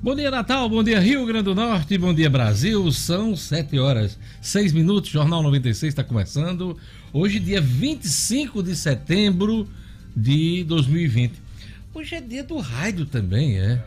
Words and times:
Bom 0.00 0.14
dia, 0.14 0.30
Natal. 0.30 0.68
Bom 0.68 0.84
dia, 0.84 1.00
Rio 1.00 1.26
Grande 1.26 1.46
do 1.46 1.56
Norte. 1.56 1.98
Bom 1.98 2.14
dia, 2.14 2.30
Brasil. 2.30 2.90
São 2.92 3.34
7 3.34 3.80
horas, 3.80 4.16
6 4.40 4.72
minutos. 4.72 5.10
Jornal 5.10 5.42
96 5.42 5.90
está 5.92 6.04
começando. 6.04 6.78
Hoje, 7.12 7.40
dia 7.40 7.60
25 7.60 8.62
de 8.62 8.76
setembro 8.76 9.68
de 10.14 10.62
2020. 10.68 11.32
Hoje 11.92 12.14
é 12.14 12.20
dia 12.20 12.44
do 12.44 12.58
rádio 12.58 13.06
também, 13.06 13.58
é. 13.58 13.82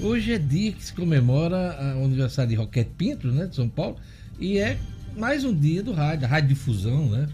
Hoje 0.00 0.32
é 0.32 0.38
dia 0.38 0.72
que 0.72 0.84
se 0.84 0.92
comemora 0.92 1.96
o 2.00 2.04
aniversário 2.04 2.50
de 2.50 2.56
Roquete 2.56 2.90
Pinto, 2.98 3.28
né, 3.28 3.46
de 3.46 3.54
São 3.54 3.68
Paulo. 3.68 3.96
E 4.40 4.58
é 4.58 4.76
mais 5.16 5.44
um 5.44 5.54
dia 5.54 5.84
do 5.84 5.92
rádio, 5.92 6.26
a 6.26 6.28
rádio 6.28 6.48
difusão, 6.48 7.08
né? 7.10 7.28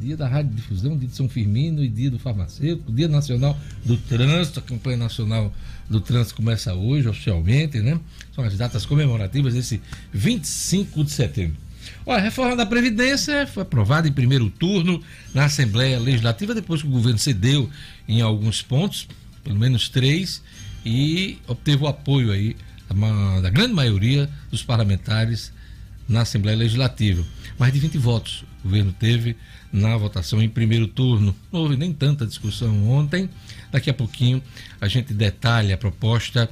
Dia 0.00 0.16
da 0.16 0.26
Rádio 0.26 0.54
Difusão, 0.54 0.96
dia 0.96 1.06
de 1.06 1.14
São 1.14 1.28
Firmino 1.28 1.84
e 1.84 1.88
dia 1.90 2.10
do 2.10 2.18
farmacêutico, 2.18 2.90
dia 2.90 3.06
nacional 3.06 3.54
do 3.84 3.98
trânsito, 3.98 4.58
a 4.58 4.62
campanha 4.62 4.96
nacional 4.96 5.52
do 5.90 6.00
trânsito 6.00 6.36
começa 6.36 6.72
hoje, 6.72 7.08
oficialmente, 7.08 7.80
né? 7.80 7.98
São 8.32 8.44
as 8.44 8.56
datas 8.56 8.86
comemorativas 8.86 9.54
desse 9.54 9.82
25 10.12 11.02
de 11.02 11.10
setembro. 11.10 11.56
Olha, 12.06 12.18
a 12.18 12.22
reforma 12.22 12.54
da 12.54 12.64
Previdência 12.64 13.46
foi 13.48 13.64
aprovada 13.64 14.06
em 14.06 14.12
primeiro 14.12 14.48
turno 14.48 15.02
na 15.34 15.46
Assembleia 15.46 15.98
Legislativa, 15.98 16.54
depois 16.54 16.82
que 16.82 16.88
o 16.88 16.90
governo 16.90 17.18
cedeu 17.18 17.68
em 18.06 18.20
alguns 18.20 18.62
pontos, 18.62 19.08
pelo 19.42 19.58
menos 19.58 19.88
três, 19.88 20.40
e 20.86 21.38
obteve 21.48 21.82
o 21.82 21.88
apoio 21.88 22.30
aí 22.30 22.56
da 23.42 23.50
grande 23.50 23.74
maioria 23.74 24.30
dos 24.50 24.62
parlamentares 24.62 25.52
na 26.08 26.22
Assembleia 26.22 26.56
Legislativa. 26.56 27.24
Mais 27.58 27.72
de 27.72 27.80
20 27.80 27.98
votos 27.98 28.44
o 28.60 28.68
governo 28.68 28.92
teve 28.92 29.36
na 29.72 29.96
votação 29.96 30.42
em 30.42 30.48
primeiro 30.48 30.86
turno. 30.86 31.34
Não 31.52 31.60
houve 31.60 31.76
nem 31.76 31.92
tanta 31.92 32.26
discussão 32.26 32.88
ontem. 32.88 33.28
Daqui 33.70 33.90
a 33.90 33.94
pouquinho 33.94 34.42
a 34.80 34.88
gente 34.88 35.14
detalha 35.14 35.74
a 35.74 35.78
proposta 35.78 36.48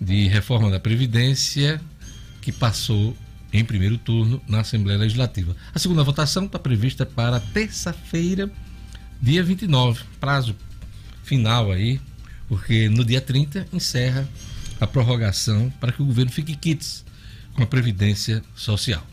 de 0.00 0.26
reforma 0.28 0.70
da 0.70 0.80
Previdência 0.80 1.80
que 2.40 2.50
passou 2.50 3.16
em 3.52 3.64
primeiro 3.64 3.98
turno 3.98 4.42
na 4.48 4.60
Assembleia 4.60 4.98
Legislativa. 4.98 5.54
A 5.74 5.78
segunda 5.78 6.02
votação 6.02 6.46
está 6.46 6.58
prevista 6.58 7.04
para 7.04 7.38
terça-feira, 7.38 8.50
dia 9.20 9.42
29, 9.44 10.02
prazo 10.18 10.56
final 11.22 11.70
aí, 11.70 12.00
porque 12.48 12.88
no 12.88 13.04
dia 13.04 13.20
30 13.20 13.68
encerra 13.72 14.28
a 14.80 14.86
prorrogação 14.86 15.70
para 15.80 15.92
que 15.92 16.02
o 16.02 16.06
governo 16.06 16.32
fique 16.32 16.56
quites 16.56 17.04
com 17.54 17.62
a 17.62 17.66
Previdência 17.66 18.42
Social. 18.56 19.06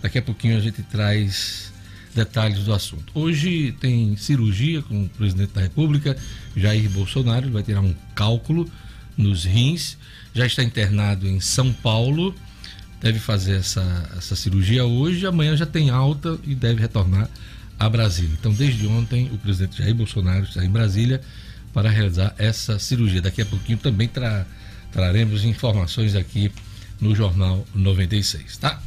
Daqui 0.00 0.18
a 0.18 0.22
pouquinho 0.22 0.56
a 0.56 0.60
gente 0.60 0.82
traz 0.82 1.71
detalhes 2.14 2.64
do 2.64 2.72
assunto. 2.72 3.12
Hoje 3.14 3.72
tem 3.80 4.16
cirurgia 4.16 4.82
com 4.82 5.04
o 5.04 5.08
presidente 5.08 5.52
da 5.52 5.60
República, 5.60 6.16
Jair 6.56 6.88
Bolsonaro, 6.90 7.46
ele 7.46 7.52
vai 7.52 7.62
tirar 7.62 7.80
um 7.80 7.94
cálculo 8.14 8.70
nos 9.16 9.44
rins, 9.44 9.96
já 10.34 10.46
está 10.46 10.62
internado 10.62 11.26
em 11.26 11.40
São 11.40 11.72
Paulo, 11.72 12.34
deve 13.00 13.18
fazer 13.18 13.56
essa, 13.56 14.10
essa 14.16 14.36
cirurgia 14.36 14.84
hoje, 14.84 15.26
amanhã 15.26 15.56
já 15.56 15.66
tem 15.66 15.90
alta 15.90 16.38
e 16.44 16.54
deve 16.54 16.80
retornar 16.80 17.28
a 17.78 17.88
Brasília. 17.88 18.36
Então, 18.38 18.52
desde 18.52 18.86
ontem, 18.86 19.28
o 19.32 19.38
presidente 19.38 19.78
Jair 19.78 19.94
Bolsonaro 19.94 20.44
está 20.44 20.64
em 20.64 20.70
Brasília 20.70 21.20
para 21.72 21.90
realizar 21.90 22.34
essa 22.38 22.78
cirurgia. 22.78 23.20
Daqui 23.20 23.42
a 23.42 23.46
pouquinho 23.46 23.78
também 23.78 24.08
tra 24.08 24.46
traremos 24.92 25.42
informações 25.42 26.14
aqui 26.14 26.52
no 27.00 27.14
Jornal 27.14 27.66
96, 27.74 28.58
tá? 28.58 28.80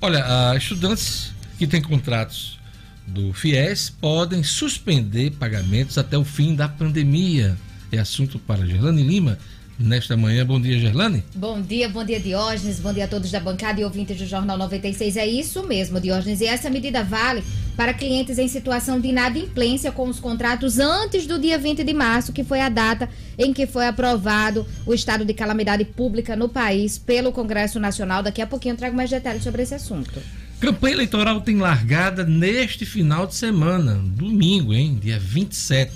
Olha, 0.00 0.56
estudantes 0.56 1.32
que 1.62 1.66
têm 1.68 1.80
contratos 1.80 2.58
do 3.06 3.32
FIES 3.32 3.88
podem 3.88 4.42
suspender 4.42 5.30
pagamentos 5.38 5.96
até 5.96 6.18
o 6.18 6.24
fim 6.24 6.56
da 6.56 6.68
pandemia. 6.68 7.56
É 7.92 7.98
assunto 7.98 8.36
para 8.36 8.66
Gerlane 8.66 9.00
Lima, 9.00 9.38
nesta 9.78 10.16
manhã. 10.16 10.44
Bom 10.44 10.60
dia, 10.60 10.76
Gerlane. 10.80 11.22
Bom 11.36 11.62
dia, 11.62 11.88
bom 11.88 12.04
dia, 12.04 12.18
Diógenes. 12.18 12.80
Bom 12.80 12.92
dia 12.92 13.04
a 13.04 13.08
todos 13.08 13.30
da 13.30 13.38
bancada 13.38 13.80
e 13.80 13.84
ouvintes 13.84 14.18
do 14.18 14.26
Jornal 14.26 14.58
96. 14.58 15.16
É 15.16 15.24
isso 15.24 15.62
mesmo, 15.62 16.00
Diógenes. 16.00 16.40
E 16.40 16.46
essa 16.46 16.68
medida 16.68 17.04
vale 17.04 17.44
para 17.76 17.94
clientes 17.94 18.38
em 18.38 18.48
situação 18.48 19.00
de 19.00 19.10
inadimplência 19.10 19.92
com 19.92 20.08
os 20.08 20.18
contratos 20.18 20.80
antes 20.80 21.28
do 21.28 21.38
dia 21.38 21.58
20 21.58 21.84
de 21.84 21.94
março, 21.94 22.32
que 22.32 22.42
foi 22.42 22.60
a 22.60 22.68
data 22.68 23.08
em 23.38 23.52
que 23.52 23.68
foi 23.68 23.86
aprovado 23.86 24.66
o 24.84 24.92
estado 24.92 25.24
de 25.24 25.32
calamidade 25.32 25.84
pública 25.84 26.34
no 26.34 26.48
país 26.48 26.98
pelo 26.98 27.30
Congresso 27.30 27.78
Nacional. 27.78 28.20
Daqui 28.20 28.42
a 28.42 28.48
pouquinho 28.48 28.72
eu 28.72 28.78
trago 28.78 28.96
mais 28.96 29.10
detalhes 29.10 29.44
sobre 29.44 29.62
esse 29.62 29.76
assunto. 29.76 30.20
Campanha 30.62 30.94
eleitoral 30.94 31.40
tem 31.40 31.56
largada 31.56 32.22
neste 32.24 32.86
final 32.86 33.26
de 33.26 33.34
semana, 33.34 33.96
domingo, 33.96 34.72
hein? 34.72 34.96
Dia 34.96 35.18
27. 35.18 35.92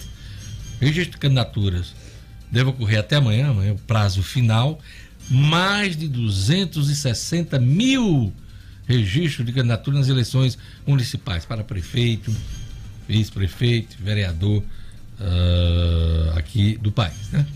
Registro 0.81 1.13
de 1.13 1.19
candidaturas 1.19 1.95
deve 2.51 2.71
ocorrer 2.71 2.99
até 2.99 3.15
amanhã, 3.15 3.51
amanhã 3.51 3.69
é 3.69 3.73
o 3.73 3.79
prazo 3.79 4.25
final. 4.25 4.81
Mais 5.31 5.97
de 5.97 6.09
260 6.09 7.61
mil 7.61 8.33
registros 8.89 9.47
de 9.47 9.53
candidatura 9.53 9.99
nas 9.99 10.09
eleições 10.09 10.59
municipais 10.85 11.45
para 11.45 11.63
prefeito, 11.63 12.35
vice-prefeito, 13.09 13.97
vereador 14.01 14.65
uh, 15.21 16.37
aqui 16.37 16.77
do 16.79 16.91
país, 16.91 17.31
né? 17.31 17.47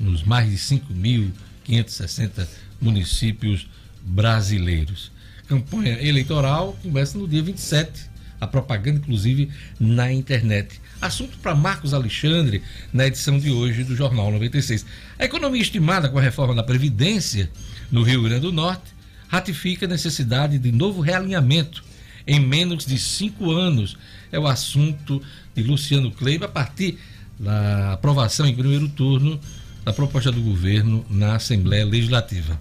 Nos 0.00 0.24
mais 0.24 0.50
de 0.50 0.56
5.560 0.56 2.44
municípios 2.80 3.68
brasileiros. 4.02 5.14
Campanha 5.46 6.02
eleitoral 6.02 6.76
começa 6.82 7.16
no 7.16 7.28
dia 7.28 7.42
27, 7.42 8.10
a 8.40 8.46
propaganda, 8.48 8.98
inclusive, 8.98 9.48
na 9.78 10.12
internet. 10.12 10.80
Assunto 11.00 11.38
para 11.38 11.54
Marcos 11.54 11.94
Alexandre 11.94 12.62
na 12.92 13.06
edição 13.06 13.38
de 13.38 13.50
hoje 13.50 13.84
do 13.84 13.94
Jornal 13.94 14.32
96. 14.32 14.84
A 15.18 15.24
economia 15.24 15.62
estimada 15.62 16.08
com 16.08 16.18
a 16.18 16.22
reforma 16.22 16.54
da 16.54 16.64
Previdência 16.64 17.48
no 17.92 18.02
Rio 18.02 18.22
Grande 18.22 18.40
do 18.40 18.52
Norte 18.52 18.92
ratifica 19.28 19.86
a 19.86 19.88
necessidade 19.88 20.58
de 20.58 20.72
novo 20.72 21.00
realinhamento 21.00 21.84
em 22.26 22.40
menos 22.40 22.84
de 22.84 22.98
cinco 22.98 23.52
anos. 23.52 23.96
É 24.32 24.38
o 24.40 24.48
assunto 24.48 25.22
de 25.54 25.62
Luciano 25.62 26.10
Kleiber 26.10 26.48
a 26.48 26.52
partir 26.52 26.98
da 27.38 27.92
aprovação 27.92 28.46
em 28.46 28.54
primeiro 28.54 28.88
turno 28.88 29.38
da 29.84 29.92
proposta 29.92 30.32
do 30.32 30.40
governo 30.40 31.06
na 31.08 31.36
Assembleia 31.36 31.84
Legislativa. 31.84 32.58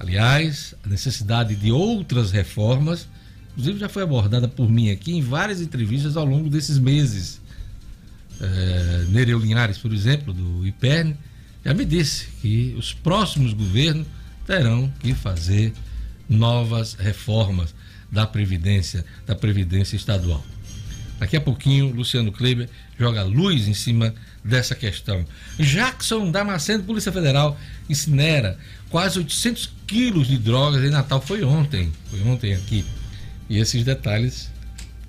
Aliás, 0.00 0.74
a 0.82 0.88
necessidade 0.88 1.54
de 1.54 1.70
outras 1.70 2.30
reformas, 2.30 3.06
inclusive 3.50 3.78
já 3.78 3.88
foi 3.88 4.02
abordada 4.02 4.48
por 4.48 4.68
mim 4.68 4.90
aqui 4.90 5.12
em 5.12 5.20
várias 5.20 5.60
entrevistas 5.60 6.16
ao 6.16 6.24
longo 6.24 6.48
desses 6.48 6.78
meses. 6.78 7.38
É, 8.40 9.04
Nereu 9.10 9.38
Linhares, 9.38 9.76
por 9.76 9.92
exemplo, 9.92 10.32
do 10.32 10.66
IPERN, 10.66 11.14
já 11.62 11.74
me 11.74 11.84
disse 11.84 12.28
que 12.40 12.74
os 12.78 12.94
próximos 12.94 13.52
governos 13.52 14.06
terão 14.46 14.90
que 15.00 15.12
fazer 15.12 15.74
novas 16.26 16.94
reformas 16.94 17.74
da 18.10 18.26
Previdência, 18.26 19.04
da 19.26 19.34
Previdência 19.34 19.96
Estadual. 19.96 20.42
Daqui 21.18 21.36
a 21.36 21.40
pouquinho, 21.42 21.94
Luciano 21.94 22.32
Kleber 22.32 22.70
joga 22.98 23.22
luz 23.22 23.68
em 23.68 23.74
cima 23.74 24.14
dessa 24.42 24.74
questão. 24.74 25.26
Jackson 25.58 26.30
Damasceno, 26.30 26.84
Polícia 26.84 27.12
Federal, 27.12 27.60
incinera 27.90 28.58
quase 28.90 29.18
800 29.18 29.70
quilos 29.86 30.28
de 30.28 30.36
drogas 30.36 30.84
em 30.84 30.90
Natal. 30.90 31.20
Foi 31.20 31.42
ontem, 31.42 31.92
foi 32.10 32.20
ontem 32.22 32.54
aqui. 32.54 32.84
E 33.48 33.58
esses 33.58 33.84
detalhes 33.84 34.50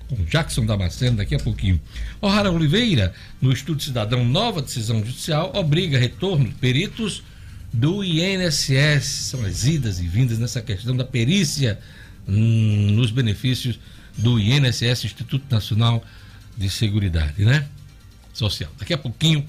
com 0.08 0.24
Jackson 0.24 0.66
Damasceno 0.66 1.16
daqui 1.16 1.34
a 1.34 1.38
pouquinho. 1.38 1.80
O'Hara 2.20 2.50
Oliveira, 2.50 3.14
no 3.40 3.52
Estudo 3.52 3.82
Cidadão, 3.82 4.24
nova 4.24 4.60
decisão 4.60 4.98
judicial, 5.04 5.50
obriga 5.54 5.98
retorno 5.98 6.46
de 6.46 6.54
peritos 6.54 7.22
do 7.72 8.04
INSS. 8.04 9.04
São 9.04 9.44
as 9.44 9.64
idas 9.64 10.00
e 10.00 10.06
vindas 10.06 10.38
nessa 10.38 10.60
questão 10.60 10.94
da 10.94 11.04
perícia 11.04 11.78
hum, 12.28 12.92
nos 12.92 13.10
benefícios 13.10 13.80
do 14.16 14.38
INSS, 14.38 15.04
Instituto 15.04 15.44
Nacional 15.50 16.04
de 16.56 16.68
Seguridade, 16.68 17.42
né? 17.44 17.66
Social. 18.34 18.70
Daqui 18.78 18.92
a 18.92 18.98
pouquinho, 18.98 19.46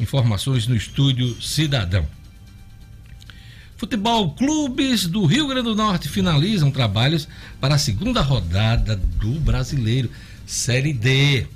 informações 0.00 0.66
no 0.66 0.74
Estúdio 0.74 1.40
Cidadão. 1.42 2.06
Futebol 3.76 4.30
Clubes 4.30 5.06
do 5.06 5.26
Rio 5.26 5.48
Grande 5.48 5.64
do 5.64 5.74
Norte 5.74 6.08
finalizam 6.08 6.70
trabalhos 6.70 7.28
para 7.60 7.74
a 7.74 7.78
segunda 7.78 8.22
rodada 8.22 8.96
do 8.96 9.32
Brasileiro 9.40 10.10
Série 10.46 10.94
D. 10.94 11.46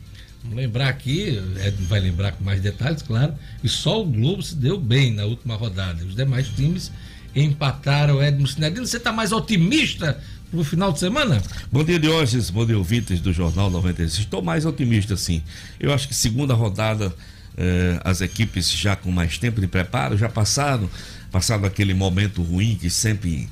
Vamos 0.42 0.58
lembrar 0.58 0.88
aqui, 0.88 1.40
Ed 1.64 1.76
vai 1.84 1.98
lembrar 1.98 2.32
com 2.32 2.44
mais 2.44 2.60
detalhes, 2.60 3.00
claro, 3.00 3.34
que 3.62 3.68
só 3.68 4.02
o 4.02 4.04
Globo 4.04 4.42
se 4.42 4.54
deu 4.54 4.78
bem 4.78 5.14
na 5.14 5.24
última 5.24 5.54
rodada. 5.54 6.04
Os 6.04 6.14
demais 6.14 6.46
times 6.48 6.92
empataram. 7.34 8.22
Edmo 8.22 8.46
Sinedino, 8.46 8.86
você 8.86 8.98
está 8.98 9.12
mais 9.12 9.32
otimista 9.32 10.20
para 10.50 10.60
o 10.60 10.64
final 10.64 10.92
de 10.92 10.98
semana? 10.98 11.42
Bom 11.72 11.82
dia, 11.82 11.98
Diógenes. 11.98 12.50
Bom 12.50 12.66
dia, 12.66 12.76
ouvintes 12.76 13.20
do 13.20 13.32
Jornal 13.32 13.70
96. 13.70 14.24
Estou 14.24 14.42
mais 14.42 14.66
otimista, 14.66 15.16
sim. 15.16 15.42
Eu 15.78 15.92
acho 15.92 16.06
que 16.06 16.14
segunda 16.14 16.52
rodada, 16.52 17.14
eh, 17.56 17.98
as 18.04 18.20
equipes 18.20 18.70
já 18.70 18.94
com 18.96 19.10
mais 19.10 19.38
tempo 19.38 19.60
de 19.60 19.66
preparo, 19.66 20.18
já 20.18 20.28
passaram, 20.28 20.88
passado 21.30 21.66
aquele 21.66 21.94
momento 21.94 22.42
ruim 22.42 22.76
que 22.76 22.90
sempre 22.90 23.48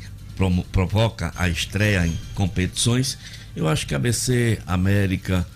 provoca 0.70 1.32
a 1.36 1.48
estreia 1.48 2.06
em 2.06 2.16
competições. 2.34 3.18
Eu 3.56 3.66
acho 3.68 3.86
que 3.86 3.94
ABC, 3.94 4.60
América, 4.66 5.46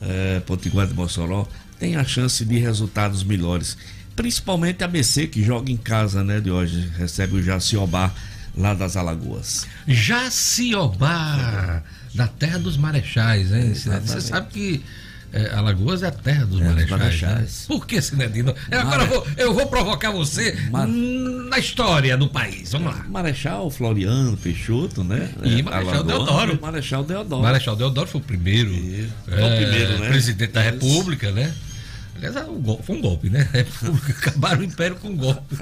é, 0.00 0.40
Potiguar 0.40 0.86
de 0.86 0.94
Mossoró 0.94 1.46
tem 1.78 1.96
a 1.96 2.04
chance 2.04 2.44
de 2.44 2.58
resultados 2.58 3.22
melhores. 3.22 3.76
principalmente 4.14 4.82
a 4.82 4.88
BC 4.88 5.26
que 5.26 5.44
joga 5.44 5.70
em 5.70 5.76
casa, 5.76 6.24
né, 6.24 6.40
de 6.40 6.50
hoje, 6.50 6.90
recebe 6.96 7.34
o 7.34 7.42
Jaciobá 7.42 8.10
lá 8.56 8.72
das 8.72 8.96
Alagoas. 8.96 9.66
Jaciobá, 9.86 11.82
da 12.14 12.26
terra 12.26 12.58
dos 12.58 12.78
marechais, 12.78 13.52
hein? 13.52 13.72
Exatamente. 13.72 14.10
Você 14.10 14.20
sabe 14.22 14.48
que 14.48 14.82
é, 15.32 15.54
Alagoas 15.54 16.02
é 16.02 16.08
a 16.08 16.10
terra 16.10 16.46
dos 16.46 16.60
é, 16.60 16.64
marechais. 16.64 16.90
marechais. 16.90 17.66
Né? 17.68 17.76
Por 17.76 17.86
que, 17.86 18.00
Sinedino? 18.00 18.54
Eu, 18.70 18.80
agora 18.80 19.02
eu 19.02 19.08
vou, 19.08 19.26
eu 19.36 19.54
vou 19.54 19.66
provocar 19.66 20.10
você 20.10 20.56
Mar... 20.70 20.86
na 20.86 21.58
história 21.58 22.16
do 22.16 22.28
país. 22.28 22.72
Vamos 22.72 22.94
lá. 22.94 23.04
Marechal 23.08 23.70
Floriano 23.70 24.36
Peixoto, 24.36 25.04
né? 25.04 25.30
E 25.42 25.60
é, 25.60 25.62
Marechal 25.62 26.04
Deodoro. 26.04 26.58
Marechal 26.60 27.04
Deodoro. 27.04 27.42
Marechal 27.42 27.76
Deodoro 27.76 28.08
foi 28.08 28.20
o 28.20 28.24
primeiro. 28.24 28.70
É, 28.70 29.44
o 29.44 29.56
primeiro, 29.56 29.98
né? 29.98 30.08
Presidente 30.08 30.52
da 30.52 30.62
República, 30.62 31.30
né? 31.30 31.52
Aliás, 32.16 32.36
é 32.36 32.44
foi 32.82 32.96
um 32.96 33.00
golpe, 33.00 33.28
né? 33.28 33.48
Acabaram 34.08 34.60
o 34.60 34.64
império 34.64 34.96
com 34.96 35.08
um 35.08 35.16
golpe. 35.16 35.56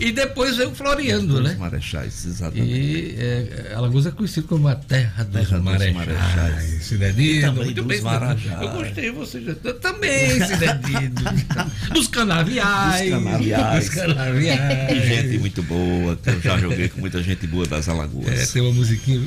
E 0.00 0.12
depois 0.12 0.56
veio 0.56 0.70
o 0.70 0.74
Floriano, 0.74 1.40
né? 1.40 1.56
Marechais, 1.58 2.24
exatamente. 2.24 2.70
E 2.70 3.16
é, 3.18 3.72
Alagoas 3.74 4.06
é 4.06 4.10
conhecido 4.10 4.46
como 4.46 4.68
a 4.68 4.74
terra 4.74 5.24
dos 5.24 5.48
terra 5.48 5.60
marechais. 5.60 5.94
marechais. 5.94 6.84
Cidadino, 6.84 7.52
muito 7.54 7.82
bem. 7.84 8.00
Marajás. 8.00 8.62
Eu 8.62 8.68
gostei, 8.70 9.10
você 9.10 9.42
já 9.42 9.54
também, 9.74 10.44
Cidadino. 10.46 11.14
dos 11.92 12.08
canaviais. 12.08 13.10
Dos 13.10 13.10
canaviais. 13.10 13.84
Dos 13.84 13.94
canaviais. 13.94 15.06
gente 15.06 15.38
muito 15.38 15.62
boa, 15.62 16.18
eu 16.26 16.40
já 16.40 16.58
joguei 16.58 16.88
com 16.88 17.00
muita 17.00 17.22
gente 17.22 17.46
boa 17.46 17.66
das 17.66 17.88
Alagoas. 17.88 18.28
É, 18.28 18.46
tem 18.46 18.62
uma 18.62 18.72
musiquinha, 18.72 19.18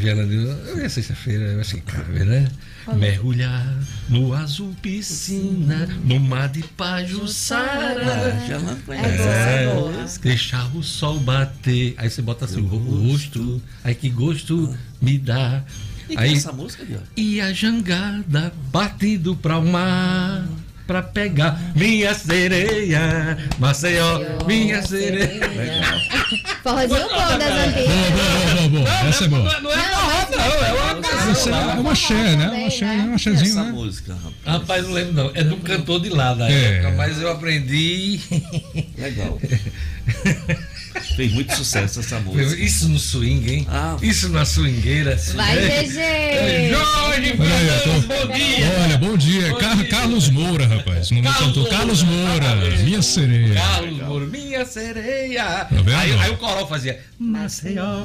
Geraldino, 0.00 0.56
é 0.80 0.88
sexta-feira, 0.88 1.44
eu 1.44 1.60
acho 1.60 1.74
que 1.76 1.80
cabe, 1.82 2.24
né? 2.24 2.48
Mergulhar 2.94 3.66
no 4.08 4.34
azul 4.34 4.74
piscina, 4.80 5.88
no 6.04 6.18
mar 6.18 6.48
de 6.48 6.62
Pajuçara. 6.62 8.02
É, 8.90 9.04
é, 9.04 10.06
deixar 10.22 10.64
o 10.74 10.82
sol 10.82 11.18
bater. 11.20 11.94
Aí 11.98 12.10
você 12.10 12.22
bota 12.22 12.44
assim, 12.44 12.60
o 12.60 12.66
rosto. 12.66 13.60
Aí 13.84 13.94
que 13.94 14.08
gosto 14.08 14.74
me 15.00 15.18
dá. 15.18 15.62
E 16.08 16.16
aí, 16.16 16.34
essa 16.34 16.52
música, 16.52 16.84
E 17.16 17.40
a 17.40 17.52
jangada 17.52 18.52
batido 18.72 19.36
para 19.36 19.58
o 19.58 19.66
mar 19.66 20.46
pra 20.88 21.02
pegar 21.02 21.60
minha 21.76 22.14
sereia. 22.14 23.36
Maceió, 23.58 24.20
minha 24.46 24.82
sereia. 24.82 25.82
Forrozinho 26.62 27.08
bom 27.08 27.38
das 27.38 27.42
antigas. 27.42 27.86
Boa, 27.86 28.10
boa, 28.10 28.54
boa, 28.54 28.68
boa. 28.68 29.08
Essa 29.08 29.24
é 29.24 29.28
boa. 29.28 29.60
Não 29.60 29.70
é 29.70 29.76
forró, 29.76 30.28
não. 30.30 30.64
É 30.64 30.72
uma 30.72 30.87
canção. 31.28 31.70
É 31.70 31.74
uma 31.74 31.92
axé, 31.92 32.36
né? 32.36 32.48
Uma 32.48 32.66
axé, 32.66 32.84
uma 32.86 33.14
axézinho, 33.14 33.54
né? 33.54 33.60
Essa 33.62 33.72
música, 33.72 34.14
rapaz. 34.14 34.34
Rapaz, 34.44 34.84
não 34.84 34.92
lembro 34.92 35.12
não. 35.12 35.30
É 35.34 35.42
de 35.42 35.54
um 35.54 35.60
cantor 35.60 36.00
de 36.00 36.08
lá 36.08 36.34
da 36.34 36.50
é. 36.50 36.76
época, 36.76 36.94
mas 36.96 37.20
eu 37.20 37.30
aprendi. 37.30 38.20
Legal. 38.96 39.38
Fez 41.00 41.32
muito 41.32 41.54
sucesso 41.56 42.00
essa 42.00 42.20
música. 42.20 42.62
Isso 42.62 42.88
no 42.88 42.98
swing, 42.98 43.50
hein? 43.50 43.66
Ah, 43.70 43.96
Isso 44.02 44.28
na 44.28 44.44
swingueira. 44.44 45.16
Vai, 45.34 45.56
GG! 45.56 45.98
É, 45.98 46.70
Jorge 46.70 47.36
Fernandes, 47.36 48.04
bom 48.04 48.34
dia! 48.34 48.82
Olha, 48.84 48.98
bom 48.98 49.16
dia. 49.16 49.50
Bom 49.50 49.58
Car 49.58 49.76
dia. 49.76 49.88
Carlos 49.88 50.28
Moura, 50.30 50.66
rapaz. 50.66 51.10
Não 51.10 51.20
me 51.20 51.32
cantou. 51.34 51.66
Carlos 51.66 52.02
Moura, 52.02 52.54
minha 52.82 53.02
sereia. 53.02 53.54
Carlos 53.54 53.98
Moura, 53.98 54.26
minha 54.26 54.64
sereia. 54.64 55.44
Tá 55.44 55.68
aí, 56.00 56.12
aí, 56.12 56.30
o 56.30 56.36
coral 56.36 56.68
fazia 56.68 57.00
Maceió. 57.18 58.04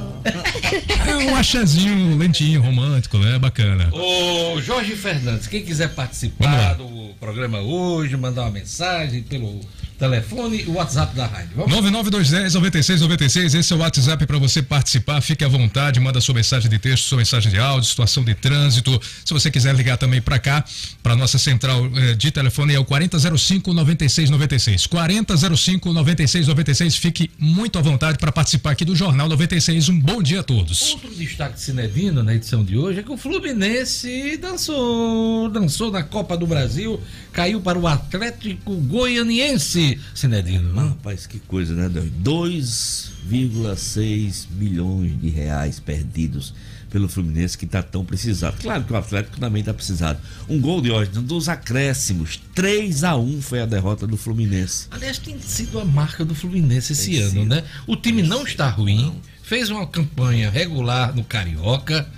É 1.06 1.16
um 1.16 1.36
axezinho 1.36 2.16
lentinho, 2.16 2.60
romântico, 2.60 3.18
né? 3.18 3.38
Bacana. 3.38 3.88
Ô, 3.92 4.60
Jorge 4.60 4.96
Fernandes, 4.96 5.46
quem 5.46 5.64
quiser 5.64 5.94
participar 5.94 6.74
do 6.74 7.14
programa 7.20 7.60
hoje, 7.60 8.16
mandar 8.16 8.42
uma 8.42 8.50
mensagem 8.50 9.22
pelo 9.22 9.60
telefone 9.98 10.62
e 10.62 10.66
o 10.66 10.74
WhatsApp 10.74 11.14
da 11.14 11.26
rádio. 11.26 11.50
Vamos? 11.56 11.74
99210-9696, 12.10 13.58
esse 13.58 13.72
é 13.72 13.76
o 13.76 13.78
WhatsApp 13.78 14.26
para 14.26 14.38
você 14.38 14.62
participar. 14.62 15.20
Fique 15.20 15.44
à 15.44 15.48
vontade, 15.48 16.00
manda 16.00 16.20
sua 16.20 16.34
mensagem 16.34 16.70
de 16.70 16.78
texto, 16.78 17.04
sua 17.04 17.18
mensagem 17.18 17.50
de 17.50 17.58
áudio, 17.58 17.88
situação 17.88 18.24
de 18.24 18.34
trânsito. 18.34 19.00
Se 19.24 19.32
você 19.32 19.50
quiser 19.50 19.74
ligar 19.74 19.96
também 19.96 20.20
para 20.20 20.38
cá, 20.38 20.64
para 21.02 21.16
nossa 21.16 21.38
central 21.38 21.88
eh, 21.96 22.14
de 22.14 22.30
telefone 22.30 22.74
é 22.74 22.78
o 22.78 22.84
4005-9696. 22.84 24.88
4005-9696. 24.88 26.98
Fique 26.98 27.30
muito 27.38 27.78
à 27.78 27.82
vontade 27.82 28.18
para 28.18 28.32
participar 28.32 28.72
aqui 28.72 28.84
do 28.84 28.96
Jornal 28.96 29.28
96. 29.28 29.88
Um 29.88 30.00
bom 30.00 30.22
dia 30.22 30.40
a 30.40 30.42
todos. 30.42 30.92
Outro 30.92 31.14
destaque 31.14 31.54
de 31.54 31.60
Cinedino 31.60 32.22
na 32.22 32.34
edição 32.34 32.64
de 32.64 32.76
hoje 32.76 33.00
é 33.00 33.02
que 33.02 33.12
o 33.12 33.16
Fluminense 33.16 34.36
dançou, 34.38 35.48
dançou 35.48 35.90
na 35.90 36.02
Copa 36.02 36.36
do 36.36 36.46
Brasil, 36.46 37.00
caiu 37.32 37.60
para 37.60 37.78
o 37.78 37.86
Atlético 37.86 38.74
Goianiense. 38.76 39.83
Cinedino. 40.14 40.72
Né? 40.72 40.82
Rapaz, 40.88 41.26
que 41.26 41.38
coisa, 41.40 41.74
né, 41.74 41.90
2,6 42.22 44.46
milhões 44.58 45.20
de 45.20 45.28
reais 45.28 45.78
perdidos 45.80 46.54
pelo 46.90 47.08
Fluminense 47.08 47.58
que 47.58 47.64
está 47.64 47.82
tão 47.82 48.04
precisado. 48.04 48.56
Claro 48.62 48.84
que 48.84 48.92
o 48.92 48.96
Atlético 48.96 49.40
também 49.40 49.58
está 49.60 49.74
precisado. 49.74 50.20
Um 50.48 50.60
gol 50.60 50.80
de 50.80 50.92
hoje 50.92 51.10
dos 51.10 51.48
acréscimos, 51.48 52.40
3 52.54 53.02
a 53.02 53.16
1 53.16 53.42
foi 53.42 53.60
a 53.60 53.66
derrota 53.66 54.06
do 54.06 54.16
Fluminense. 54.16 54.86
Aliás, 54.92 55.18
tem 55.18 55.36
sido 55.40 55.80
a 55.80 55.84
marca 55.84 56.24
do 56.24 56.36
Fluminense 56.36 56.92
esse 56.92 57.10
tem 57.10 57.20
ano, 57.20 57.30
sido. 57.30 57.44
né? 57.46 57.64
O 57.86 57.96
time 57.96 58.22
não 58.22 58.44
está 58.44 58.68
ruim, 58.68 59.06
não. 59.06 59.16
fez 59.42 59.70
uma 59.70 59.86
campanha 59.88 60.48
regular 60.48 61.12
no 61.16 61.24
Carioca, 61.24 62.08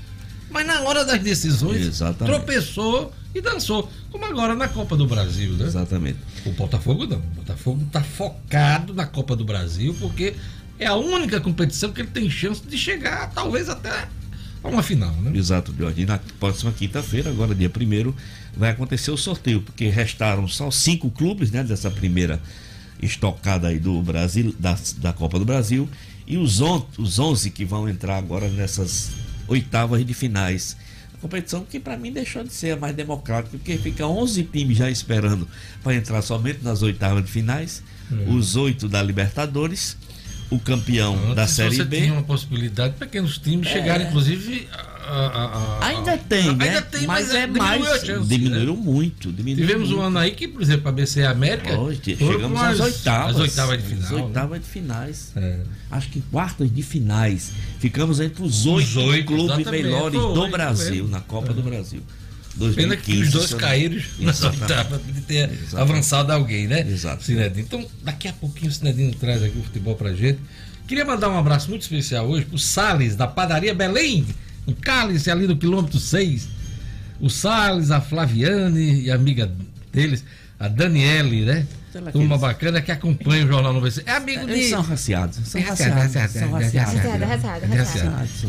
mas 0.50 0.66
na 0.66 0.82
hora 0.82 1.06
das 1.06 1.22
decisões 1.22 1.80
Exatamente. 1.80 2.36
tropeçou 2.36 3.14
e 3.38 3.40
dançou. 3.40 3.90
Como 4.10 4.24
agora 4.24 4.54
na 4.54 4.68
Copa 4.68 4.96
do 4.96 5.06
Brasil, 5.06 5.52
né? 5.52 5.66
Exatamente. 5.66 6.18
O 6.44 6.52
Botafogo 6.52 7.06
não. 7.06 7.18
O 7.18 7.20
Botafogo 7.20 7.82
está 7.86 8.02
focado 8.02 8.94
na 8.94 9.06
Copa 9.06 9.36
do 9.36 9.44
Brasil 9.44 9.94
porque 10.00 10.34
é 10.78 10.86
a 10.86 10.94
única 10.94 11.40
competição 11.40 11.92
que 11.92 12.00
ele 12.00 12.10
tem 12.10 12.28
chance 12.28 12.62
de 12.66 12.76
chegar, 12.76 13.30
talvez 13.32 13.68
até 13.68 14.08
a 14.62 14.68
uma 14.68 14.82
final, 14.82 15.12
né? 15.16 15.36
Exato, 15.36 15.74
Jorge. 15.76 16.02
E 16.02 16.06
na 16.06 16.18
próxima 16.40 16.72
quinta-feira, 16.72 17.30
agora 17.30 17.54
dia 17.54 17.70
primeiro, 17.70 18.14
vai 18.56 18.70
acontecer 18.70 19.10
o 19.10 19.16
sorteio, 19.16 19.62
porque 19.62 19.88
restaram 19.88 20.48
só 20.48 20.70
cinco 20.70 21.10
clubes, 21.10 21.50
né, 21.50 21.62
dessa 21.62 21.90
primeira 21.90 22.40
estocada 23.00 23.68
aí 23.68 23.78
do 23.78 24.00
Brasil, 24.02 24.54
da, 24.58 24.76
da 24.98 25.12
Copa 25.12 25.38
do 25.38 25.44
Brasil, 25.44 25.88
e 26.26 26.36
os, 26.36 26.60
on, 26.60 26.84
os 26.98 27.18
11 27.18 27.50
que 27.50 27.64
vão 27.64 27.88
entrar 27.88 28.16
agora 28.16 28.48
nessas 28.48 29.12
oitavas 29.46 30.04
de 30.04 30.14
finais 30.14 30.76
competição 31.26 31.64
que 31.64 31.80
para 31.80 31.96
mim 31.96 32.12
deixou 32.12 32.44
de 32.44 32.52
ser 32.52 32.72
a 32.72 32.76
mais 32.76 32.94
democrática, 32.94 33.58
porque 33.58 33.76
fica 33.76 34.06
11 34.06 34.44
times 34.44 34.78
já 34.78 34.88
esperando 34.88 35.46
para 35.82 35.94
entrar 35.94 36.22
somente 36.22 36.60
nas 36.62 36.82
oitavas 36.82 37.24
de 37.24 37.30
finais, 37.30 37.82
uhum. 38.10 38.36
os 38.36 38.54
oito 38.54 38.88
da 38.88 39.02
Libertadores, 39.02 39.96
o 40.48 40.58
campeão 40.60 41.14
Antes 41.16 41.34
da 41.34 41.46
Série 41.46 41.76
você 41.76 41.84
B. 41.84 42.00
Tinha 42.02 42.12
uma 42.12 42.22
possibilidade 42.22 42.94
de 42.94 43.00
pequenos 43.00 43.38
times 43.38 43.66
é. 43.66 43.72
chegarem, 43.72 44.06
inclusive, 44.06 44.68
a, 44.72 44.95
a, 45.08 45.86
ainda 45.86 46.18
tem, 46.18 46.56
né? 46.56 46.68
Ainda 46.68 46.82
tem, 46.82 47.06
mas, 47.06 47.26
mas 47.26 47.34
é 47.34 47.46
mais. 47.46 47.84
Chance, 48.04 48.28
diminuíram 48.28 48.74
né? 48.76 48.82
muito. 48.82 49.32
Diminuiu 49.32 49.66
Tivemos 49.66 49.88
muito. 49.88 50.00
um 50.00 50.04
ano 50.04 50.18
aí 50.18 50.32
que, 50.32 50.48
por 50.48 50.60
exemplo, 50.60 50.88
a 50.88 50.92
BC 50.92 51.24
América. 51.24 51.78
Hoje, 51.78 52.00
chegamos 52.04 52.60
às 52.60 52.80
oitavas. 52.80 53.36
As 53.36 53.42
oitavas 53.42 53.82
de 53.82 53.88
final. 53.88 54.04
As 54.04 54.12
oitavas 54.12 54.50
né? 54.50 54.58
de 54.58 54.70
finais. 54.70 55.32
É. 55.36 55.60
Acho 55.90 56.08
que 56.08 56.20
quartas 56.20 56.74
de 56.74 56.82
finais. 56.82 57.52
Ficamos 57.78 58.20
entre 58.20 58.42
os 58.42 58.66
oito, 58.66 59.24
clubes 59.26 59.66
melhores 59.66 60.20
foi, 60.20 60.34
do 60.34 60.48
Brasil, 60.48 61.08
na 61.08 61.20
Copa 61.20 61.52
é. 61.52 61.54
do 61.54 61.62
Brasil. 61.62 62.02
2015, 62.56 62.76
Pena 62.76 62.96
que 62.96 63.22
os 63.22 63.32
dois 63.32 63.54
caíram 63.54 64.02
nas 64.18 64.42
oitavas 64.42 65.00
de 65.06 65.20
ter 65.20 65.50
Exatamente. 65.50 65.76
avançado 65.76 66.32
alguém, 66.32 66.66
né? 66.66 66.80
Exato. 66.88 67.24
Então, 67.56 67.86
daqui 68.02 68.28
a 68.28 68.32
pouquinho 68.32 68.70
o 68.70 68.74
Cinedino 68.74 69.14
traz 69.14 69.42
aqui 69.42 69.58
o 69.58 69.62
futebol 69.62 69.94
pra 69.94 70.14
gente. 70.14 70.40
Queria 70.86 71.04
mandar 71.04 71.28
um 71.28 71.38
abraço 71.38 71.68
muito 71.68 71.82
especial 71.82 72.26
hoje 72.28 72.46
pro 72.46 72.58
Sales, 72.58 73.14
da 73.16 73.26
padaria 73.26 73.74
Belém 73.74 74.24
em 74.66 74.72
Cálice, 74.72 75.30
ali 75.30 75.46
no 75.46 75.56
quilômetro 75.56 75.98
6. 75.98 76.48
O 77.20 77.30
Salles, 77.30 77.90
a 77.90 78.00
Flaviane 78.00 79.02
e 79.02 79.10
a 79.10 79.14
amiga 79.14 79.50
deles, 79.92 80.24
a 80.58 80.68
Daniele, 80.68 81.44
né? 81.44 81.66
Uma 82.14 82.36
bacana 82.36 82.82
que 82.82 82.92
acompanha 82.92 83.44
o 83.44 83.48
Jornal 83.48 83.72
96. 83.72 84.06
É 84.06 84.16
amigo 84.16 84.44
de. 84.46 84.52
Eles 84.52 84.68
são 84.68 84.82
raciados. 84.82 85.36
São 85.48 85.62
raciados. 85.62 86.32
São 86.32 86.50
raciados. 86.50 86.94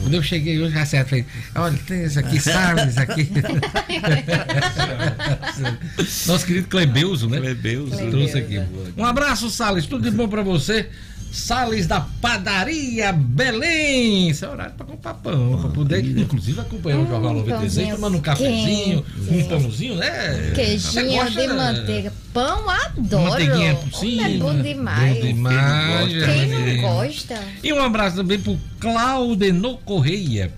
Quando 0.01 0.13
eu 0.13 0.23
cheguei 0.23 0.59
hoje, 0.59 0.73
raciado, 0.73 1.09
falei: 1.09 1.25
olha, 1.55 1.79
tem 1.87 2.03
esse 2.03 2.19
aqui, 2.19 2.41
Salles 2.41 2.97
aqui. 2.97 3.29
Nosso 6.27 6.45
querido 6.45 6.67
Clebeuso, 6.67 7.29
né? 7.29 7.39
Clebeuso. 7.39 7.95
Trouxe 8.09 8.37
aqui. 8.37 8.61
Um 8.97 9.05
abraço, 9.05 9.49
Salles. 9.49 9.85
Tudo 9.85 10.09
de 10.09 10.15
bom 10.15 10.27
pra 10.27 10.41
você. 10.41 10.89
Sales 11.31 11.87
da 11.87 12.01
Padaria 12.01 13.11
Belém. 13.11 14.29
Esse 14.29 14.45
é 14.45 14.49
horário 14.49 14.73
para 14.75 14.85
comprar 14.85 15.13
pão, 15.15 15.59
para 15.61 15.69
poder, 15.69 16.05
inclusive, 16.17 16.59
acompanhar 16.59 16.99
o 16.99 17.07
Jornal 17.07 17.33
96, 17.35 17.89
tomando 17.89 18.17
um 18.17 18.21
cafezinho, 18.21 19.05
um 19.29 19.43
pãozinho, 19.43 19.95
né? 19.95 20.51
Queijinho 20.55 21.29
de 21.29 21.47
manteiga. 21.47 22.13
Pão, 22.33 22.69
adoro. 22.69 23.31
Manteiguinha 23.31 23.75
por 23.75 23.93
cima. 23.99 24.27
É 24.27 24.37
bom 24.37 24.61
demais. 24.61 25.17
Bom 25.17 25.27
demais. 25.27 26.13
Quem 26.25 26.47
não 26.47 26.81
gosta? 26.81 27.39
E 27.63 27.73
um 27.73 27.81
abraço 27.81 28.17
também 28.17 28.39
pro 28.39 28.57
Claudenor 28.79 29.77
Correia. 29.79 30.51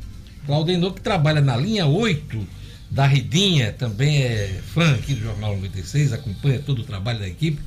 Claudenor 0.46 0.94
que 0.94 1.02
trabalha 1.02 1.42
na 1.42 1.56
linha 1.56 1.86
8 1.86 2.48
da 2.90 3.06
Ridinha, 3.06 3.72
também 3.72 4.24
é 4.24 4.60
fã 4.74 4.96
aqui 4.96 5.14
do 5.14 5.22
Jornal 5.22 5.56
96, 5.56 6.12
acompanha 6.12 6.60
todo 6.60 6.80
o 6.80 6.84
trabalho 6.84 7.20
da 7.20 7.28
equipe 7.28 7.62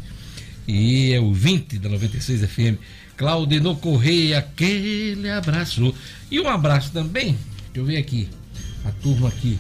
e 0.72 1.12
é 1.12 1.20
o 1.20 1.32
20 1.32 1.78
da 1.78 1.88
96 1.90 2.40
FM. 2.50 2.80
Claudino 3.16 3.76
Correia, 3.76 4.38
aquele 4.38 5.28
abraço. 5.28 5.94
E 6.30 6.40
um 6.40 6.48
abraço 6.48 6.90
também, 6.92 7.36
deixa 7.66 7.78
eu 7.78 7.84
ver 7.84 7.98
aqui, 7.98 8.28
a 8.84 8.90
turma 8.90 9.28
aqui. 9.28 9.58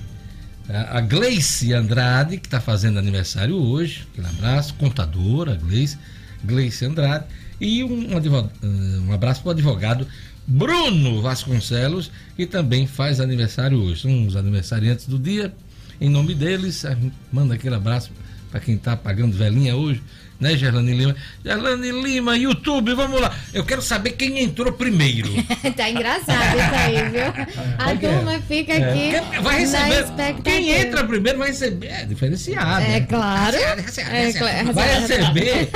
A 0.68 1.00
Gleice 1.02 1.74
Andrade, 1.74 2.38
que 2.38 2.46
está 2.46 2.60
fazendo 2.60 2.98
aniversário 2.98 3.56
hoje, 3.56 4.06
aquele 4.10 4.26
abraço, 4.26 4.74
contadora, 4.74 5.54
Gleice, 5.56 5.98
Gleice 6.42 6.86
Andrade. 6.86 7.26
E 7.60 7.84
um, 7.84 8.16
advogado, 8.16 8.50
um 8.62 9.12
abraço 9.12 9.42
para 9.42 9.48
o 9.48 9.52
advogado 9.52 10.06
Bruno 10.46 11.20
Vasconcelos, 11.20 12.10
que 12.36 12.46
também 12.46 12.86
faz 12.86 13.20
aniversário 13.20 13.78
hoje. 13.78 14.02
São 14.02 14.26
os 14.26 14.34
aniversariantes 14.34 15.06
do 15.06 15.18
dia. 15.18 15.54
Em 16.00 16.08
nome 16.08 16.34
deles, 16.34 16.84
manda 17.30 17.54
aquele 17.54 17.74
abraço 17.74 18.10
para 18.50 18.60
quem 18.60 18.76
está 18.76 18.96
pagando 18.96 19.36
velhinha 19.36 19.76
hoje 19.76 20.02
né, 20.42 20.56
Gerlane 20.56 20.92
Lima? 20.92 21.16
Gerlane 21.44 21.90
Lima, 21.92 22.36
YouTube, 22.36 22.94
vamos 22.94 23.20
lá. 23.20 23.34
Eu 23.54 23.64
quero 23.64 23.80
saber 23.80 24.10
quem 24.12 24.40
entrou 24.40 24.72
primeiro. 24.72 25.30
tá 25.76 25.88
engraçado 25.88 26.58
isso 26.58 26.74
aí, 26.74 27.08
viu? 27.08 27.76
A 27.78 27.94
turma 27.96 28.42
fica 28.46 28.72
é. 28.72 28.90
aqui. 28.90 29.40
Vai 29.40 29.60
receber. 29.60 30.42
Quem 30.42 30.70
entra 30.70 31.04
primeiro 31.04 31.38
vai 31.38 31.48
receber. 31.48 31.86
É 31.86 32.04
diferenciado. 32.04 32.84
É 32.84 33.00
claro. 33.00 33.56
É, 33.56 34.32
claro. 34.32 34.72
Vai 34.72 35.00
receber. 35.00 35.70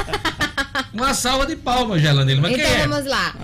Uma 0.92 1.14
salva 1.14 1.46
de 1.46 1.56
palmas, 1.56 2.02
Gerlane 2.02 2.35
Lima. 2.35 2.50
Então 2.50 2.64
quem 2.64 2.75
é? 2.75 2.87
vamos 2.87 3.06
lá. 3.06 3.35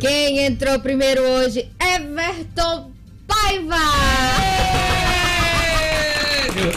Quem 0.00 0.46
entrou 0.46 0.80
primeiro 0.80 1.20
hoje? 1.20 1.68
Everton 1.78 2.92
Paiva! 3.26 4.93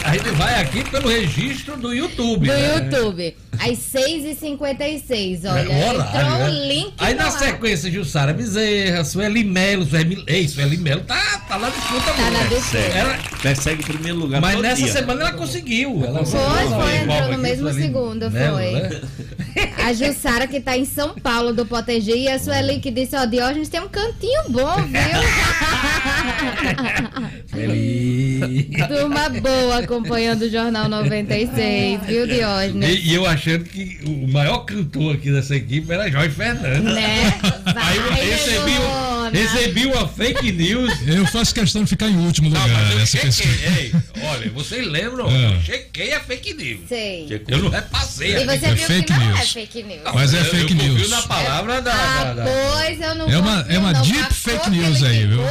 A 0.04 0.12
gente 0.12 0.30
vai 0.30 0.60
aqui 0.60 0.84
pelo 0.90 1.08
registro 1.08 1.76
do 1.76 1.92
YouTube. 1.92 2.46
Do 2.46 2.52
né? 2.52 2.76
YouTube. 2.76 3.36
Às 3.58 3.78
6h56, 3.78 5.50
olha. 5.50 5.72
É, 5.72 5.90
horário, 5.90 6.20
entrou 6.20 6.46
o 6.46 6.68
link. 6.68 6.94
Aí 6.98 7.14
na 7.14 7.30
sequência, 7.30 7.90
Jussara 7.90 8.32
Bezerra, 8.32 9.04
Sueli 9.04 9.42
Melo, 9.42 9.84
Sueli, 9.84 10.22
ei, 10.26 10.46
Sueli 10.46 10.76
Melo 10.76 11.00
tá, 11.02 11.42
tá 11.48 11.56
lá 11.56 11.68
disputa 11.70 12.12
Tá 12.12 12.30
na 12.30 12.42
disputa. 12.44 12.78
Ela 12.78 13.18
persegue 13.42 13.82
o 13.82 13.84
primeiro 13.84 14.18
lugar. 14.18 14.40
Mas 14.40 14.60
nessa 14.60 14.82
dia. 14.82 14.92
semana 14.92 15.22
ela 15.22 15.32
conseguiu. 15.32 16.04
Ela 16.04 16.24
foi, 16.24 16.40
foi, 16.40 16.96
entrou 16.96 17.32
no 17.32 17.38
mesmo 17.38 17.72
segundo, 17.72 18.30
Melo, 18.30 18.56
foi. 18.56 18.72
Né? 18.72 19.00
A 19.84 19.92
Jussara 19.92 20.46
que 20.46 20.60
tá 20.60 20.76
em 20.76 20.84
São 20.84 21.14
Paulo 21.14 21.52
do 21.52 21.66
Potegi 21.66 22.12
e 22.12 22.28
a 22.28 22.38
Sueli 22.38 22.80
que 22.80 22.90
disse, 22.90 23.16
ó, 23.16 23.26
Diógenes 23.26 23.68
tem 23.68 23.80
um 23.80 23.88
cantinho 23.88 24.44
bom, 24.48 24.76
viu? 24.76 24.98
Feliz. 27.48 28.66
Turma 28.86 29.28
boa 29.28 29.78
acompanhando 29.78 30.42
o 30.42 30.50
Jornal 30.50 30.88
96, 30.88 32.00
viu, 32.06 32.26
Diógenes? 32.26 32.88
E, 32.88 33.08
e, 33.08 33.14
eu 33.14 33.26
achando 33.26 33.64
que 33.64 33.98
o 34.04 34.28
maior 34.28 34.58
cantor 34.58 35.14
aqui 35.14 35.32
dessa 35.32 35.56
equipe 35.56 35.90
era 35.92 36.10
Jorge 36.10 36.34
Fernandes. 36.34 36.94
Né? 36.94 37.34
Vai, 37.64 37.74
Aí 37.88 37.96
eu 37.96 38.12
recebi, 38.12 38.72
recebi 39.32 39.86
uma 39.86 40.06
fake 40.08 40.52
news. 40.52 40.92
Eu 41.06 41.26
faço 41.26 41.54
questão 41.54 41.84
de 41.84 41.90
ficar 41.90 42.08
em 42.08 42.16
último 42.16 42.48
lugar 42.48 42.68
nessa 42.94 43.18
pesquisa. 43.18 43.54
Ei, 43.78 43.92
olha, 44.22 44.50
vocês 44.50 44.86
lembram? 44.86 45.28
É. 45.38 45.54
Eu 45.54 45.62
chequei 45.62 46.12
a 46.14 46.20
fake 46.20 46.54
news. 46.54 46.80
Sei. 46.88 47.42
Eu 47.48 47.58
não 47.58 47.68
repassei. 47.68 48.38
E 48.38 48.44
você 48.44 48.66
é 48.66 48.74
viu 48.74 48.86
fake 48.86 49.04
que 49.04 49.12
não 49.12 49.22
é 49.22 49.26
news. 49.26 49.38
Fake 49.52 49.82
news. 49.82 50.02
Mas 50.14 50.34
é 50.34 50.44
fake 50.44 50.72
eu, 50.72 50.86
eu 50.86 50.94
news. 50.94 51.10
na 51.10 51.22
palavra 51.22 51.82
da, 51.82 51.92
ah, 51.92 52.24
da, 52.24 52.34
da... 52.34 52.44
Pois 52.44 53.00
eu 53.00 53.14
não 53.14 53.30
É 53.30 53.38
uma, 53.38 53.66
é 53.68 53.78
uma 53.78 53.92
deep 53.94 54.34
fake 54.34 54.70
news 54.70 55.02
aí, 55.02 55.26
viu? 55.26 55.42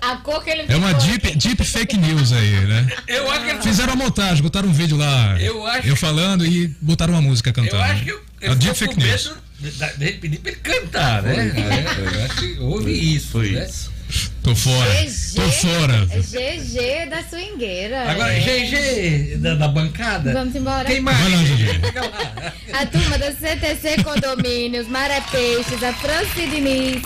A 0.00 0.16
cor 0.16 0.42
que 0.42 0.50
ele 0.50 0.64
É 0.68 0.76
uma 0.76 0.92
deep, 0.94 1.36
deep 1.36 1.64
fake 1.64 1.96
news 1.96 2.32
aí, 2.32 2.66
né? 2.66 2.86
Eu 3.06 3.30
acho 3.30 3.44
que 3.44 3.62
Fizeram 3.62 3.92
a 3.92 3.96
montagem, 3.96 4.42
botaram 4.42 4.68
um 4.68 4.72
vídeo 4.72 4.96
lá. 4.96 5.40
Eu 5.40 5.66
acho. 5.66 5.88
Eu 5.88 5.96
falando 5.96 6.44
e 6.44 6.68
botaram 6.80 7.14
uma 7.14 7.22
música 7.22 7.52
cantando. 7.52 7.76
Eu 7.76 7.82
acho 7.82 8.04
que 8.04 8.10
eu, 8.10 8.22
é 8.40 8.54
deep 8.54 8.76
fake 8.76 8.98
news. 8.98 9.32
De, 9.58 9.70
de 9.70 10.12
pedir 10.12 10.38
pra 10.38 10.52
ele 10.52 10.60
cantar, 10.60 11.22
né? 11.22 11.34
É, 11.34 12.18
eu 12.18 12.24
acho 12.24 12.36
que 12.36 12.58
houve 12.60 12.92
isso. 12.92 13.28
Foi 13.28 13.50
né? 13.50 13.66
isso. 13.66 13.95
Tô 14.42 14.54
fora. 14.54 14.90
GG, 15.02 15.34
Tô 15.34 15.50
fora. 15.50 16.06
GG 16.06 17.10
da 17.10 17.22
swingueira. 17.24 18.10
Agora, 18.10 18.32
é. 18.32 18.40
GG 18.40 19.38
da, 19.38 19.54
da, 19.56 19.68
bancada. 19.68 20.32
Vamos 20.32 20.54
embora. 20.54 20.84
Quem 20.84 21.00
mais? 21.00 21.18
Vai 21.18 21.30
lá, 21.30 21.42
GG. 21.42 22.72
A 22.72 22.86
turma 22.86 23.18
da 23.18 23.32
CTC 23.32 24.04
Condomínios, 24.04 24.86
Maré 24.86 25.20
Peixes, 25.32 25.82
a 25.82 25.92
Franci 25.92 26.46
Diniz, 26.48 27.02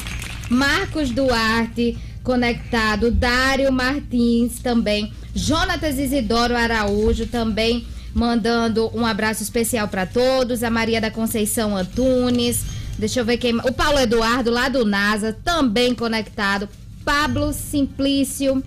Marcos 0.50 1.11
Duarte, 1.11 1.97
conectado, 2.23 3.11
Dário 3.11 3.73
Martins 3.73 4.59
também, 4.59 5.11
Jonatas 5.35 5.99
Isidoro 5.99 6.54
Araújo 6.54 7.26
também 7.26 7.87
mandando 8.14 8.90
um 8.95 9.07
abraço 9.07 9.42
especial 9.42 9.88
para 9.88 10.07
todos, 10.07 10.62
a 10.62 10.71
Maria 10.71 11.00
da 11.00 11.11
Conceição 11.11 11.76
Antunes, 11.76 12.64
deixa 12.99 13.21
eu 13.21 13.25
ver 13.25 13.37
quem, 13.37 13.57
o 13.57 13.73
Paulo 13.73 13.99
Eduardo 13.99 14.50
lá 14.50 14.69
do 14.69 14.85
NASA 14.85 15.37
também 15.45 15.95
conectado, 15.95 16.69
Pablo 17.04 17.52
Simplício, 17.52 18.62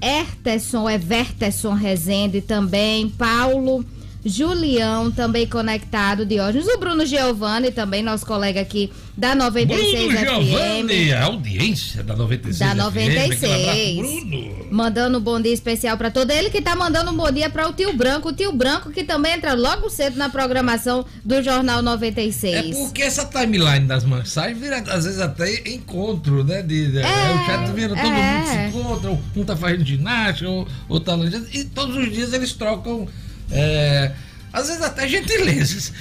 Erterson, 0.00 0.88
Everterson 0.88 1.72
Rezende 1.74 2.40
também, 2.40 3.08
Paulo 3.08 3.84
Julião, 4.24 5.10
também 5.10 5.46
conectado, 5.46 6.24
Diógenes. 6.24 6.66
O 6.66 6.78
Bruno 6.78 7.04
Giovanni, 7.04 7.70
também 7.70 8.02
nosso 8.02 8.24
colega 8.24 8.60
aqui 8.60 8.90
da 9.16 9.34
96 9.34 10.12
Bruno 10.12 10.18
FM. 10.18 10.44
Giovanni, 10.44 11.12
a 11.12 11.24
audiência 11.24 12.02
da 12.02 12.16
96 12.16 12.58
Da 12.58 12.74
96. 12.74 13.38
FM. 13.38 14.28
Bruno. 14.28 14.66
Mandando 14.70 15.18
um 15.18 15.20
bom 15.20 15.40
dia 15.40 15.52
especial 15.52 15.96
para 15.96 16.10
todo 16.10 16.30
ele 16.30 16.50
que 16.50 16.62
tá 16.62 16.74
mandando 16.74 17.10
um 17.10 17.16
bom 17.16 17.30
dia 17.30 17.50
para 17.50 17.68
o 17.68 17.72
Tio 17.72 17.92
Branco. 17.92 18.30
O 18.30 18.32
Tio 18.32 18.52
Branco 18.52 18.90
que 18.90 19.04
também 19.04 19.34
entra 19.34 19.52
logo 19.52 19.90
cedo 19.90 20.16
na 20.16 20.28
programação 20.28 21.04
do 21.24 21.42
Jornal 21.42 21.82
96. 21.82 22.54
É 22.54 22.78
porque 22.78 23.02
essa 23.02 23.26
timeline 23.26 23.86
das 23.86 24.04
mensagens 24.04 24.58
vira 24.58 24.78
às 24.78 25.04
vezes 25.04 25.20
até 25.20 25.68
encontro, 25.68 26.42
né? 26.42 26.62
De, 26.62 26.92
de, 26.92 26.98
é, 26.98 27.32
o 27.34 27.46
chat 27.46 27.72
vira, 27.72 27.94
todo 27.94 28.06
é. 28.06 28.10
mundo 28.10 28.46
se 28.46 28.78
encontra, 28.78 29.10
um 29.36 29.44
tá 29.44 29.56
fazendo 29.56 29.84
ginástica, 29.84 30.48
ou, 30.48 30.66
ou 30.88 30.98
tá 30.98 31.14
e 31.52 31.64
todos 31.64 31.96
os 31.96 32.10
dias 32.10 32.32
eles 32.32 32.52
trocam 32.54 33.06
é, 33.50 34.12
às 34.52 34.68
vezes 34.68 34.82
até 34.82 35.08
gentilezas. 35.08 35.92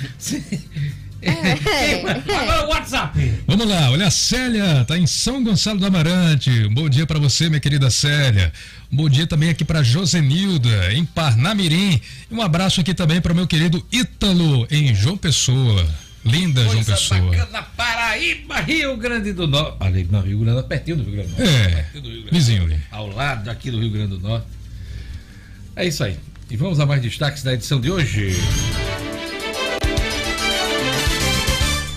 É, 1.22 1.54
Agora 2.36 2.66
o 2.66 2.70
WhatsApp. 2.70 3.34
Vamos 3.48 3.68
lá, 3.68 3.90
olha 3.92 4.08
a 4.08 4.12
Célia, 4.12 4.84
tá 4.86 4.98
em 4.98 5.08
São 5.08 5.44
Gonçalo 5.44 5.80
do 5.80 5.86
Amarante. 5.86 6.50
Um 6.66 6.74
bom 6.74 6.90
dia 6.90 7.06
para 7.06 7.18
você, 7.18 7.48
minha 7.50 7.60
querida 7.60 7.90
Célia. 7.90 8.52
Um 8.92 8.98
bom 8.98 9.10
dia 9.10 9.26
também 9.26 9.50
aqui 9.50 9.64
para 9.64 9.82
Josenilda, 9.82 10.94
em 10.94 11.06
Parnamirim. 11.06 12.00
E 12.30 12.34
um 12.34 12.42
abraço 12.42 12.82
aqui 12.82 12.94
também 12.94 13.22
para 13.22 13.34
meu 13.34 13.48
querido 13.48 13.84
Ítalo, 13.92 14.68
em 14.70 14.94
João 14.94 15.18
Pessoa. 15.18 15.88
Linda 16.26 16.62
Coisa 16.62 16.72
João 16.72 16.86
Pessoa. 16.86 17.32
Bacana, 17.32 17.64
Paraíba, 17.76 18.60
Rio 18.62 18.96
Grande 18.98 19.34
do 19.34 19.48
Norte. 19.48 19.78
Ali, 19.80 20.08
não, 20.10 20.22
Rio 20.22 20.40
Grande, 20.40 20.64
pertinho 20.64 20.98
do 20.98 21.04
Rio 21.04 21.14
Grande 21.14 21.32
do 21.32 21.38
Norte. 21.38 21.58
É, 21.58 21.86
vizinho 22.32 22.64
ali. 22.64 22.80
Ao 22.92 23.08
lado 23.08 23.50
aqui 23.50 23.72
do 23.72 23.80
Rio 23.80 23.92
Grande 23.92 24.18
do 24.18 24.20
Norte. 24.20 24.48
É 25.76 25.86
isso 25.86 26.04
aí. 26.04 26.18
E 26.54 26.56
vamos 26.56 26.80
a 26.80 26.86
mais 26.86 27.02
destaques 27.02 27.42
da 27.42 27.56
edição 27.56 27.82
de 27.82 27.90
hoje. 27.90 28.36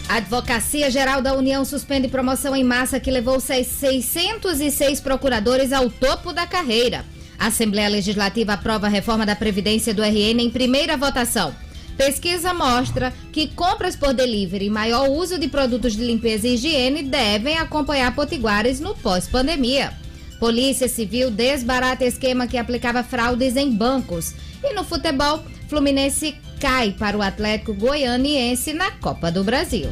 A 0.09 0.15
Advocacia 0.15 0.91
Geral 0.91 1.21
da 1.21 1.35
União 1.35 1.63
suspende 1.63 2.09
promoção 2.09 2.57
em 2.57 2.65
massa 2.65 2.99
que 2.99 3.11
levou 3.11 3.39
606 3.39 5.03
procuradores 5.03 5.75
ao 5.75 5.91
topo 5.91 6.33
da 6.33 6.47
carreira. 6.47 7.05
A 7.39 7.49
Assembleia 7.49 7.91
Legislativa 7.91 8.55
aprova 8.55 8.87
a 8.87 8.89
reforma 8.89 9.27
da 9.27 9.37
Previdência 9.37 9.93
do 9.93 10.03
RN 10.03 10.41
em 10.41 10.49
primeira 10.49 10.97
votação. 10.97 11.55
Pesquisa 11.99 12.55
mostra 12.55 13.13
que 13.31 13.49
compras 13.49 13.95
por 13.95 14.15
delivery 14.15 14.69
e 14.69 14.71
maior 14.71 15.11
uso 15.11 15.39
de 15.39 15.49
produtos 15.49 15.95
de 15.95 16.03
limpeza 16.03 16.49
e 16.49 16.55
higiene 16.55 17.03
devem 17.03 17.59
acompanhar 17.59 18.15
potiguares 18.15 18.81
no 18.81 18.95
pós-pandemia. 18.95 19.93
Polícia 20.39 20.89
Civil 20.89 21.31
desbarata 21.31 22.05
esquema 22.05 22.47
que 22.47 22.59
aplicava 22.59 23.03
fraudes 23.03 23.57
em 23.57 23.71
bancos. 23.71 24.35
E 24.63 24.75
no 24.75 24.85
futebol, 24.85 25.45
Fluminense 25.69 26.37
cai 26.61 26.93
para 26.93 27.17
o 27.17 27.23
Atlético 27.23 27.75
Goianiense 27.75 28.73
na 28.73 28.91
Copa 28.93 29.31
do 29.31 29.45
Brasil. 29.45 29.89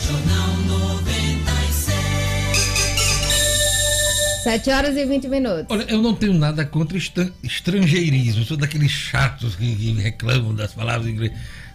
Jornal 0.00 0.56
96. 0.66 1.94
7 4.42 4.70
horas 4.70 4.96
e 4.96 5.04
20 5.04 5.28
minutos. 5.28 5.66
Olha, 5.68 5.84
eu 5.84 6.02
não 6.02 6.14
tenho 6.14 6.34
nada 6.34 6.64
contra 6.64 6.98
estrangeirismo. 7.42 8.44
Sou 8.44 8.56
daqueles 8.56 8.90
chatos 8.90 9.56
que, 9.56 9.74
que 9.74 9.92
reclamam 9.92 10.54
das 10.54 10.72
palavras 10.72 11.06
em 11.06 11.10
inglês. 11.12 11.32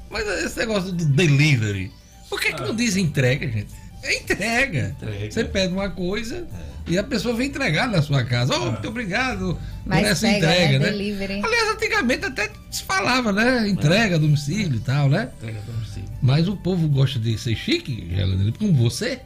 Mas 0.10 0.28
esse 0.44 0.58
negócio 0.60 0.92
do 0.92 1.06
delivery. 1.06 1.92
Por 2.30 2.40
que, 2.40 2.54
que 2.54 2.62
não 2.62 2.76
diz 2.76 2.96
entrega, 2.96 3.48
gente? 3.48 3.74
É 4.04 4.18
entrega. 4.18 4.96
entrega. 4.98 5.32
Você 5.32 5.44
pede 5.44 5.74
uma 5.74 5.90
coisa. 5.90 6.48
É 6.79 6.79
e 6.90 6.98
a 6.98 7.04
pessoa 7.04 7.36
vem 7.36 7.48
entregar 7.48 7.88
na 7.88 8.02
sua 8.02 8.24
casa. 8.24 8.56
Oh, 8.56 8.72
muito 8.72 8.88
obrigado 8.88 9.58
Mas 9.86 10.02
por 10.02 10.08
essa 10.08 10.28
pega, 10.28 10.38
entrega, 10.38 10.80
né? 10.80 10.92
né? 10.92 11.42
Aliás, 11.44 11.70
antigamente 11.72 12.26
até 12.26 12.50
se 12.72 12.84
falava, 12.84 13.32
né? 13.32 13.68
Entrega 13.70 14.16
a 14.16 14.20
domicílio 14.20 14.78
e 14.78 14.80
tal, 14.80 15.08
né? 15.08 15.30
Entrega 15.38 15.60
a 15.60 15.72
domicílio. 15.72 16.10
Mas 16.22 16.48
o 16.48 16.58
povo 16.58 16.88
gosta 16.88 17.20
de 17.20 17.38
ser 17.38 17.56
chique, 17.56 18.10
como 18.58 18.74
você. 18.74 19.20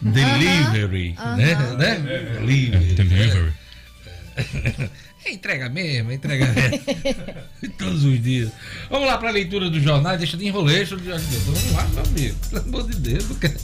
Delivery, 0.00 1.10
uh 1.10 1.22
-huh. 1.22 1.36
né? 1.36 1.54
Uh 1.54 1.58
-huh. 1.58 1.76
né? 1.76 1.94
Delivery. 2.96 3.52
É. 4.36 4.90
É 5.26 5.32
entrega 5.32 5.70
mesmo, 5.70 6.10
é 6.10 6.14
entrega 6.14 6.46
mesmo. 6.52 7.72
Todos 7.78 8.04
os 8.04 8.22
dias. 8.22 8.50
Vamos 8.90 9.06
lá 9.06 9.16
para 9.16 9.30
a 9.30 9.32
leitura 9.32 9.70
dos 9.70 9.82
jornais, 9.82 10.18
deixa 10.18 10.36
de 10.36 10.46
enroleixo. 10.46 10.98
Vamos 10.98 11.72
lá, 11.72 11.88
meu 11.88 12.02
amigo. 12.02 12.36
Pelo 12.50 12.62
amor 12.62 12.90
de 12.90 12.96
Deus, 12.98 13.28
não 13.30 13.36
quer. 13.36 13.56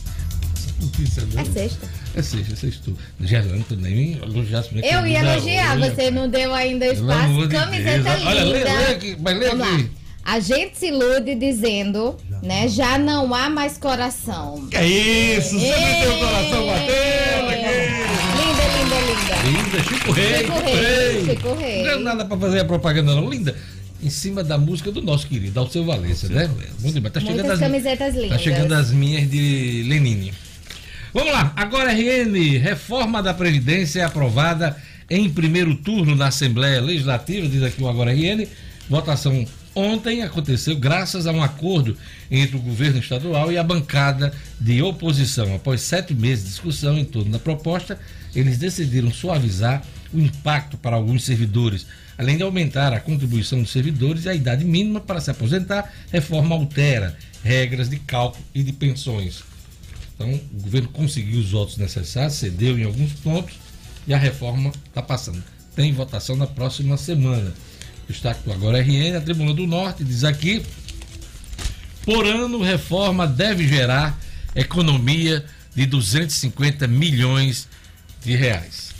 Notícia, 0.80 1.22
não. 1.26 1.42
É 1.42 1.44
sexta. 1.44 1.86
É 2.14 2.22
sexta, 2.22 2.52
é 2.52 2.56
sexta. 2.56 2.92
Já 3.20 3.42
não 3.42 3.62
tô 3.62 3.74
nem 3.76 4.18
elogiasse 4.22 4.70
Eu 4.74 5.06
ia 5.06 5.20
elogiar, 5.20 5.78
você 5.78 6.10
não 6.10 6.28
deu 6.28 6.52
ainda 6.52 6.86
espaço. 6.86 7.48
Camiseta 7.48 8.16
de 8.16 8.26
Olha, 8.26 8.44
lê, 8.44 8.64
lê 8.64 8.86
aqui, 8.86 9.16
mas 9.20 9.38
lê 9.38 9.48
Vamos 9.48 9.66
aqui. 9.66 9.82
Lá. 9.82 10.00
A 10.22 10.38
gente 10.38 10.78
se 10.78 10.88
ilude 10.88 11.34
dizendo, 11.34 12.16
né? 12.42 12.68
Já 12.68 12.98
não 12.98 13.34
há 13.34 13.48
mais 13.48 13.78
coração. 13.78 14.68
Que 14.70 14.76
é 14.76 14.86
isso? 14.86 15.58
Você 15.58 15.76
meteu 15.76 16.12
o 16.12 16.18
coração 16.18 16.66
batendo 16.66 17.50
Linda, 18.36 18.64
linda, 18.76 19.00
linda. 19.06 19.60
Linda, 19.62 19.82
Chico 19.82 20.12
Rei. 20.12 20.38
Chico 20.38 20.60
Rei. 20.60 21.24
Chico 21.24 21.54
Rei. 21.54 21.82
Não 21.82 21.90
é 21.90 21.98
nada 21.98 22.24
pra 22.24 22.36
fazer 22.36 22.60
a 22.60 22.64
propaganda, 22.64 23.14
não. 23.14 23.28
Linda 23.28 23.56
em 24.02 24.10
cima 24.10 24.42
da 24.42 24.56
música 24.56 24.90
do 24.90 25.02
nosso 25.02 25.26
querido 25.26 25.58
Alceu 25.58 25.84
Valença, 25.84 26.28
né? 26.28 26.50
Muito 26.80 27.00
bem. 27.00 27.10
Tá 27.10 27.20
chegando 27.20 27.50
as, 27.50 27.60
camisetas 27.60 28.14
lindas. 28.14 28.30
Tá 28.30 28.38
chegando 28.38 28.72
as 28.72 28.90
minhas 28.92 29.28
de 29.28 29.84
Lenine. 29.86 30.32
Vamos 31.12 31.32
lá. 31.32 31.52
Agora, 31.56 31.92
RN, 31.92 32.58
reforma 32.58 33.20
da 33.20 33.34
Previdência 33.34 34.00
é 34.00 34.04
aprovada 34.04 34.76
em 35.08 35.28
primeiro 35.28 35.74
turno 35.74 36.14
na 36.14 36.28
Assembleia 36.28 36.80
Legislativa, 36.80 37.48
diz 37.48 37.64
aqui 37.64 37.82
o 37.82 37.88
Agora 37.88 38.12
RN. 38.12 38.46
Votação 38.88 39.44
ontem 39.74 40.22
aconteceu 40.22 40.76
graças 40.76 41.26
a 41.26 41.32
um 41.32 41.42
acordo 41.42 41.96
entre 42.30 42.56
o 42.56 42.60
governo 42.60 43.00
estadual 43.00 43.50
e 43.50 43.58
a 43.58 43.62
bancada 43.64 44.32
de 44.60 44.80
oposição. 44.82 45.52
Após 45.52 45.80
sete 45.80 46.14
meses 46.14 46.44
de 46.44 46.50
discussão 46.50 46.96
em 46.96 47.04
torno 47.04 47.32
da 47.32 47.40
proposta, 47.40 47.98
eles 48.32 48.58
decidiram 48.58 49.12
suavizar 49.12 49.82
o 50.14 50.20
impacto 50.20 50.78
para 50.78 50.94
alguns 50.94 51.24
servidores, 51.24 51.88
além 52.16 52.36
de 52.36 52.44
aumentar 52.44 52.92
a 52.92 53.00
contribuição 53.00 53.60
dos 53.60 53.72
servidores 53.72 54.26
e 54.26 54.28
a 54.28 54.34
idade 54.34 54.64
mínima 54.64 55.00
para 55.00 55.20
se 55.20 55.32
aposentar. 55.32 55.92
Reforma 56.12 56.54
altera 56.54 57.16
regras 57.42 57.88
de 57.88 57.96
cálculo 57.98 58.44
e 58.54 58.62
de 58.62 58.72
pensões. 58.72 59.49
Então, 60.20 60.34
o 60.34 60.62
governo 60.62 60.88
conseguiu 60.88 61.40
os 61.40 61.50
votos 61.50 61.78
necessários, 61.78 62.34
cedeu 62.34 62.78
em 62.78 62.84
alguns 62.84 63.14
pontos 63.14 63.54
e 64.06 64.12
a 64.12 64.18
reforma 64.18 64.70
está 64.86 65.00
passando. 65.00 65.42
Tem 65.74 65.94
votação 65.94 66.36
na 66.36 66.46
próxima 66.46 66.98
semana. 66.98 67.54
Destaque 68.06 68.52
Agora 68.52 68.82
RN, 68.82 69.16
a 69.16 69.20
Tribuna 69.22 69.54
do 69.54 69.66
Norte 69.66 70.04
diz 70.04 70.22
aqui: 70.22 70.62
por 72.04 72.26
ano, 72.26 72.60
reforma 72.60 73.26
deve 73.26 73.66
gerar 73.66 74.20
economia 74.54 75.42
de 75.74 75.86
250 75.86 76.86
milhões 76.86 77.66
de 78.22 78.36
reais. 78.36 78.90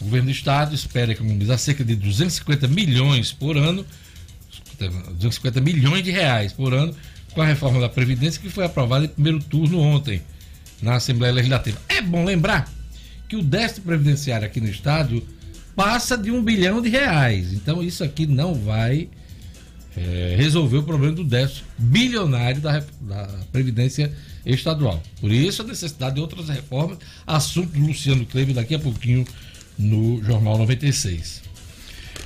O 0.00 0.04
governo 0.04 0.28
do 0.28 0.32
estado 0.32 0.74
espera 0.74 1.12
economizar 1.12 1.58
cerca 1.58 1.84
de 1.84 1.94
250 1.94 2.68
milhões 2.68 3.32
por 3.32 3.58
ano, 3.58 3.84
250 4.78 5.60
milhões 5.60 6.02
de 6.02 6.10
reais 6.10 6.54
por 6.54 6.72
ano, 6.72 6.96
com 7.34 7.42
a 7.42 7.46
reforma 7.46 7.80
da 7.80 7.88
Previdência 7.90 8.40
que 8.40 8.48
foi 8.48 8.64
aprovada 8.64 9.04
em 9.04 9.08
primeiro 9.08 9.40
turno 9.40 9.78
ontem 9.78 10.22
na 10.82 10.96
Assembleia 10.96 11.32
Legislativa. 11.32 11.80
É 11.88 12.00
bom 12.00 12.24
lembrar 12.24 12.70
que 13.28 13.36
o 13.36 13.42
déficit 13.42 13.82
previdenciário 13.82 14.46
aqui 14.46 14.60
no 14.60 14.68
estado 14.68 15.22
passa 15.74 16.16
de 16.16 16.30
um 16.30 16.42
bilhão 16.42 16.80
de 16.80 16.88
reais. 16.88 17.52
Então 17.52 17.82
isso 17.82 18.04
aqui 18.04 18.26
não 18.26 18.54
vai 18.54 19.08
é, 19.96 20.34
resolver 20.36 20.78
o 20.78 20.82
problema 20.82 21.14
do 21.14 21.24
déficit 21.24 21.64
bilionário 21.78 22.60
da, 22.60 22.84
da 23.00 23.26
Previdência 23.50 24.12
Estadual. 24.44 25.02
Por 25.20 25.32
isso 25.32 25.62
a 25.62 25.64
necessidade 25.64 26.16
de 26.16 26.20
outras 26.20 26.48
reformas, 26.48 26.98
assunto 27.26 27.72
do 27.72 27.86
Luciano 27.86 28.26
Kleber 28.26 28.54
daqui 28.54 28.74
a 28.74 28.78
pouquinho 28.78 29.24
no 29.78 30.22
Jornal 30.22 30.58
96. 30.58 31.42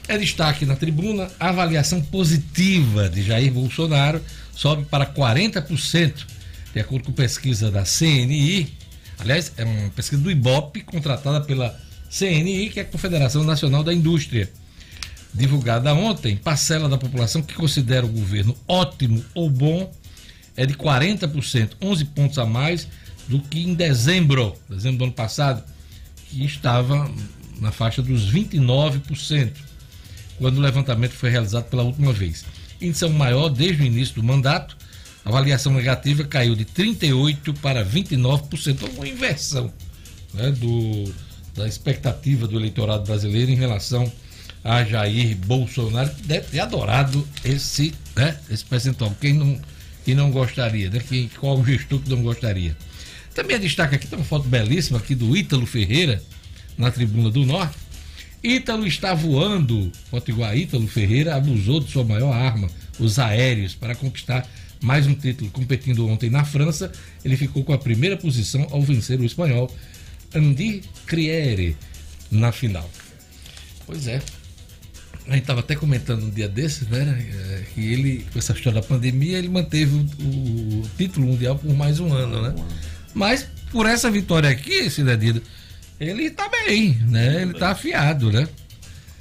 É 0.08 0.16
destaque 0.16 0.64
na 0.64 0.74
tribuna, 0.74 1.30
avaliação 1.38 2.00
positiva 2.00 3.08
de 3.08 3.22
Jair 3.22 3.52
Bolsonaro 3.52 4.20
sobe 4.54 4.84
para 4.86 5.06
40%, 5.06 6.26
de 6.72 6.80
acordo 6.80 7.04
com 7.06 7.12
pesquisa 7.12 7.70
da 7.70 7.82
CNI. 7.82 8.72
Aliás, 9.18 9.52
é 9.56 9.64
uma 9.64 9.90
pesquisa 9.90 10.22
do 10.22 10.30
IBOP, 10.30 10.82
contratada 10.82 11.40
pela 11.40 11.78
CNI, 12.10 12.70
que 12.70 12.80
é 12.80 12.82
a 12.82 12.86
Confederação 12.86 13.44
Nacional 13.44 13.82
da 13.82 13.92
Indústria. 13.92 14.50
Divulgada 15.34 15.92
ontem, 15.92 16.36
parcela 16.36 16.88
da 16.88 16.96
população 16.96 17.42
que 17.42 17.54
considera 17.54 18.06
o 18.06 18.08
governo 18.08 18.56
ótimo 18.66 19.24
ou 19.34 19.50
bom 19.50 19.92
é 20.56 20.64
de 20.64 20.74
40%, 20.74 21.72
11 21.80 22.04
pontos 22.06 22.38
a 22.38 22.46
mais 22.46 22.88
do 23.28 23.38
que 23.40 23.60
em 23.60 23.74
dezembro, 23.74 24.56
dezembro 24.68 24.98
do 24.98 25.04
ano 25.04 25.12
passado, 25.12 25.62
que 26.28 26.44
estava 26.44 27.10
na 27.60 27.70
faixa 27.70 28.02
dos 28.02 28.32
29%, 28.32 29.52
quando 30.38 30.58
o 30.58 30.60
levantamento 30.60 31.12
foi 31.12 31.30
realizado 31.30 31.64
pela 31.64 31.82
última 31.82 32.12
vez. 32.12 32.44
Índice 32.80 33.04
é 33.04 33.06
o 33.06 33.12
maior 33.12 33.48
desde 33.48 33.82
o 33.82 33.86
início 33.86 34.14
do 34.14 34.22
mandato. 34.22 34.76
A 35.24 35.28
avaliação 35.28 35.72
negativa 35.72 36.24
caiu 36.24 36.54
de 36.54 36.64
38% 36.64 37.58
para 37.60 37.84
29%, 37.84 38.90
uma 38.96 39.06
inversão 39.06 39.72
né, 40.34 40.50
do, 40.52 41.12
da 41.54 41.66
expectativa 41.66 42.46
do 42.46 42.58
eleitorado 42.58 43.04
brasileiro 43.04 43.50
em 43.50 43.56
relação 43.56 44.10
a 44.64 44.84
Jair 44.84 45.36
Bolsonaro, 45.36 46.10
que 46.10 46.22
deve 46.22 46.48
ter 46.48 46.60
adorado 46.60 47.26
esse, 47.44 47.94
né, 48.16 48.38
esse 48.50 48.64
percentual. 48.64 49.14
Quem 49.20 49.32
não, 49.32 49.60
quem 50.04 50.14
não 50.14 50.30
gostaria, 50.30 50.90
né? 50.90 51.00
Quem, 51.06 51.28
qual 51.38 51.64
gestor 51.64 52.00
que 52.00 52.10
não 52.10 52.22
gostaria? 52.22 52.76
Também 53.34 53.58
destaca 53.58 53.96
aqui, 53.96 54.06
tem 54.06 54.18
uma 54.18 54.24
foto 54.24 54.48
belíssima 54.48 54.98
aqui 54.98 55.14
do 55.14 55.36
Ítalo 55.36 55.64
Ferreira, 55.64 56.22
na 56.76 56.90
tribuna 56.90 57.30
do 57.30 57.44
Norte. 57.44 57.76
Ítalo 58.42 58.86
está 58.86 59.14
voando, 59.14 59.90
Potiguar 60.10 60.56
Ítalo 60.56 60.86
Ferreira 60.86 61.34
abusou 61.36 61.80
de 61.80 61.90
sua 61.90 62.04
maior 62.04 62.32
arma, 62.32 62.68
os 62.98 63.18
aéreos, 63.18 63.74
para 63.74 63.94
conquistar 63.94 64.48
mais 64.80 65.06
um 65.06 65.14
título. 65.14 65.50
Competindo 65.50 66.06
ontem 66.08 66.30
na 66.30 66.44
França, 66.44 66.90
ele 67.24 67.36
ficou 67.36 67.64
com 67.64 67.72
a 67.72 67.78
primeira 67.78 68.16
posição 68.16 68.66
ao 68.70 68.82
vencer 68.82 69.20
o 69.20 69.24
espanhol 69.24 69.74
Andy 70.34 70.82
Criere 71.06 71.76
na 72.30 72.52
final. 72.52 72.88
Pois 73.86 74.06
é. 74.06 74.20
A 75.26 75.32
gente 75.32 75.42
estava 75.42 75.60
até 75.60 75.74
comentando 75.74 76.24
um 76.24 76.30
dia 76.30 76.48
desses, 76.48 76.88
né? 76.88 77.26
É, 77.32 77.64
que 77.74 77.80
ele, 77.92 78.26
com 78.32 78.38
essa 78.38 78.52
história 78.52 78.80
da 78.80 78.86
pandemia, 78.86 79.36
ele 79.36 79.48
manteve 79.48 79.94
o, 79.94 80.80
o, 80.80 80.88
título 80.96 81.26
mundial 81.26 81.56
por 81.58 81.74
mais 81.74 82.00
um 82.00 82.12
ano, 82.12 82.40
né? 82.42 82.54
Mas 83.14 83.46
por 83.70 83.84
essa 83.84 84.10
vitória 84.10 84.48
aqui, 84.48 84.88
Cidadino, 84.88 85.42
ele 86.00 86.24
está 86.24 86.48
bem, 86.48 86.94
né? 87.08 87.42
Ele 87.42 87.52
está 87.52 87.70
afiado, 87.70 88.32
né? 88.32 88.48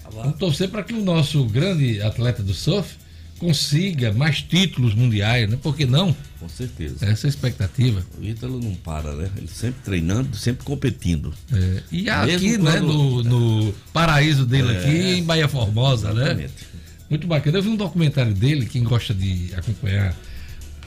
Vamos 0.10 0.38
torcer 0.38 0.70
para 0.70 0.84
que 0.84 0.94
o 0.94 1.04
nosso 1.04 1.44
grande 1.46 2.02
atleta 2.02 2.42
do 2.42 2.54
surf 2.54 2.96
consiga 3.38 4.12
mais 4.12 4.42
títulos 4.42 4.94
mundiais, 4.94 5.50
né? 5.50 5.58
Por 5.62 5.76
que 5.76 5.86
não? 5.86 6.16
Com 6.40 6.50
certeza. 6.50 7.06
Essa 7.06 7.28
é 7.28 7.28
a 7.28 7.30
expectativa. 7.30 8.06
O 8.20 8.24
Ítalo 8.24 8.60
não 8.60 8.76
para, 8.76 9.14
né? 9.16 9.30
Ele 9.38 9.48
sempre 9.48 9.82
treinando, 9.84 10.36
sempre 10.36 10.64
competindo. 10.66 11.34
É. 11.52 11.84
E 11.92 12.10
aqui, 12.10 12.58
né, 12.58 12.80
no, 12.80 13.24
no, 13.24 13.74
paraíso 13.94 14.46
dele 14.46 14.74
é. 14.74 14.78
aqui, 14.78 15.20
em 15.20 15.24
Bahia 15.24 15.48
Formosa, 15.48 16.14
né? 16.14 16.24
Exatamente. 16.24 16.54
né? 16.74 16.80
Muito 17.10 17.28
bacana. 17.28 17.58
Eu 17.58 17.64
vi 17.64 17.70
um 17.70 17.76
documentário 17.76 18.34
dele, 18.34 18.66
quem 18.66 18.84
gosta 18.84 19.14
de 19.14 19.54
acompanhar 19.56 20.16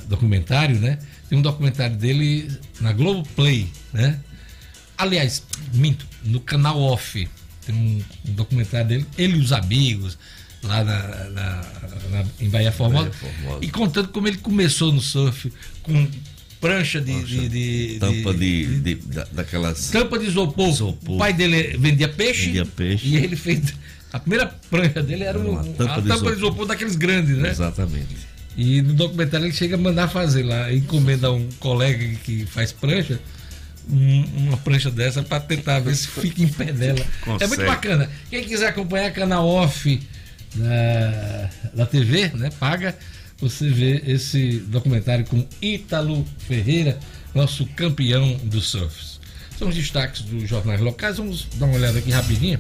documentário, 0.07 0.79
né? 0.79 0.99
Tem 1.29 1.39
um 1.39 1.43
documentário 1.43 1.97
dele 1.97 2.51
na 2.81 2.93
Globo 2.93 3.27
Play, 3.35 3.69
né? 3.93 4.19
Aliás, 4.99 5.43
minto, 5.73 6.07
no 6.25 6.41
canal 6.41 6.79
Off. 6.79 7.29
Tem 7.65 7.75
um, 7.75 8.03
um 8.29 8.33
documentário 8.35 8.89
dele, 8.89 9.07
ele 9.17 9.39
e 9.39 9.41
os 9.41 9.53
amigos, 9.53 10.19
lá 10.63 10.85
na, 10.85 11.03
na, 11.31 11.65
na, 12.11 12.25
em 12.41 12.49
Bahia 12.49 12.73
Formosa, 12.73 13.11
Bahia 13.11 13.13
Formosa, 13.13 13.59
e 13.65 13.71
contando 13.71 14.09
como 14.09 14.29
ele 14.29 14.39
começou 14.39 14.93
no 14.93 15.01
surf 15.01 15.53
com 15.83 16.09
prancha 16.61 17.01
de, 17.01 17.25
de, 17.25 17.49
de 17.49 17.99
tampa 17.99 18.35
de, 18.35 18.81
de, 18.81 18.95
daquelas 19.33 19.91
tampa 19.91 20.19
de 20.19 20.27
isopor. 20.27 20.69
isopor. 20.69 21.15
O 21.17 21.19
pai 21.19 21.33
dele 21.33 21.77
vendia 21.79 22.09
peixe, 22.09 22.47
vendia 22.47 22.67
peixe 22.67 23.07
e 23.07 23.17
ele 23.17 23.37
fez 23.37 23.75
a 24.13 24.19
primeira 24.19 24.47
prancha 24.69 25.03
dele 25.03 25.25
era, 25.25 25.39
uma 25.39 25.63
um, 25.63 25.73
tampa, 25.73 25.95
a 25.95 26.01
de, 26.01 26.09
tampa 26.09 26.15
isopor. 26.15 26.33
de 26.33 26.39
isopor 26.39 26.67
daqueles 26.67 26.97
grandes, 26.97 27.39
né? 27.39 27.51
Exatamente. 27.51 28.29
E 28.57 28.83
no 28.83 28.93
documentário 28.93 29.47
ele 29.47 29.55
chega 29.55 29.77
a 29.77 29.79
mandar 29.79 30.09
fazer 30.09 30.43
lá, 30.43 30.73
encomenda 30.73 31.29
a 31.29 31.33
um 31.33 31.49
colega 31.59 32.05
que 32.25 32.45
faz 32.45 32.73
prancha 32.73 33.19
um, 33.89 34.25
uma 34.49 34.57
prancha 34.59 34.91
dessa 34.91 35.23
para 35.23 35.41
tentar 35.41 35.81
ver 35.81 35.95
se 35.95 36.09
fica 36.09 36.43
em 36.43 36.49
pé 36.49 36.73
dela. 36.73 37.05
Consegue. 37.25 37.45
É 37.45 37.47
muito 37.47 37.65
bacana. 37.67 38.11
Quem 38.29 38.45
quiser 38.45 38.69
acompanhar 38.69 39.11
canal 39.13 39.47
off 39.47 40.01
da, 40.55 41.51
da 41.75 41.87
TV, 41.87 42.29
né? 42.35 42.51
Paga. 42.59 42.97
Você 43.39 43.71
vê 43.71 44.03
esse 44.07 44.59
documentário 44.67 45.25
com 45.25 45.47
Ítalo 45.63 46.27
Ferreira, 46.41 46.99
nosso 47.35 47.65
campeão 47.67 48.37
dos 48.45 48.69
surfs. 48.69 49.19
São 49.59 49.69
os 49.69 49.75
destaques 49.75 50.23
dos 50.23 50.49
jornais 50.49 50.81
locais. 50.81 51.17
Vamos 51.17 51.47
dar 51.55 51.67
uma 51.67 51.77
olhada 51.77 51.99
aqui 51.99 52.11
rapidinho 52.11 52.59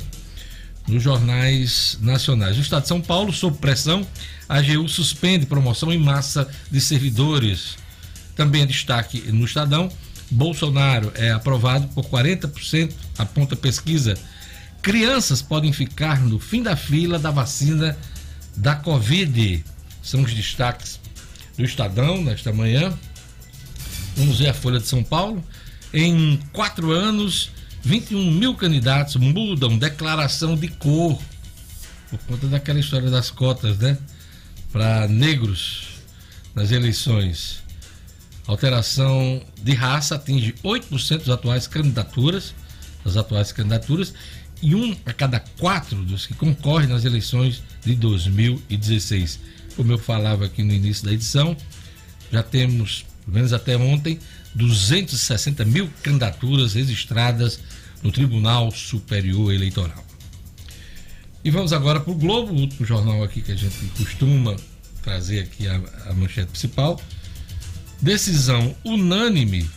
nos 0.88 1.02
jornais 1.02 1.98
nacionais. 2.00 2.56
O 2.56 2.60
Estado 2.60 2.82
de 2.82 2.88
São 2.88 3.00
Paulo, 3.00 3.32
sob 3.32 3.58
pressão, 3.58 4.06
a 4.48 4.56
AGU 4.56 4.88
suspende 4.88 5.44
promoção 5.44 5.92
em 5.92 5.98
massa 5.98 6.48
de 6.70 6.80
servidores. 6.80 7.76
Também 8.34 8.62
é 8.62 8.66
destaque 8.66 9.20
no 9.32 9.44
Estadão. 9.44 9.90
Bolsonaro 10.30 11.12
é 11.14 11.30
aprovado 11.30 11.88
por 11.88 12.04
40%, 12.04 12.92
aponta 13.18 13.56
pesquisa 13.56 14.14
Crianças 14.82 15.42
podem 15.42 15.72
ficar 15.72 16.20
no 16.20 16.38
fim 16.38 16.62
da 16.62 16.74
fila 16.74 17.18
da 17.18 17.30
vacina 17.30 17.96
da 18.56 18.74
Covid. 18.74 19.64
São 20.02 20.22
os 20.22 20.32
destaques 20.32 20.98
do 21.56 21.64
Estadão 21.64 22.22
nesta 22.22 22.52
manhã. 22.52 22.96
Vamos 24.16 24.38
ver 24.38 24.48
a 24.48 24.54
Folha 24.54 24.80
de 24.80 24.86
São 24.86 25.04
Paulo. 25.04 25.44
Em 25.92 26.38
quatro 26.52 26.92
anos, 26.92 27.50
21 27.82 28.30
mil 28.30 28.54
candidatos 28.54 29.16
mudam 29.16 29.76
declaração 29.76 30.56
de 30.56 30.68
cor 30.68 31.20
por 32.10 32.18
conta 32.20 32.46
daquela 32.48 32.80
história 32.80 33.08
das 33.08 33.30
cotas, 33.30 33.78
né? 33.78 33.96
Para 34.72 35.06
negros 35.06 35.88
nas 36.54 36.70
eleições. 36.70 37.62
Alteração 38.46 39.42
de 39.62 39.74
raça 39.74 40.16
atinge 40.16 40.54
8% 40.64 41.18
das 41.18 41.28
atuais 41.28 41.66
candidaturas, 41.66 42.54
das 43.04 43.16
atuais 43.16 43.52
candidaturas, 43.52 44.12
e 44.62 44.74
um 44.74 44.96
a 45.06 45.12
cada 45.12 45.40
quatro 45.58 46.02
dos 46.04 46.26
que 46.26 46.34
concorrem 46.34 46.88
nas 46.88 47.04
eleições 47.04 47.62
de 47.84 47.94
2016. 47.94 49.40
Como 49.76 49.92
eu 49.92 49.98
falava 49.98 50.44
aqui 50.44 50.62
no 50.62 50.72
início 50.72 51.04
da 51.04 51.12
edição, 51.12 51.56
já 52.30 52.42
temos, 52.42 53.04
pelo 53.24 53.34
menos 53.34 53.52
até 53.52 53.76
ontem, 53.76 54.18
260 54.54 55.64
mil 55.64 55.88
candidaturas 56.02 56.74
registradas 56.74 57.60
no 58.02 58.10
Tribunal 58.10 58.70
Superior 58.70 59.52
Eleitoral. 59.52 60.04
E 61.42 61.50
vamos 61.50 61.72
agora 61.72 62.00
para 62.00 62.12
o 62.12 62.14
Globo, 62.14 62.52
o 62.52 62.60
último 62.60 62.84
jornal 62.84 63.22
aqui 63.22 63.40
que 63.40 63.52
a 63.52 63.56
gente 63.56 63.74
costuma 63.96 64.56
trazer 65.02 65.40
aqui 65.40 65.66
a, 65.66 65.80
a 66.06 66.12
manchete 66.12 66.50
principal. 66.50 67.00
Decisão 68.00 68.74
unânime 68.84 69.68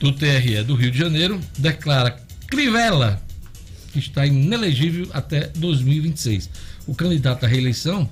do 0.00 0.12
TRE 0.12 0.62
do 0.64 0.74
Rio 0.74 0.90
de 0.90 0.98
Janeiro 0.98 1.40
declara 1.58 2.20
Crivella 2.48 3.23
que 3.94 4.00
está 4.00 4.26
inelegível 4.26 5.08
até 5.12 5.46
2026. 5.54 6.50
O 6.84 6.94
candidato 6.96 7.44
à 7.44 7.48
reeleição, 7.48 8.10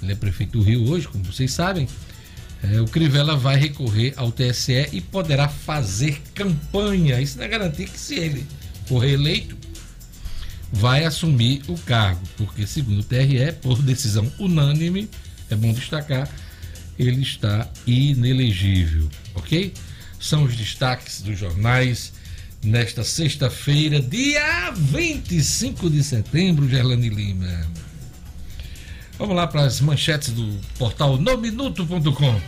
ele 0.00 0.12
é 0.12 0.14
prefeito 0.14 0.52
do 0.52 0.62
Rio 0.62 0.88
hoje, 0.88 1.08
como 1.08 1.24
vocês 1.24 1.52
sabem, 1.52 1.88
é, 2.62 2.80
o 2.80 2.84
Crivella 2.84 3.36
vai 3.36 3.56
recorrer 3.56 4.14
ao 4.16 4.30
TSE 4.30 4.88
e 4.92 5.00
poderá 5.00 5.48
fazer 5.48 6.22
campanha. 6.32 7.20
Isso 7.20 7.38
não 7.38 7.44
é 7.44 7.48
garantir 7.48 7.88
que 7.88 7.98
se 7.98 8.14
ele 8.14 8.46
for 8.86 9.00
reeleito, 9.00 9.56
vai 10.72 11.04
assumir 11.04 11.62
o 11.66 11.76
cargo, 11.78 12.22
porque 12.36 12.64
segundo 12.64 13.00
o 13.00 13.04
TRE, 13.04 13.52
por 13.60 13.82
decisão 13.82 14.32
unânime, 14.38 15.10
é 15.50 15.56
bom 15.56 15.72
destacar, 15.72 16.30
ele 16.96 17.22
está 17.22 17.68
inelegível, 17.84 19.08
ok? 19.34 19.74
São 20.20 20.44
os 20.44 20.56
destaques 20.56 21.20
dos 21.20 21.36
jornais 21.36 22.12
nesta 22.66 23.04
sexta-feira, 23.04 24.00
dia 24.00 24.70
25 24.72 25.88
de 25.88 26.02
setembro, 26.02 26.68
Gerlane 26.68 27.08
Lima. 27.08 27.66
Vamos 29.18 29.34
lá 29.34 29.46
para 29.46 29.62
as 29.62 29.80
manchetes 29.80 30.30
do 30.30 30.58
portal 30.78 31.16
nominuto.com. 31.16 32.40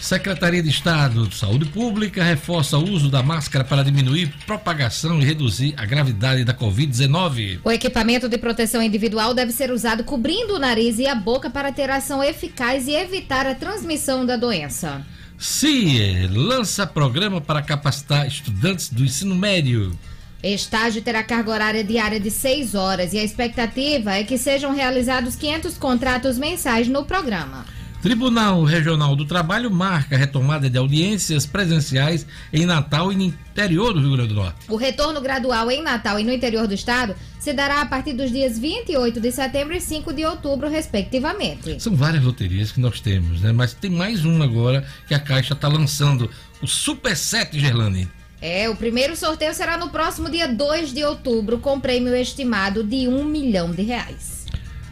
Secretaria 0.00 0.62
de 0.62 0.68
Estado 0.68 1.26
de 1.26 1.34
Saúde 1.36 1.64
Pública 1.66 2.22
reforça 2.22 2.76
o 2.76 2.90
uso 2.90 3.08
da 3.08 3.22
máscara 3.22 3.64
para 3.64 3.82
diminuir 3.82 4.34
propagação 4.44 5.20
e 5.20 5.24
reduzir 5.24 5.72
a 5.78 5.86
gravidade 5.86 6.44
da 6.44 6.52
Covid-19. 6.52 7.60
O 7.64 7.70
equipamento 7.70 8.28
de 8.28 8.36
proteção 8.36 8.82
individual 8.82 9.32
deve 9.32 9.52
ser 9.52 9.70
usado 9.70 10.04
cobrindo 10.04 10.56
o 10.56 10.58
nariz 10.58 10.98
e 10.98 11.06
a 11.06 11.14
boca 11.14 11.48
para 11.48 11.72
ter 11.72 11.88
ação 11.88 12.22
eficaz 12.22 12.88
e 12.88 12.92
evitar 12.94 13.46
a 13.46 13.54
transmissão 13.54 14.26
da 14.26 14.36
doença. 14.36 15.06
CIE 15.44 16.28
lança 16.28 16.86
programa 16.86 17.40
para 17.40 17.60
capacitar 17.60 18.28
estudantes 18.28 18.88
do 18.88 19.04
ensino 19.04 19.34
médio. 19.34 19.98
Estágio 20.40 21.02
terá 21.02 21.24
carga 21.24 21.50
horária 21.50 21.82
diária 21.82 22.20
de 22.20 22.30
6 22.30 22.76
horas 22.76 23.12
e 23.12 23.18
a 23.18 23.24
expectativa 23.24 24.14
é 24.14 24.22
que 24.22 24.38
sejam 24.38 24.72
realizados 24.72 25.34
500 25.34 25.76
contratos 25.78 26.38
mensais 26.38 26.86
no 26.86 27.04
programa. 27.04 27.66
Tribunal 28.02 28.64
Regional 28.64 29.14
do 29.14 29.24
Trabalho 29.24 29.70
marca 29.70 30.16
a 30.16 30.18
retomada 30.18 30.68
de 30.68 30.76
audiências 30.76 31.46
presenciais 31.46 32.26
em 32.52 32.66
Natal 32.66 33.12
e 33.12 33.16
no 33.16 33.22
interior 33.22 33.92
do 33.92 34.00
Rio 34.00 34.16
Grande 34.16 34.30
do 34.30 34.34
Norte. 34.34 34.58
O 34.68 34.74
retorno 34.74 35.20
gradual 35.20 35.70
em 35.70 35.80
Natal 35.80 36.18
e 36.18 36.24
no 36.24 36.32
interior 36.32 36.66
do 36.66 36.74
estado 36.74 37.14
se 37.38 37.52
dará 37.52 37.80
a 37.80 37.86
partir 37.86 38.12
dos 38.14 38.32
dias 38.32 38.58
28 38.58 39.20
de 39.20 39.30
setembro 39.30 39.76
e 39.76 39.80
5 39.80 40.12
de 40.12 40.24
outubro, 40.24 40.68
respectivamente. 40.68 41.80
São 41.80 41.94
várias 41.94 42.24
loterias 42.24 42.72
que 42.72 42.80
nós 42.80 43.00
temos, 43.00 43.40
né? 43.40 43.52
Mas 43.52 43.72
tem 43.72 43.88
mais 43.88 44.24
uma 44.24 44.46
agora 44.46 44.84
que 45.06 45.14
a 45.14 45.20
Caixa 45.20 45.54
está 45.54 45.68
lançando, 45.68 46.28
o 46.60 46.66
Super 46.66 47.16
7 47.16 47.56
Gerlane. 47.56 48.10
É, 48.40 48.68
o 48.68 48.74
primeiro 48.74 49.14
sorteio 49.14 49.54
será 49.54 49.76
no 49.76 49.90
próximo 49.90 50.28
dia 50.28 50.48
2 50.48 50.92
de 50.92 51.04
outubro, 51.04 51.60
com 51.60 51.78
prêmio 51.78 52.16
estimado 52.16 52.82
de 52.82 53.06
um 53.06 53.22
milhão 53.22 53.70
de 53.70 53.82
reais. 53.82 54.41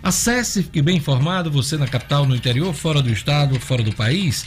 Acesse, 0.02 0.62
fique 0.62 0.80
bem 0.80 0.96
informado, 0.96 1.50
você 1.50 1.76
na 1.76 1.86
capital, 1.86 2.24
no 2.26 2.34
interior, 2.34 2.72
fora 2.72 3.02
do 3.02 3.10
estado, 3.10 3.60
fora 3.60 3.82
do 3.82 3.94
país 3.94 4.46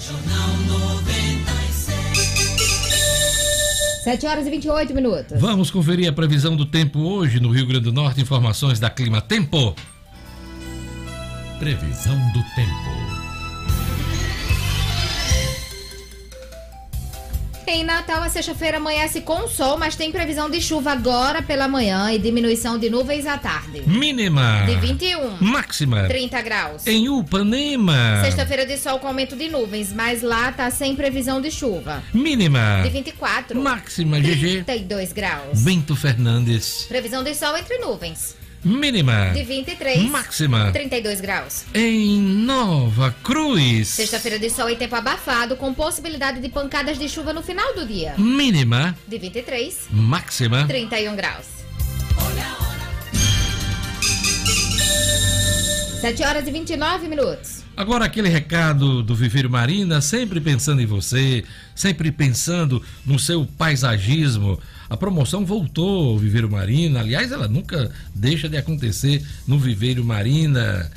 Jornal 0.00 0.48
96 0.66 1.94
7 4.04 4.26
horas 4.26 4.46
e 4.46 4.50
28 4.50 4.94
minutos. 4.94 5.40
Vamos 5.40 5.70
conferir 5.70 6.10
a 6.10 6.12
previsão 6.12 6.54
do 6.54 6.66
tempo 6.66 6.98
hoje 6.98 7.40
no 7.40 7.50
Rio 7.50 7.66
Grande 7.66 7.84
do 7.84 7.92
Norte. 7.92 8.20
Informações 8.20 8.78
da 8.78 8.90
Clima 8.90 9.22
Tempo. 9.22 9.74
Previsão 11.58 12.14
do 12.32 12.42
tempo. 12.54 13.03
Em 17.66 17.82
Natal, 17.82 18.22
a 18.22 18.28
sexta-feira 18.28 18.76
amanhece 18.76 19.22
com 19.22 19.48
sol, 19.48 19.78
mas 19.78 19.96
tem 19.96 20.12
previsão 20.12 20.50
de 20.50 20.60
chuva 20.60 20.92
agora 20.92 21.42
pela 21.42 21.66
manhã 21.66 22.12
e 22.12 22.18
diminuição 22.18 22.78
de 22.78 22.90
nuvens 22.90 23.26
à 23.26 23.38
tarde. 23.38 23.82
Mínima. 23.86 24.64
De 24.66 24.76
21. 24.76 25.38
Máxima. 25.40 26.04
30 26.06 26.42
graus. 26.42 26.86
Em 26.86 27.08
Upanema. 27.08 28.20
Sexta-feira 28.22 28.66
de 28.66 28.76
sol 28.76 28.98
com 28.98 29.08
aumento 29.08 29.34
de 29.34 29.48
nuvens, 29.48 29.92
mas 29.92 30.22
lá 30.22 30.52
tá 30.52 30.70
sem 30.70 30.94
previsão 30.94 31.40
de 31.40 31.50
chuva. 31.50 32.02
Mínima. 32.12 32.82
De 32.82 32.90
24. 32.90 33.60
Máxima, 33.60 34.20
GG. 34.20 34.64
32 34.64 35.12
graus. 35.12 35.62
Bento 35.62 35.96
Fernandes. 35.96 36.84
Previsão 36.86 37.24
de 37.24 37.34
sol 37.34 37.56
entre 37.56 37.78
nuvens. 37.78 38.36
Mínima. 38.64 39.30
De 39.34 39.44
23. 39.44 40.10
Máxima. 40.10 40.72
32 40.72 41.20
graus. 41.20 41.64
Em 41.74 42.18
Nova 42.18 43.14
Cruz. 43.22 43.88
Sexta-feira 43.88 44.38
de 44.38 44.48
sol 44.48 44.70
e 44.70 44.76
tempo 44.76 44.96
abafado, 44.96 45.54
com 45.54 45.74
possibilidade 45.74 46.40
de 46.40 46.48
pancadas 46.48 46.98
de 46.98 47.06
chuva 47.06 47.34
no 47.34 47.42
final 47.42 47.74
do 47.74 47.86
dia. 47.86 48.14
Mínima. 48.16 48.96
De 49.06 49.18
23. 49.18 49.88
Máxima. 49.90 50.66
31 50.66 51.14
graus. 51.14 51.46
Olha 52.16 52.46
a 52.46 52.52
hora. 52.52 52.64
7 56.00 56.22
horas 56.22 56.48
e 56.48 56.50
29 56.50 57.06
minutos. 57.06 57.64
Agora 57.76 58.04
aquele 58.04 58.28
recado 58.28 59.02
do 59.02 59.14
Viveiro 59.16 59.50
Marina, 59.50 60.00
sempre 60.00 60.40
pensando 60.40 60.80
em 60.80 60.86
você, 60.86 61.44
sempre 61.74 62.12
pensando 62.12 62.80
no 63.04 63.18
seu 63.18 63.44
paisagismo. 63.58 64.60
A 64.88 64.96
promoção 64.96 65.44
voltou 65.44 66.10
ao 66.10 66.18
Viveiro 66.18 66.50
Marina, 66.50 67.00
aliás, 67.00 67.32
ela 67.32 67.48
nunca 67.48 67.90
deixa 68.14 68.48
de 68.48 68.56
acontecer 68.56 69.24
no 69.46 69.58
Viveiro 69.58 70.04
Marina. 70.04 70.90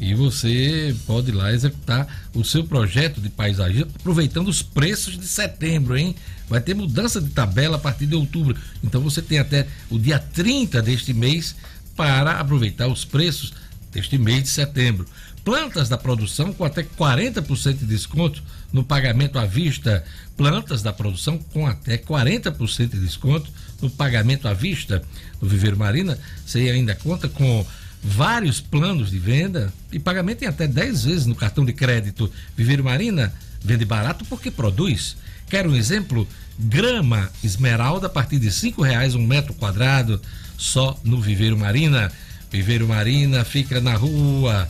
E 0.00 0.14
você 0.14 0.94
pode 1.06 1.30
ir 1.30 1.34
lá 1.34 1.52
executar 1.52 2.08
o 2.34 2.44
seu 2.44 2.64
projeto 2.64 3.20
de 3.20 3.28
paisagismo 3.28 3.92
aproveitando 3.94 4.48
os 4.48 4.60
preços 4.60 5.16
de 5.16 5.28
setembro, 5.28 5.96
hein? 5.96 6.16
Vai 6.48 6.60
ter 6.60 6.74
mudança 6.74 7.20
de 7.20 7.30
tabela 7.30 7.76
a 7.76 7.78
partir 7.78 8.06
de 8.06 8.16
outubro. 8.16 8.56
Então 8.82 9.00
você 9.00 9.22
tem 9.22 9.38
até 9.38 9.68
o 9.88 9.98
dia 9.98 10.18
30 10.18 10.82
deste 10.82 11.14
mês 11.14 11.54
para 11.94 12.32
aproveitar 12.32 12.88
os 12.88 13.04
preços 13.04 13.52
deste 13.92 14.18
mês 14.18 14.42
de 14.42 14.48
setembro. 14.48 15.06
Plantas 15.44 15.88
da 15.88 15.98
produção 15.98 16.52
com 16.52 16.64
até 16.64 16.82
40% 16.82 17.78
de 17.78 17.86
desconto 17.86 18.42
no 18.72 18.82
pagamento 18.84 19.38
à 19.38 19.44
vista. 19.44 20.04
Plantas 20.36 20.82
da 20.82 20.92
produção 20.92 21.38
com 21.38 21.66
até 21.66 21.98
40% 21.98 22.90
de 22.90 23.00
desconto 23.00 23.50
no 23.80 23.90
pagamento 23.90 24.48
à 24.48 24.54
vista. 24.54 25.02
No 25.40 25.48
Viveiro 25.48 25.76
Marina, 25.76 26.18
você 26.44 26.70
ainda 26.70 26.94
conta 26.94 27.28
com 27.28 27.66
vários 28.02 28.60
planos 28.60 29.10
de 29.10 29.18
venda 29.18 29.72
e 29.92 29.98
pagamento 29.98 30.42
em 30.42 30.46
até 30.46 30.66
10 30.66 31.04
vezes 31.04 31.26
no 31.26 31.34
cartão 31.34 31.64
de 31.64 31.72
crédito. 31.72 32.30
Viveiro 32.56 32.82
Marina 32.82 33.32
vende 33.62 33.84
barato 33.84 34.24
porque 34.24 34.50
produz. 34.50 35.16
Quer 35.48 35.66
um 35.66 35.76
exemplo? 35.76 36.26
Grama 36.58 37.30
esmeralda 37.42 38.06
a 38.06 38.10
partir 38.10 38.38
de 38.38 38.50
cinco 38.50 38.82
reais 38.82 39.14
um 39.14 39.26
metro 39.26 39.54
quadrado 39.54 40.20
só 40.56 40.98
no 41.04 41.20
Viveiro 41.20 41.56
Marina. 41.56 42.10
Viveiro 42.50 42.86
Marina 42.86 43.44
fica 43.44 43.80
na 43.80 43.94
rua 43.94 44.68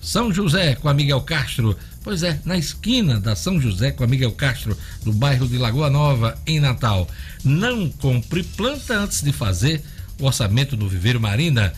São 0.00 0.32
José 0.32 0.74
com 0.74 0.88
a 0.88 0.94
Miguel 0.94 1.20
Castro. 1.22 1.76
Pois 2.04 2.22
é, 2.22 2.38
na 2.44 2.58
esquina 2.58 3.18
da 3.18 3.34
São 3.34 3.58
José 3.58 3.90
com 3.90 4.04
a 4.04 4.06
Miguel 4.06 4.32
Castro, 4.32 4.76
no 5.06 5.12
bairro 5.12 5.48
de 5.48 5.56
Lagoa 5.56 5.88
Nova, 5.88 6.38
em 6.46 6.60
Natal. 6.60 7.08
Não 7.42 7.88
compre 7.88 8.42
planta 8.42 8.98
antes 8.98 9.22
de 9.22 9.32
fazer 9.32 9.82
o 10.20 10.26
orçamento 10.26 10.76
do 10.76 10.86
Viveiro 10.86 11.18
Marina. 11.18 11.72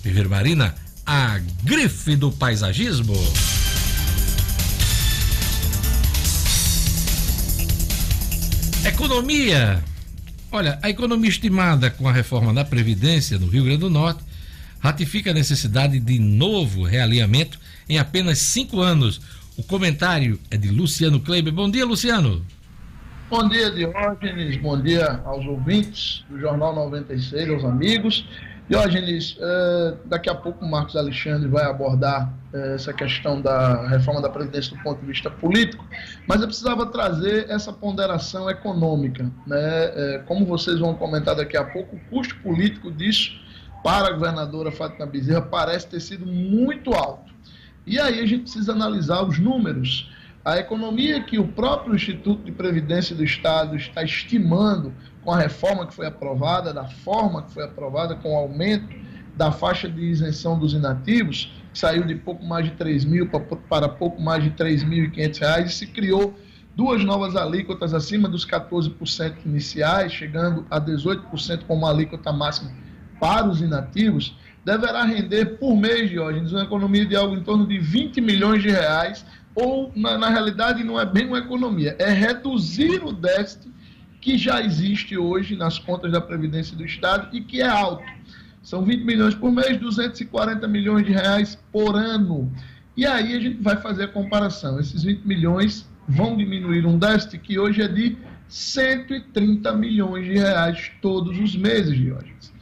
Viveiro 0.00 0.30
Marina, 0.30 0.72
a 1.04 1.40
grife 1.64 2.14
do 2.14 2.30
paisagismo. 2.30 3.12
Economia. 8.84 9.82
Olha, 10.52 10.78
a 10.80 10.90
economia 10.90 11.28
estimada 11.28 11.90
com 11.90 12.08
a 12.08 12.12
reforma 12.12 12.54
da 12.54 12.64
Previdência 12.64 13.36
no 13.36 13.48
Rio 13.48 13.64
Grande 13.64 13.80
do 13.80 13.90
Norte 13.90 14.22
ratifica 14.78 15.32
a 15.32 15.34
necessidade 15.34 15.98
de 15.98 16.20
novo 16.20 16.84
realinhamento 16.84 17.58
em 17.88 17.98
apenas 17.98 18.38
cinco 18.38 18.80
anos. 18.80 19.20
O 19.56 19.62
comentário 19.62 20.40
é 20.50 20.56
de 20.56 20.70
Luciano 20.70 21.20
Kleiber. 21.20 21.52
Bom 21.52 21.70
dia, 21.70 21.84
Luciano. 21.84 22.44
Bom 23.28 23.46
dia, 23.48 23.70
Diógenes. 23.70 24.56
Bom 24.56 24.80
dia 24.80 25.20
aos 25.24 25.44
ouvintes 25.46 26.24
do 26.30 26.38
Jornal 26.38 26.74
96, 26.74 27.50
aos 27.50 27.64
amigos. 27.64 28.26
Diógenes, 28.66 29.36
eh, 29.38 29.94
daqui 30.06 30.30
a 30.30 30.34
pouco 30.34 30.64
o 30.64 30.70
Marcos 30.70 30.96
Alexandre 30.96 31.48
vai 31.48 31.64
abordar 31.64 32.32
eh, 32.54 32.74
essa 32.76 32.94
questão 32.94 33.42
da 33.42 33.86
reforma 33.88 34.22
da 34.22 34.30
Previdência 34.30 34.74
do 34.74 34.82
ponto 34.82 35.00
de 35.00 35.06
vista 35.06 35.28
político, 35.30 35.84
mas 36.26 36.40
eu 36.40 36.46
precisava 36.46 36.86
trazer 36.86 37.50
essa 37.50 37.72
ponderação 37.72 38.48
econômica. 38.48 39.30
Né? 39.46 39.58
Eh, 39.58 40.22
como 40.26 40.46
vocês 40.46 40.78
vão 40.78 40.94
comentar 40.94 41.34
daqui 41.34 41.58
a 41.58 41.64
pouco, 41.64 41.96
o 41.96 42.00
custo 42.08 42.34
político 42.36 42.90
disso 42.90 43.32
para 43.82 44.08
a 44.08 44.12
governadora 44.12 44.72
Fátima 44.72 45.04
Bezerra 45.04 45.42
parece 45.42 45.88
ter 45.88 46.00
sido 46.00 46.24
muito 46.24 46.94
alto. 46.94 47.31
E 47.86 47.98
aí 47.98 48.20
a 48.20 48.26
gente 48.26 48.42
precisa 48.42 48.72
analisar 48.72 49.22
os 49.22 49.38
números. 49.38 50.10
A 50.44 50.58
economia 50.58 51.22
que 51.22 51.38
o 51.38 51.46
próprio 51.46 51.94
Instituto 51.94 52.44
de 52.44 52.52
Previdência 52.52 53.14
do 53.14 53.24
Estado 53.24 53.76
está 53.76 54.02
estimando 54.02 54.92
com 55.22 55.32
a 55.32 55.38
reforma 55.38 55.86
que 55.86 55.94
foi 55.94 56.06
aprovada, 56.06 56.72
da 56.72 56.84
forma 56.84 57.42
que 57.42 57.52
foi 57.52 57.64
aprovada, 57.64 58.16
com 58.16 58.34
o 58.34 58.36
aumento 58.36 58.94
da 59.36 59.50
faixa 59.50 59.88
de 59.88 60.00
isenção 60.00 60.58
dos 60.58 60.74
inativos, 60.74 61.52
que 61.72 61.78
saiu 61.78 62.04
de 62.04 62.14
pouco 62.14 62.44
mais 62.44 62.66
de 62.66 62.72
3 62.72 63.04
mil 63.04 63.28
para 63.68 63.88
pouco 63.88 64.20
mais 64.20 64.44
de 64.44 64.50
3.500 64.50 65.38
reais 65.38 65.70
e 65.70 65.74
se 65.74 65.86
criou 65.86 66.34
duas 66.74 67.04
novas 67.04 67.36
alíquotas 67.36 67.94
acima 67.94 68.28
dos 68.28 68.46
14% 68.46 69.34
iniciais, 69.44 70.12
chegando 70.12 70.66
a 70.70 70.80
18% 70.80 71.64
como 71.66 71.86
alíquota 71.86 72.32
máxima 72.32 72.72
para 73.20 73.48
os 73.48 73.60
inativos, 73.60 74.36
deverá 74.64 75.04
render 75.04 75.58
por 75.58 75.76
mês, 75.76 76.10
Diógenes, 76.10 76.52
uma 76.52 76.62
economia 76.62 77.04
de 77.04 77.16
algo 77.16 77.34
em 77.34 77.42
torno 77.42 77.66
de 77.66 77.78
20 77.78 78.20
milhões 78.20 78.62
de 78.62 78.70
reais, 78.70 79.24
ou, 79.54 79.92
na, 79.94 80.16
na 80.16 80.30
realidade, 80.30 80.82
não 80.82 80.98
é 80.98 81.04
bem 81.04 81.26
uma 81.26 81.38
economia, 81.38 81.96
é 81.98 82.10
reduzir 82.10 83.04
o 83.04 83.12
déficit 83.12 83.70
que 84.20 84.38
já 84.38 84.62
existe 84.62 85.18
hoje 85.18 85.56
nas 85.56 85.78
contas 85.78 86.12
da 86.12 86.20
Previdência 86.20 86.76
do 86.76 86.84
Estado 86.84 87.28
e 87.36 87.40
que 87.40 87.60
é 87.60 87.68
alto. 87.68 88.04
São 88.62 88.84
20 88.84 89.02
milhões 89.02 89.34
por 89.34 89.50
mês, 89.50 89.78
240 89.78 90.66
milhões 90.68 91.04
de 91.04 91.12
reais 91.12 91.58
por 91.72 91.96
ano. 91.96 92.50
E 92.96 93.04
aí 93.04 93.34
a 93.34 93.40
gente 93.40 93.60
vai 93.60 93.76
fazer 93.76 94.04
a 94.04 94.08
comparação. 94.08 94.78
Esses 94.78 95.02
20 95.02 95.24
milhões 95.24 95.88
vão 96.06 96.36
diminuir 96.36 96.86
um 96.86 96.96
déficit 96.96 97.38
que 97.38 97.58
hoje 97.58 97.82
é 97.82 97.88
de 97.88 98.16
130 98.48 99.72
milhões 99.72 100.24
de 100.24 100.34
reais 100.34 100.92
todos 101.00 101.36
os 101.38 101.56
meses, 101.56 101.96
Diógenes. 101.96 102.52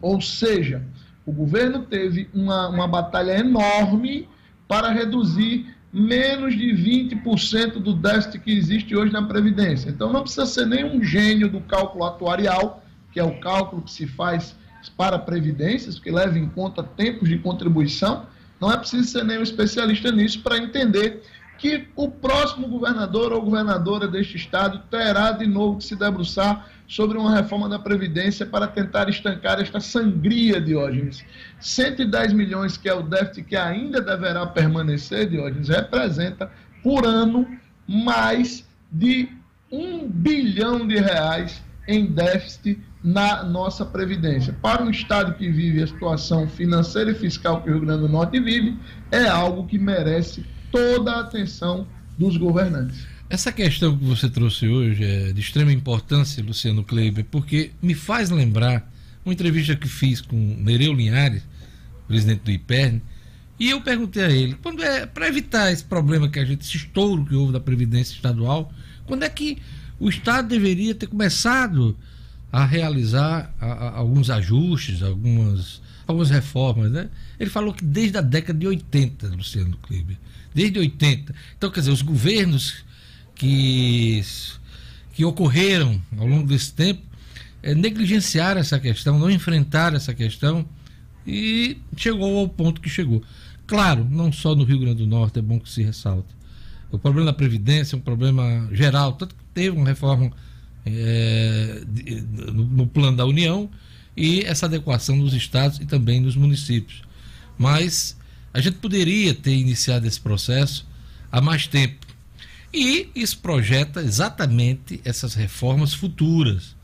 Ou 0.00 0.20
seja, 0.20 0.84
o 1.26 1.32
governo 1.32 1.82
teve 1.82 2.28
uma, 2.34 2.68
uma 2.68 2.86
batalha 2.86 3.38
enorme 3.38 4.28
para 4.68 4.90
reduzir 4.90 5.74
menos 5.92 6.56
de 6.56 6.72
20% 6.72 7.74
do 7.74 7.94
déficit 7.94 8.40
que 8.40 8.50
existe 8.50 8.96
hoje 8.96 9.12
na 9.12 9.22
Previdência. 9.22 9.90
Então 9.90 10.12
não 10.12 10.22
precisa 10.22 10.44
ser 10.44 10.66
nenhum 10.66 11.02
gênio 11.02 11.48
do 11.48 11.60
cálculo 11.60 12.04
atuarial, 12.04 12.82
que 13.12 13.20
é 13.20 13.24
o 13.24 13.38
cálculo 13.38 13.82
que 13.82 13.92
se 13.92 14.06
faz 14.06 14.56
para 14.96 15.18
previdências, 15.18 15.98
que 15.98 16.10
leva 16.10 16.38
em 16.38 16.48
conta 16.48 16.82
tempos 16.82 17.28
de 17.28 17.38
contribuição. 17.38 18.26
Não 18.60 18.70
é 18.70 18.76
preciso 18.76 19.04
ser 19.04 19.24
nenhum 19.24 19.42
especialista 19.42 20.10
nisso 20.10 20.40
para 20.42 20.58
entender 20.58 21.22
que 21.58 21.88
o 21.94 22.10
próximo 22.10 22.68
governador 22.68 23.32
ou 23.32 23.42
governadora 23.42 24.08
deste 24.08 24.36
estado 24.36 24.82
terá 24.90 25.32
de 25.32 25.46
novo 25.46 25.78
que 25.78 25.84
se 25.84 25.96
debruçar 25.96 26.68
sobre 26.86 27.16
uma 27.16 27.34
reforma 27.34 27.68
da 27.68 27.78
Previdência 27.78 28.44
para 28.44 28.66
tentar 28.66 29.08
estancar 29.08 29.60
esta 29.60 29.80
sangria, 29.80 30.60
Diógenes. 30.60 31.24
110 31.60 32.32
milhões, 32.32 32.76
que 32.76 32.88
é 32.88 32.94
o 32.94 33.02
déficit 33.02 33.44
que 33.44 33.56
ainda 33.56 34.00
deverá 34.00 34.46
permanecer, 34.46 35.28
Diógenes, 35.28 35.68
representa 35.68 36.50
por 36.82 37.06
ano 37.06 37.46
mais 37.86 38.64
de 38.90 39.28
um 39.70 40.08
bilhão 40.08 40.86
de 40.86 40.96
reais 40.96 41.62
em 41.88 42.06
déficit 42.06 42.78
na 43.02 43.42
nossa 43.42 43.84
Previdência. 43.84 44.54
Para 44.62 44.82
um 44.82 44.90
Estado 44.90 45.34
que 45.34 45.50
vive 45.50 45.82
a 45.82 45.86
situação 45.86 46.48
financeira 46.48 47.10
e 47.10 47.14
fiscal 47.14 47.62
que 47.62 47.68
o 47.70 47.72
Rio 47.74 47.82
Grande 47.82 48.02
do 48.02 48.08
Norte 48.08 48.40
vive, 48.40 48.78
é 49.10 49.26
algo 49.26 49.66
que 49.66 49.78
merece 49.78 50.44
toda 50.74 51.12
a 51.12 51.20
atenção 51.20 51.86
dos 52.18 52.36
governantes. 52.36 53.06
Essa 53.30 53.52
questão 53.52 53.96
que 53.96 54.04
você 54.04 54.28
trouxe 54.28 54.66
hoje 54.66 55.04
é 55.04 55.32
de 55.32 55.40
extrema 55.40 55.72
importância, 55.72 56.42
Luciano 56.42 56.82
Kleiber, 56.82 57.24
porque 57.30 57.70
me 57.80 57.94
faz 57.94 58.28
lembrar 58.28 58.92
uma 59.24 59.32
entrevista 59.32 59.76
que 59.76 59.86
fiz 59.86 60.20
com 60.20 60.36
Nereu 60.36 60.92
Linhares, 60.92 61.44
presidente 62.08 62.40
do 62.40 62.50
IPERN, 62.50 63.00
e 63.58 63.70
eu 63.70 63.80
perguntei 63.80 64.24
a 64.24 64.30
ele, 64.30 64.56
quando 64.60 64.82
é 64.82 65.06
para 65.06 65.28
evitar 65.28 65.72
esse 65.72 65.84
problema 65.84 66.28
que 66.28 66.40
a 66.40 66.44
gente, 66.44 66.62
esse 66.62 66.76
estouro 66.76 67.24
que 67.24 67.36
houve 67.36 67.52
da 67.52 67.60
Previdência 67.60 68.12
Estadual, 68.12 68.72
quando 69.06 69.22
é 69.22 69.28
que 69.28 69.58
o 70.00 70.08
Estado 70.08 70.48
deveria 70.48 70.92
ter 70.92 71.06
começado 71.06 71.96
a 72.50 72.64
realizar 72.64 73.54
a, 73.60 73.66
a, 73.66 73.96
alguns 73.98 74.28
ajustes, 74.28 75.04
algumas, 75.04 75.80
algumas 76.04 76.30
reformas, 76.30 76.90
né? 76.90 77.08
Ele 77.38 77.48
falou 77.48 77.72
que 77.72 77.84
desde 77.84 78.18
a 78.18 78.20
década 78.20 78.58
de 78.58 78.66
80, 78.66 79.28
Luciano 79.28 79.76
Kleber, 79.76 80.16
desde 80.54 80.78
80. 80.78 81.34
Então, 81.56 81.70
quer 81.70 81.80
dizer, 81.80 81.92
os 81.92 82.02
governos 82.02 82.84
que, 83.34 84.22
que 85.12 85.24
ocorreram 85.24 86.00
ao 86.16 86.26
longo 86.26 86.46
desse 86.46 86.72
tempo 86.72 87.02
é, 87.62 87.74
negligenciaram 87.74 88.60
essa 88.60 88.78
questão, 88.78 89.18
não 89.18 89.30
enfrentaram 89.30 89.96
essa 89.96 90.14
questão 90.14 90.64
e 91.26 91.78
chegou 91.96 92.38
ao 92.38 92.48
ponto 92.48 92.80
que 92.80 92.88
chegou. 92.88 93.22
Claro, 93.66 94.06
não 94.10 94.30
só 94.30 94.54
no 94.54 94.64
Rio 94.64 94.78
Grande 94.78 94.98
do 94.98 95.06
Norte, 95.06 95.38
é 95.38 95.42
bom 95.42 95.58
que 95.58 95.70
se 95.70 95.82
ressalte. 95.82 96.28
O 96.92 96.98
problema 96.98 97.26
da 97.26 97.32
Previdência 97.32 97.96
é 97.96 97.98
um 97.98 98.02
problema 98.02 98.68
geral, 98.70 99.14
tanto 99.14 99.34
que 99.34 99.42
teve 99.52 99.76
uma 99.76 99.86
reforma 99.86 100.30
é, 100.84 101.82
no, 102.52 102.64
no 102.64 102.86
plano 102.86 103.16
da 103.16 103.24
União 103.24 103.68
e 104.16 104.42
essa 104.42 104.66
adequação 104.66 105.16
nos 105.16 105.32
estados 105.32 105.78
e 105.80 105.86
também 105.86 106.20
nos 106.20 106.36
municípios. 106.36 107.02
Mas 107.58 108.16
a 108.54 108.60
gente 108.60 108.78
poderia 108.78 109.34
ter 109.34 109.56
iniciado 109.56 110.06
esse 110.06 110.20
processo 110.20 110.86
há 111.30 111.40
mais 111.40 111.66
tempo. 111.66 112.06
E 112.72 113.08
isso 113.14 113.38
projeta 113.38 114.00
exatamente 114.00 115.00
essas 115.04 115.34
reformas 115.34 115.92
futuras. 115.92 116.76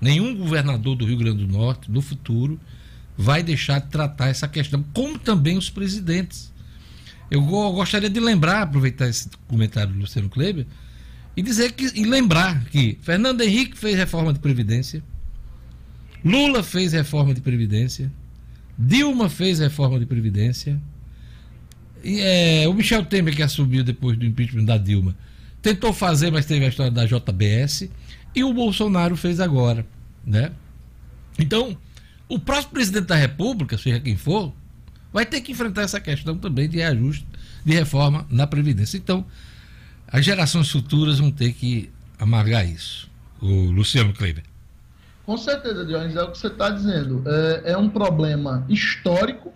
Nenhum 0.00 0.34
governador 0.34 0.96
do 0.96 1.04
Rio 1.04 1.18
Grande 1.18 1.44
do 1.44 1.52
Norte, 1.52 1.90
no 1.90 2.00
futuro, 2.00 2.58
vai 3.16 3.42
deixar 3.42 3.80
de 3.80 3.88
tratar 3.88 4.28
essa 4.28 4.48
questão, 4.48 4.82
como 4.94 5.18
também 5.18 5.58
os 5.58 5.68
presidentes. 5.68 6.50
Eu 7.30 7.42
gostaria 7.42 8.08
de 8.08 8.18
lembrar, 8.18 8.62
aproveitar 8.62 9.06
esse 9.06 9.28
comentário 9.46 9.92
do 9.92 10.00
Luciano 10.00 10.30
Kleber, 10.30 10.66
e 11.36 11.42
dizer 11.42 11.72
que 11.72 11.84
e 11.94 12.04
lembrar 12.04 12.64
que 12.64 12.98
Fernando 13.02 13.42
Henrique 13.42 13.76
fez 13.76 13.94
reforma 13.94 14.32
de 14.32 14.38
previdência, 14.38 15.02
Lula 16.24 16.62
fez 16.62 16.92
reforma 16.92 17.34
de 17.34 17.42
previdência, 17.42 18.10
Dilma 18.78 19.28
fez 19.28 19.58
reforma 19.58 19.98
de 19.98 20.06
previdência, 20.06 20.80
e, 22.02 22.20
é, 22.20 22.68
o 22.68 22.74
Michel 22.74 23.04
Temer 23.04 23.34
que 23.34 23.42
assumiu 23.42 23.84
depois 23.84 24.16
do 24.16 24.24
impeachment 24.24 24.64
da 24.64 24.76
Dilma 24.76 25.16
tentou 25.62 25.92
fazer, 25.92 26.30
mas 26.30 26.46
teve 26.46 26.64
a 26.64 26.68
história 26.68 26.90
da 26.90 27.04
JBS, 27.04 27.88
e 28.34 28.44
o 28.44 28.52
Bolsonaro 28.52 29.16
fez 29.16 29.40
agora, 29.40 29.86
né? 30.24 30.52
Então, 31.38 31.76
o 32.28 32.38
próximo 32.38 32.72
presidente 32.72 33.06
da 33.06 33.16
República, 33.16 33.76
seja 33.76 34.00
quem 34.00 34.16
for, 34.16 34.52
vai 35.12 35.26
ter 35.26 35.40
que 35.40 35.52
enfrentar 35.52 35.82
essa 35.82 36.00
questão 36.00 36.36
também 36.36 36.68
de 36.68 36.78
reajuste, 36.78 37.26
de 37.64 37.74
reforma 37.74 38.26
na 38.30 38.46
Previdência. 38.46 38.96
Então, 38.96 39.24
as 40.06 40.24
gerações 40.24 40.70
futuras 40.70 41.18
vão 41.18 41.30
ter 41.30 41.52
que 41.52 41.90
amargar 42.18 42.66
isso. 42.66 43.10
O 43.40 43.70
Luciano 43.70 44.12
Kleber. 44.12 44.44
Com 45.24 45.36
certeza, 45.36 45.84
Dionis, 45.84 46.16
é 46.16 46.22
o 46.22 46.30
que 46.30 46.38
você 46.38 46.48
está 46.48 46.70
dizendo. 46.70 47.22
É, 47.26 47.72
é, 47.72 47.76
um 47.76 47.88
problema 47.88 48.64
histórico 48.68 49.52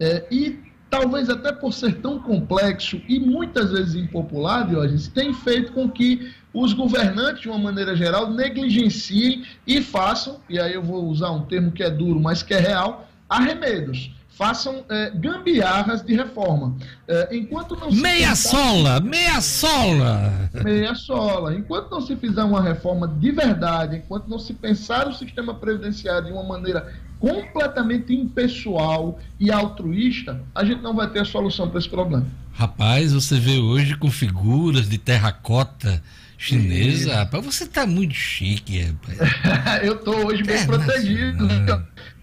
é, 0.00 0.26
e 0.30 0.58
talvez 0.92 1.30
até 1.30 1.50
por 1.50 1.72
ser 1.72 2.02
tão 2.02 2.18
complexo 2.18 3.00
e 3.08 3.18
muitas 3.18 3.70
vezes 3.72 3.94
impopular, 3.94 4.68
Diógenes, 4.68 5.08
tem 5.08 5.32
feito 5.32 5.72
com 5.72 5.88
que 5.88 6.30
os 6.52 6.74
governantes, 6.74 7.40
de 7.40 7.48
uma 7.48 7.58
maneira 7.58 7.96
geral, 7.96 8.30
negligenciem 8.30 9.42
e 9.66 9.80
façam, 9.80 10.36
e 10.50 10.60
aí 10.60 10.74
eu 10.74 10.82
vou 10.82 11.06
usar 11.06 11.30
um 11.30 11.46
termo 11.46 11.72
que 11.72 11.82
é 11.82 11.88
duro, 11.88 12.20
mas 12.20 12.42
que 12.42 12.52
é 12.52 12.60
real, 12.60 13.08
arremedos. 13.26 14.12
façam 14.42 14.84
é, 14.88 15.10
gambiarras 15.10 16.02
de 16.02 16.14
reforma. 16.14 16.76
É, 17.08 17.36
enquanto 17.36 17.74
não 17.74 17.90
meia 17.90 18.28
pensar... 18.28 18.50
sola, 18.50 19.00
meia 19.00 19.40
sola. 19.40 20.50
Meia 20.64 20.94
sola. 20.94 21.54
Enquanto 21.54 21.90
não 21.90 22.00
se 22.00 22.16
fizer 22.16 22.42
uma 22.42 22.60
reforma 22.60 23.08
de 23.08 23.30
verdade, 23.30 23.96
enquanto 23.96 24.28
não 24.28 24.38
se 24.38 24.52
pensar 24.52 25.08
o 25.08 25.12
sistema 25.12 25.54
previdenciário 25.54 26.26
de 26.26 26.32
uma 26.32 26.42
maneira 26.42 26.92
completamente 27.22 28.12
impessoal 28.12 29.20
e 29.38 29.52
altruísta, 29.52 30.42
a 30.52 30.64
gente 30.64 30.82
não 30.82 30.92
vai 30.92 31.08
ter 31.08 31.20
a 31.20 31.24
solução 31.24 31.70
para 31.70 31.78
esse 31.78 31.88
problema. 31.88 32.26
Rapaz, 32.52 33.12
você 33.12 33.38
vê 33.38 33.58
hoje 33.58 33.94
com 33.96 34.10
figuras 34.10 34.88
de 34.88 34.98
terracota 34.98 36.02
chinesa, 36.36 37.14
rapaz, 37.14 37.46
você 37.46 37.64
tá 37.64 37.86
muito 37.86 38.14
chique, 38.14 38.82
rapaz. 38.82 39.18
eu 39.86 39.96
tô 40.00 40.26
hoje 40.26 40.42
bem 40.42 40.66
protegido. 40.66 41.46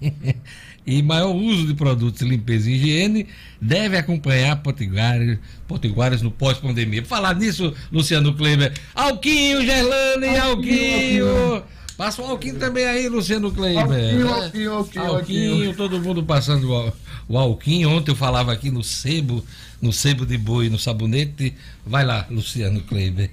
e 0.86 1.02
maior 1.02 1.34
uso 1.34 1.68
de 1.68 1.74
produtos 1.74 2.20
de 2.20 2.28
limpeza 2.28 2.70
e 2.70 2.74
higiene 2.74 3.28
deve 3.60 3.98
acompanhar 3.98 4.62
potiguares, 4.62 5.40
potiguares 5.68 6.22
no 6.22 6.30
pós-pandemia. 6.30 7.04
Falar 7.06 7.36
nisso, 7.36 7.74
Luciano 7.92 8.34
Kleber. 8.34 8.74
Alquinho, 8.94 9.66
Gerlane, 9.66 10.38
Alquinho. 10.38 11.28
Alquinho. 11.28 11.64
Passa 11.96 12.22
o 12.22 12.26
Alquinho 12.26 12.56
também 12.56 12.86
aí, 12.86 13.08
Luciano 13.08 13.52
Kleber. 13.52 13.80
Alquinho, 13.80 14.34
Alquinho, 14.34 14.74
Alquinho, 14.74 15.06
Alquinho. 15.06 15.76
todo 15.76 16.02
mundo 16.02 16.24
passando 16.24 16.72
o, 16.72 16.94
o 17.28 17.38
Alquinho. 17.38 17.90
Ontem 17.90 18.12
eu 18.12 18.16
falava 18.16 18.52
aqui 18.52 18.72
no 18.72 18.84
sebo, 18.84 19.46
no 19.84 19.92
sebo 19.92 20.26
de 20.26 20.38
boi, 20.38 20.70
no 20.70 20.80
sabonete. 20.80 21.54
Vai 21.86 22.06
lá, 22.06 22.26
Luciano 22.32 22.80
Kleber. 22.82 23.30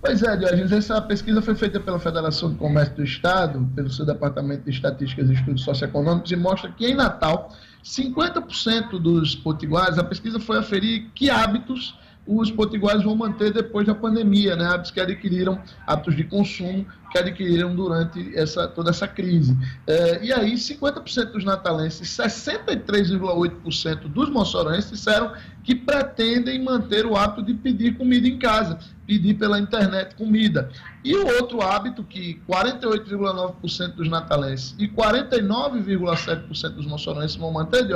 Pois 0.00 0.22
é, 0.22 0.36
Diógenes, 0.36 0.70
essa 0.70 1.02
pesquisa 1.02 1.42
foi 1.42 1.56
feita 1.56 1.80
pela 1.80 1.98
Federação 1.98 2.50
do 2.50 2.56
Comércio 2.56 2.94
do 2.94 3.02
Estado, 3.02 3.68
pelo 3.74 3.90
seu 3.90 4.06
Departamento 4.06 4.62
de 4.62 4.70
Estatísticas 4.70 5.28
e 5.28 5.32
Estudos 5.32 5.64
Socioeconômicos, 5.64 6.30
e 6.30 6.36
mostra 6.36 6.70
que 6.70 6.86
em 6.86 6.94
Natal, 6.94 7.52
50% 7.84 8.90
dos 9.00 9.34
potiguares, 9.34 9.98
a 9.98 10.04
pesquisa 10.04 10.38
foi 10.38 10.58
aferir 10.58 11.10
que 11.12 11.28
hábitos 11.28 11.98
os 12.26 12.50
potiguares 12.50 13.04
vão 13.04 13.14
manter 13.14 13.52
depois 13.52 13.86
da 13.86 13.94
pandemia, 13.94 14.56
né? 14.56 14.66
hábitos 14.66 14.90
que 14.90 15.00
adquiriram, 15.00 15.60
hábitos 15.86 16.16
de 16.16 16.24
consumo 16.24 16.84
que 17.10 17.18
adquiriram 17.18 17.74
durante 17.74 18.36
essa, 18.36 18.66
toda 18.66 18.90
essa 18.90 19.06
crise. 19.06 19.56
É, 19.86 20.24
e 20.24 20.32
aí, 20.32 20.54
50% 20.54 21.32
dos 21.32 21.44
natalenses, 21.44 22.08
63,8% 22.08 24.08
dos 24.08 24.28
moçorenses 24.28 24.90
disseram 24.90 25.32
que 25.62 25.74
pretendem 25.74 26.62
manter 26.62 27.06
o 27.06 27.16
hábito 27.16 27.42
de 27.42 27.54
pedir 27.54 27.96
comida 27.96 28.26
em 28.26 28.38
casa, 28.38 28.78
pedir 29.06 29.34
pela 29.34 29.58
internet 29.58 30.14
comida. 30.16 30.68
E 31.04 31.14
o 31.14 31.26
outro 31.40 31.62
hábito 31.62 32.02
que 32.02 32.40
48,9% 32.48 33.94
dos 33.94 34.08
natalenses 34.08 34.74
e 34.78 34.88
49,7% 34.88 36.70
dos 36.70 36.86
moçorenses 36.86 37.36
vão 37.36 37.52
manter, 37.52 37.86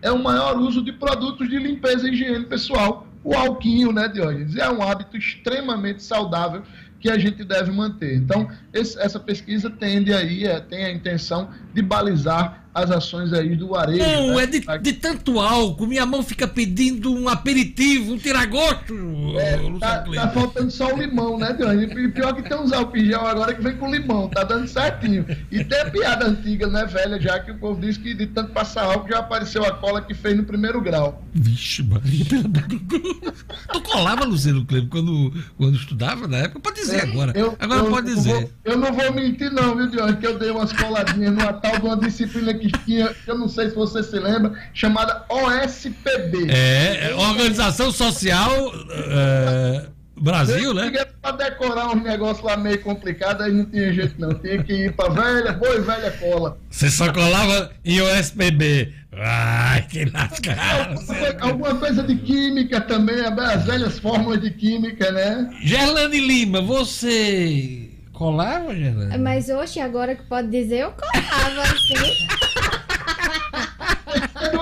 é 0.00 0.10
o 0.10 0.22
maior 0.22 0.58
uso 0.58 0.82
de 0.82 0.92
produtos 0.92 1.48
de 1.48 1.58
limpeza 1.58 2.08
e 2.08 2.12
higiene 2.12 2.46
pessoal, 2.46 3.06
o 3.26 3.34
alquinho, 3.34 3.90
né, 3.90 4.06
Diógenes? 4.06 4.54
É 4.56 4.70
um 4.70 4.80
hábito 4.80 5.16
extremamente 5.16 6.00
saudável 6.00 6.62
que 7.00 7.10
a 7.10 7.18
gente 7.18 7.42
deve 7.42 7.72
manter. 7.72 8.14
Então, 8.14 8.48
esse, 8.72 8.96
essa 9.00 9.18
pesquisa 9.18 9.68
tende 9.68 10.14
aí, 10.14 10.44
é, 10.44 10.60
tem 10.60 10.84
a 10.84 10.92
intenção 10.92 11.50
de 11.74 11.82
balizar 11.82 12.65
as 12.76 12.90
ações 12.90 13.32
aí 13.32 13.56
do 13.56 13.74
areia. 13.74 14.06
Não, 14.06 14.36
né? 14.36 14.42
é 14.42 14.46
de, 14.46 14.60
de, 14.82 14.92
tanto 14.92 15.40
álcool, 15.40 15.86
minha 15.86 16.04
mão 16.04 16.22
fica 16.22 16.46
pedindo 16.46 17.10
um 17.10 17.26
aperitivo, 17.26 18.12
um 18.12 18.18
tiragosto. 18.18 18.94
É, 19.38 19.56
tá, 19.80 20.04
tá, 20.14 20.28
faltando 20.28 20.70
só 20.70 20.92
o 20.92 20.98
limão, 20.98 21.38
né, 21.38 21.54
Deus? 21.54 21.72
E 21.72 22.08
pior 22.08 22.34
que 22.34 22.42
tem 22.42 22.54
uns 22.58 22.72
álcool 22.72 22.98
gel 22.98 23.26
agora 23.26 23.54
que 23.54 23.62
vem 23.62 23.76
com 23.78 23.90
limão, 23.90 24.28
tá 24.28 24.44
dando 24.44 24.68
certinho. 24.68 25.24
E 25.50 25.64
tem 25.64 25.80
a 25.80 25.90
piada 25.90 26.26
antiga, 26.26 26.66
né, 26.66 26.84
velha, 26.84 27.18
já 27.18 27.40
que 27.40 27.50
o 27.50 27.58
povo 27.58 27.80
diz 27.80 27.96
que 27.96 28.12
de 28.12 28.26
tanto 28.26 28.52
passar 28.52 28.84
álcool 28.84 29.08
já 29.08 29.20
apareceu 29.20 29.64
a 29.64 29.72
cola 29.72 30.02
que 30.02 30.12
fez 30.12 30.36
no 30.36 30.44
primeiro 30.44 30.78
grau. 30.82 31.24
Vixe, 31.32 31.82
Maria, 31.82 32.26
pelo 32.26 32.44
amor 32.44 32.68
de 32.68 32.78
Deus. 32.78 33.44
Tu 33.72 33.80
colava, 33.80 34.24
Luciano 34.26 34.66
Cleber, 34.66 34.90
quando, 34.90 35.32
quando 35.56 35.76
estudava 35.76 36.28
na 36.28 36.38
época? 36.38 36.60
Pode 36.60 36.80
dizer 36.80 36.98
é, 36.98 37.02
agora. 37.04 37.32
Eu, 37.34 37.56
agora 37.58 37.80
eu, 37.80 37.90
pode 37.90 38.06
dizer. 38.14 38.34
Vou, 38.34 38.50
eu 38.66 38.78
não 38.78 38.92
vou 38.92 39.14
mentir, 39.14 39.50
não, 39.50 39.74
viu, 39.74 39.90
Deus? 39.90 40.14
Que 40.16 40.26
eu 40.26 40.38
dei 40.38 40.50
umas 40.50 40.74
coladinhas 40.74 41.32
numa 41.32 41.54
tal 41.54 41.78
de 41.78 41.86
uma 41.86 41.96
disciplina 41.96 42.52
que 42.52 42.65
tinha, 42.84 43.14
eu 43.26 43.38
não 43.38 43.48
sei 43.48 43.70
se 43.70 43.74
você 43.74 44.02
se 44.02 44.18
lembra, 44.18 44.52
chamada 44.72 45.24
OSPB. 45.28 46.50
É, 46.50 47.10
é 47.10 47.14
Organização 47.14 47.90
Social 47.90 48.72
é, 48.90 49.86
Brasil, 50.18 50.72
né? 50.72 50.90
Pra 51.20 51.32
decorar 51.32 51.90
um 51.90 52.02
negócio 52.02 52.44
lá 52.44 52.56
meio 52.56 52.80
complicado, 52.82 53.42
aí 53.42 53.52
não 53.52 53.66
tinha 53.66 53.92
jeito 53.92 54.14
não. 54.18 54.32
Tinha 54.34 54.62
que 54.62 54.72
ir 54.72 54.92
pra 54.92 55.08
velha, 55.08 55.52
boa 55.52 55.74
e 55.76 55.80
velha 55.80 56.10
cola. 56.12 56.58
Você 56.70 56.90
só 56.90 57.12
colava 57.12 57.70
em 57.84 58.00
OSPB. 58.00 58.94
Ai, 59.18 59.82
que 59.82 60.04
lascado. 60.06 61.00
Alguma 61.40 61.74
coisa 61.76 62.02
de 62.02 62.16
química 62.16 62.80
também, 62.80 63.20
as 63.20 63.64
velhas 63.64 63.98
fórmulas 63.98 64.40
de 64.40 64.50
química, 64.50 65.10
né? 65.10 65.50
Gerlane 65.62 66.20
Lima, 66.20 66.60
você 66.60 67.90
colava, 68.12 68.74
Gerlane? 68.74 69.18
Mas 69.18 69.48
hoje, 69.48 69.80
agora 69.80 70.14
que 70.14 70.22
pode 70.24 70.48
dizer, 70.48 70.80
eu 70.80 70.92
colava, 70.92 71.62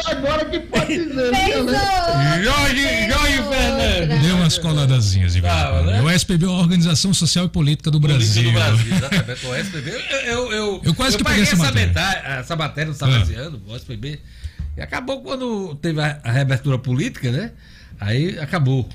agora 0.07 0.45
que 0.45 0.61
pode 0.61 0.97
dizer. 0.97 1.33
Jorge, 2.43 3.09
Jorge 3.09 3.43
Fernandes. 3.49 4.23
Deu 4.23 4.37
umas 4.37 4.59
coladazinhas 4.59 5.33
de 5.35 5.41
verdade. 5.41 5.79
Ah, 5.79 5.83
né? 5.83 6.03
O 6.03 6.11
SPB 6.11 6.45
é 6.45 6.49
a 6.49 6.53
Organização 6.53 7.15
Social 7.15 7.47
e 7.47 7.49
Política 7.49 7.91
do 7.91 8.01
Brasil. 8.01 8.45
Do 8.45 8.53
Brasil, 8.53 8.95
exatamente. 8.95 9.47
O 9.47 9.55
SPB, 9.55 9.91
eu, 9.91 10.21
eu, 10.21 10.53
eu, 10.53 10.83
eu 10.85 10.95
quase 10.95 11.15
eu 11.15 11.19
que 11.19 11.25
peguei 11.25 11.43
essa 11.43 11.57
matéria. 11.57 11.87
Metade, 11.87 12.21
essa 12.27 12.57
matéria 12.57 12.93
do 12.93 12.99
Salesiano, 12.99 13.63
ah. 13.69 13.73
o 13.73 13.77
SPB. 13.77 14.21
E 14.77 14.81
acabou 14.81 15.23
quando 15.23 15.75
teve 15.77 16.01
a, 16.01 16.21
a 16.23 16.33
reabertura 16.33 16.79
política, 16.79 17.31
né? 17.31 17.53
Aí 18.01 18.39
acabou. 18.39 18.89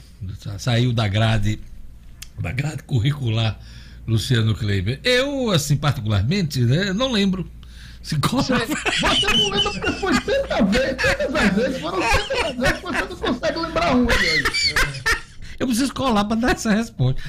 Saiu 0.58 0.92
da 0.92 1.08
grade, 1.08 1.60
da 2.40 2.52
grade 2.52 2.84
curricular 2.84 3.58
Luciano 4.10 4.56
Kleiber. 4.56 5.00
Eu, 5.04 5.52
assim, 5.52 5.78
particularmente, 5.78 6.60
né, 6.62 6.92
não 6.94 7.12
lembro 7.12 7.50
se 8.10 8.18
Você, 8.18 8.54
você 8.56 9.38
não 9.38 9.50
lembra 9.52 9.72
porque 9.72 9.92
foi 9.92 10.12
tanta 10.22 10.66
vez, 10.66 10.98
tantas 10.98 11.56
vezes, 11.56 11.80
foram 11.80 12.00
tantas 12.00 12.56
vezes 12.56 12.78
que 12.78 12.82
você 12.82 13.06
não 13.06 13.16
consegue 13.16 13.60
lembrar 13.60 13.96
um 13.96 14.08
aí. 14.10 14.44
Eu 15.60 15.68
preciso 15.68 15.94
colar 15.94 16.26
para 16.26 16.38
dar 16.38 16.52
essa 16.54 16.72
resposta. 16.72 17.22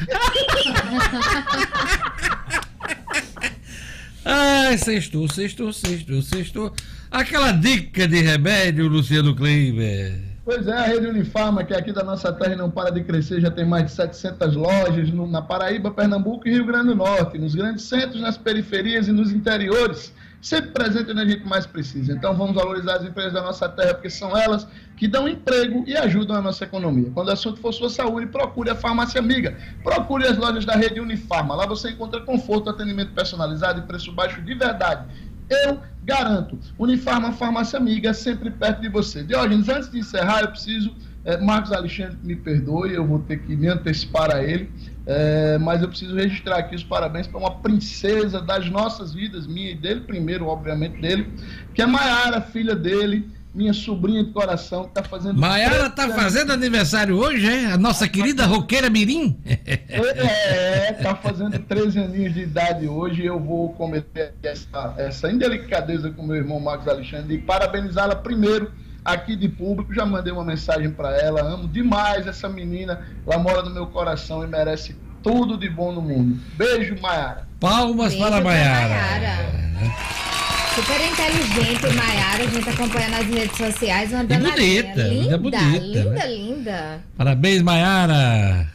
Ai, 4.25 4.79
sextou, 4.79 5.29
sextou, 5.29 5.71
sextou, 5.71 6.23
sextou. 6.23 6.75
Aquela 7.11 7.53
dica 7.53 8.09
de 8.09 8.23
remédio, 8.23 8.89
Luciano 8.89 9.37
Kleiber. 9.37 10.30
Pois 10.53 10.67
é, 10.67 10.73
a 10.73 10.83
rede 10.83 11.07
Unifarma, 11.07 11.63
que 11.63 11.73
é 11.73 11.79
aqui 11.79 11.93
da 11.93 12.03
nossa 12.03 12.33
terra 12.33 12.57
não 12.57 12.69
para 12.69 12.91
de 12.91 13.05
crescer, 13.05 13.41
já 13.41 13.53
tem 13.53 13.65
mais 13.65 13.85
de 13.85 13.93
700 13.93 14.57
lojas 14.57 15.09
no, 15.13 15.25
na 15.25 15.41
Paraíba, 15.41 15.93
Pernambuco 15.93 16.49
e 16.49 16.51
Rio 16.51 16.67
Grande 16.67 16.89
do 16.89 16.97
Norte, 16.97 17.39
nos 17.39 17.55
grandes 17.55 17.85
centros, 17.85 18.21
nas 18.21 18.37
periferias 18.37 19.07
e 19.07 19.13
nos 19.13 19.31
interiores 19.31 20.13
sempre 20.41 20.71
presente 20.71 21.11
onde 21.11 21.21
a 21.21 21.27
gente 21.27 21.45
mais 21.47 21.67
precisa. 21.67 22.13
Então 22.13 22.35
vamos 22.35 22.55
valorizar 22.55 22.97
as 22.97 23.05
empresas 23.05 23.33
da 23.33 23.43
nossa 23.43 23.69
terra, 23.69 23.95
porque 23.95 24.09
são 24.09 24.37
elas 24.37 24.67
que 24.97 25.07
dão 25.07 25.29
emprego 25.29 25.85
e 25.87 25.97
ajudam 25.97 26.37
a 26.37 26.41
nossa 26.41 26.65
economia. 26.65 27.11
Quando 27.13 27.29
o 27.29 27.33
assunto 27.33 27.61
for 27.61 27.73
sua 27.73 27.91
saúde, 27.91 28.27
procure 28.27 28.71
a 28.71 28.75
farmácia 28.75 29.19
amiga. 29.19 29.57
Procure 29.83 30.27
as 30.27 30.37
lojas 30.37 30.65
da 30.65 30.75
rede 30.75 31.01
Unifarma. 31.01 31.55
Lá 31.55 31.67
você 31.67 31.91
encontra 31.91 32.21
conforto, 32.21 32.71
atendimento 32.71 33.13
personalizado 33.13 33.81
e 33.81 33.83
preço 33.83 34.13
baixo 34.13 34.41
de 34.43 34.55
verdade. 34.55 35.07
Eu 35.51 35.81
garanto. 36.05 36.59
Unifarma 36.79 37.33
Farmácia 37.33 37.79
Amiga, 37.79 38.15
sempre 38.15 38.51
perto 38.51 38.81
de 38.81 38.89
você. 38.89 39.23
Diógenes, 39.25 39.69
antes 39.69 39.91
de 39.91 39.99
encerrar, 39.99 40.43
eu 40.43 40.49
preciso. 40.49 40.95
É, 41.23 41.37
Marcos 41.37 41.71
Alexandre, 41.71 42.17
me 42.23 42.35
perdoe, 42.35 42.95
eu 42.95 43.07
vou 43.07 43.19
ter 43.19 43.41
que 43.41 43.55
me 43.55 43.69
antecipar 43.69 44.35
a 44.35 44.43
ele, 44.43 44.71
é, 45.05 45.59
mas 45.59 45.83
eu 45.83 45.89
preciso 45.89 46.15
registrar 46.15 46.57
aqui 46.57 46.75
os 46.75 46.83
parabéns 46.83 47.27
para 47.27 47.39
uma 47.39 47.57
princesa 47.57 48.41
das 48.41 48.71
nossas 48.71 49.13
vidas, 49.13 49.47
minha 49.47 49.73
e 49.73 49.75
dele, 49.75 50.01
primeiro, 50.01 50.47
obviamente, 50.47 50.99
dele, 50.99 51.31
que 51.75 51.83
é 51.83 51.87
Maiara, 51.87 52.41
filha 52.41 52.75
dele, 52.75 53.29
minha 53.53 53.73
sobrinha 53.73 54.25
de 54.25 54.31
coração, 54.31 54.85
que 54.85 54.91
está 54.91 55.03
fazendo. 55.03 55.39
Maiara 55.39 55.87
está 55.87 56.09
fazendo 56.11 56.53
aniversário 56.53 57.17
hoje, 57.17 57.47
é? 57.47 57.73
A 57.73 57.77
nossa 57.77 58.09
querida 58.09 58.47
roqueira 58.47 58.89
Mirim? 58.89 59.39
É, 59.45 60.95
está 60.97 61.15
fazendo 61.17 61.59
13 61.59 61.99
aninhos 61.99 62.35
de 62.35 62.41
idade 62.41 62.87
hoje. 62.87 63.25
Eu 63.25 63.41
vou 63.41 63.73
cometer 63.75 64.35
essa, 64.43 64.95
essa 64.97 65.31
indelicadeza 65.31 66.11
com 66.11 66.27
meu 66.27 66.37
irmão 66.37 66.61
Marcos 66.61 66.87
Alexandre 66.87 67.35
e 67.35 67.39
parabenizá-la 67.39 68.15
primeiro 68.15 68.73
aqui 69.05 69.35
de 69.35 69.49
público. 69.49 69.93
Já 69.93 70.07
mandei 70.07 70.33
uma 70.33 70.45
mensagem 70.45 70.91
para 70.91 71.17
ela. 71.21 71.43
Amo 71.43 71.67
demais 71.67 72.27
essa 72.27 72.49
menina. 72.49 73.01
Ela 73.27 73.39
mora 73.39 73.63
no 73.63 73.71
meu 73.71 73.87
coração 73.87 74.45
e 74.45 74.47
merece 74.47 74.97
tudo 75.23 75.59
de 75.59 75.69
bom 75.69 75.93
no 75.93 76.01
mundo. 76.01 76.39
Beijo, 76.57 76.97
Maiara. 77.01 77.49
Palmas 77.59 78.13
Beijo 78.13 78.25
para 78.25 78.41
pra 78.41 78.45
Maiara. 78.45 80.50
Super 80.75 81.01
inteligente, 81.01 81.95
Maiara. 81.97 82.45
A 82.45 82.47
gente 82.47 82.69
acompanha 82.69 83.09
nas 83.09 83.27
redes 83.27 83.57
sociais. 83.57 84.13
Uma 84.13 84.25
danadinha. 84.25 84.83
bonita, 84.83 85.03
Linda, 85.03 85.37
linda, 85.37 85.39
bonita, 85.39 85.79
linda, 85.79 86.05
né? 86.11 86.27
linda. 86.37 87.05
Parabéns, 87.17 87.63
Maiara. 87.63 88.71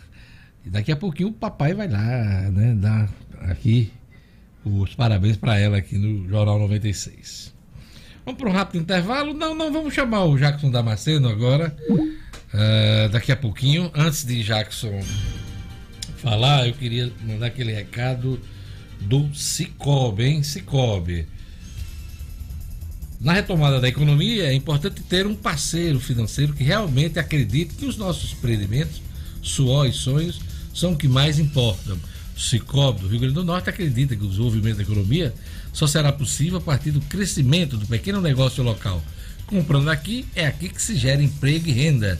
E 0.66 0.70
daqui 0.70 0.92
a 0.92 0.96
pouquinho 0.96 1.30
o 1.30 1.34
papai 1.34 1.74
vai 1.74 1.88
lá, 1.88 2.02
né, 2.52 2.74
dar 2.76 3.10
aqui 3.42 3.92
os 4.64 4.96
parabéns 4.96 5.38
para 5.38 5.58
ela 5.60 5.78
aqui 5.78 5.98
no 5.98 6.28
Jornal 6.28 6.60
96. 6.60 7.54
Vamos 8.26 8.40
para 8.42 8.50
um 8.50 8.54
rápido 8.54 8.82
intervalo? 8.82 9.34
Não, 9.34 9.54
não, 9.54 9.72
vamos 9.72 9.94
chamar 9.94 10.26
o 10.26 10.38
Jackson 10.38 10.72
Damasceno 10.72 11.30
agora. 11.30 11.76
Ah, 12.54 13.08
daqui 13.12 13.32
a 13.32 13.36
pouquinho. 13.38 13.92
Antes 13.96 14.26
de 14.26 14.44
Jackson 14.44 15.00
falar, 16.18 16.68
eu 16.68 16.74
queria 16.74 17.12
mandar 17.24 17.48
aquele 17.48 17.72
recado 17.72 18.40
do 19.02 19.34
Cicobi, 19.36 20.24
hein? 20.24 20.44
Cicobi. 20.44 21.28
Na 23.20 23.34
retomada 23.34 23.80
da 23.80 23.88
economia, 23.88 24.46
é 24.46 24.54
importante 24.54 25.02
ter 25.02 25.26
um 25.26 25.36
parceiro 25.36 26.00
financeiro 26.00 26.54
que 26.54 26.64
realmente 26.64 27.18
acredite 27.18 27.76
que 27.76 27.86
os 27.86 27.98
nossos 27.98 28.34
empreendimentos, 28.34 29.02
suor 29.42 29.88
e 29.88 29.94
sonhos 29.94 30.40
são 30.74 30.94
o 30.94 30.98
que 30.98 31.08
mais 31.08 31.40
importam. 31.40 31.98
O 32.36 32.40
Cicobi 32.40 33.02
do 33.02 33.08
Rio 33.08 33.20
Grande 33.20 33.36
do 33.36 33.46
Norte 33.46 33.70
acredita 33.70 34.16
que 34.16 34.24
o 34.24 34.28
desenvolvimento 34.28 34.78
da 34.78 34.84
economia 34.84 35.34
só 35.72 35.88
será 35.88 36.12
possível 36.12 36.58
a 36.58 36.62
partir 36.62 36.92
do 36.92 37.00
crescimento 37.02 37.78
do 37.78 37.88
pequeno 37.88 38.20
negócio 38.20 38.62
local. 38.62 39.02
Comprando 39.48 39.90
aqui, 39.90 40.26
é 40.36 40.46
aqui 40.46 40.68
que 40.68 40.82
se 40.82 40.96
gera 40.96 41.24
emprego 41.24 41.70
e 41.70 41.72
renda. 41.72 42.20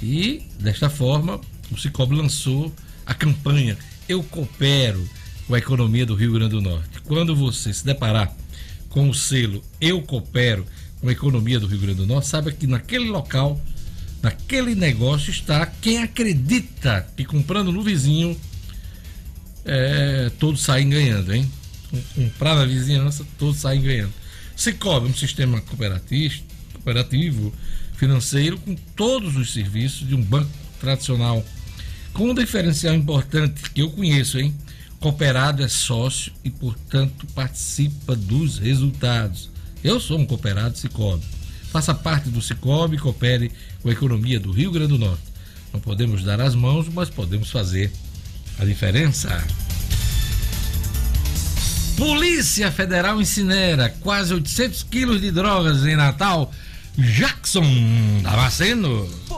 E, 0.00 0.42
desta 0.60 0.88
forma, 0.88 1.40
o 1.70 1.76
Cicobi 1.76 2.14
lançou 2.14 2.72
a 3.04 3.14
campanha 3.14 3.76
Eu 4.08 4.22
Coopero 4.22 5.08
com 5.46 5.54
a 5.54 5.58
economia 5.58 6.06
do 6.06 6.14
Rio 6.14 6.32
Grande 6.32 6.50
do 6.50 6.60
Norte. 6.60 7.00
Quando 7.04 7.34
você 7.34 7.72
se 7.72 7.84
deparar 7.84 8.32
com 8.92 9.08
o 9.08 9.14
selo 9.14 9.62
Eu 9.80 10.02
Coopero 10.02 10.66
com 11.00 11.08
a 11.08 11.12
economia 11.12 11.58
do 11.58 11.66
Rio 11.66 11.80
Grande 11.80 11.96
do 11.96 12.06
Norte, 12.06 12.28
saiba 12.28 12.52
que 12.52 12.66
naquele 12.66 13.06
local, 13.06 13.60
naquele 14.22 14.74
negócio 14.74 15.30
está 15.30 15.66
quem 15.66 15.98
acredita 15.98 17.08
que 17.16 17.24
comprando 17.24 17.72
no 17.72 17.82
vizinho, 17.82 18.38
é, 19.64 20.30
todos 20.38 20.60
saem 20.60 20.88
ganhando, 20.88 21.34
hein? 21.34 21.50
Comprar 22.14 22.54
na 22.54 22.64
vizinhança, 22.64 23.26
todos 23.36 23.56
saem 23.58 23.82
ganhando. 23.82 24.12
Cicobi, 24.54 25.08
um 25.08 25.14
sistema 25.14 25.60
cooperativo 25.60 27.52
financeiro 27.96 28.58
com 28.58 28.76
todos 28.94 29.36
os 29.36 29.52
serviços 29.52 30.06
de 30.06 30.14
um 30.14 30.22
banco 30.22 30.50
tradicional, 30.78 31.44
com 32.12 32.30
um 32.30 32.34
diferencial 32.34 32.94
importante 32.94 33.70
que 33.70 33.82
eu 33.82 33.90
conheço, 33.90 34.38
hein? 34.38 34.54
Cooperado 35.02 35.64
é 35.64 35.68
sócio 35.68 36.32
e, 36.44 36.48
portanto, 36.48 37.26
participa 37.34 38.14
dos 38.14 38.58
resultados. 38.58 39.50
Eu 39.82 39.98
sou 39.98 40.16
um 40.16 40.24
cooperado 40.24 40.78
Cicobi. 40.78 41.24
Faça 41.72 41.92
parte 41.92 42.28
do 42.28 42.40
Cicobi 42.40 42.94
e 42.94 43.00
coopere 43.00 43.50
com 43.82 43.88
a 43.88 43.92
economia 43.92 44.38
do 44.38 44.52
Rio 44.52 44.70
Grande 44.70 44.92
do 44.92 44.98
Norte. 44.98 45.24
Não 45.72 45.80
podemos 45.80 46.22
dar 46.22 46.40
as 46.40 46.54
mãos, 46.54 46.88
mas 46.88 47.10
podemos 47.10 47.50
fazer 47.50 47.90
a 48.60 48.64
diferença. 48.64 49.44
Polícia 51.96 52.70
Federal 52.70 53.20
incinera 53.20 53.92
quase 54.02 54.32
800 54.32 54.84
quilos 54.84 55.20
de 55.20 55.32
drogas 55.32 55.84
em 55.84 55.96
Natal. 55.96 56.52
Jackson 56.96 57.64
Damasceno. 58.22 59.08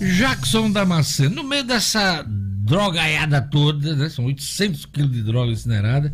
Jackson 0.00 0.70
Damasceno, 0.70 1.36
no 1.36 1.44
meio 1.44 1.64
dessa 1.64 2.24
drogaiada 2.26 3.40
toda, 3.42 3.96
né, 3.96 4.08
são 4.08 4.26
800 4.26 4.86
quilos 4.86 5.12
de 5.12 5.22
droga 5.22 5.50
incinerada, 5.50 6.12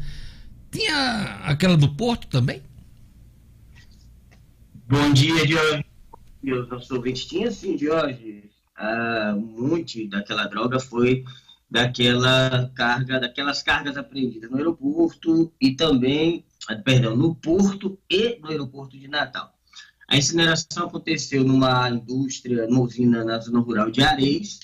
tinha 0.71 1.41
aquela 1.45 1.77
do 1.77 1.95
Porto 1.95 2.27
também? 2.29 2.63
Bom 4.89 5.13
dia, 5.13 5.47
Jorge. 5.47 5.85
Meus 6.43 6.69
nossos 6.69 6.91
ouvintes. 6.91 7.25
Tinha 7.27 7.51
sim, 7.51 7.79
Jorge. 7.79 8.51
Ah, 8.77 9.35
muito 9.37 10.09
daquela 10.09 10.47
droga 10.47 10.81
foi 10.81 11.25
daquela 11.71 12.71
carga, 12.75 13.21
daquelas 13.21 13.63
cargas 13.63 13.97
apreendidas 13.97 14.51
no 14.51 14.57
aeroporto 14.57 15.53
e 15.61 15.75
também, 15.75 16.45
ah, 16.69 16.77
perdão, 16.77 17.17
no 17.17 17.35
porto 17.35 17.99
e 18.11 18.39
no 18.41 18.51
aeroporto 18.51 18.99
de 18.99 19.09
Natal. 19.09 19.54
A 20.09 20.17
incineração 20.17 20.87
aconteceu 20.87 21.45
numa 21.45 21.89
indústria, 21.91 22.67
numa 22.67 22.83
usina 22.83 23.25
na 23.25 23.39
zona 23.39 23.61
rural 23.61 23.91
de 23.91 24.03
Areis, 24.03 24.61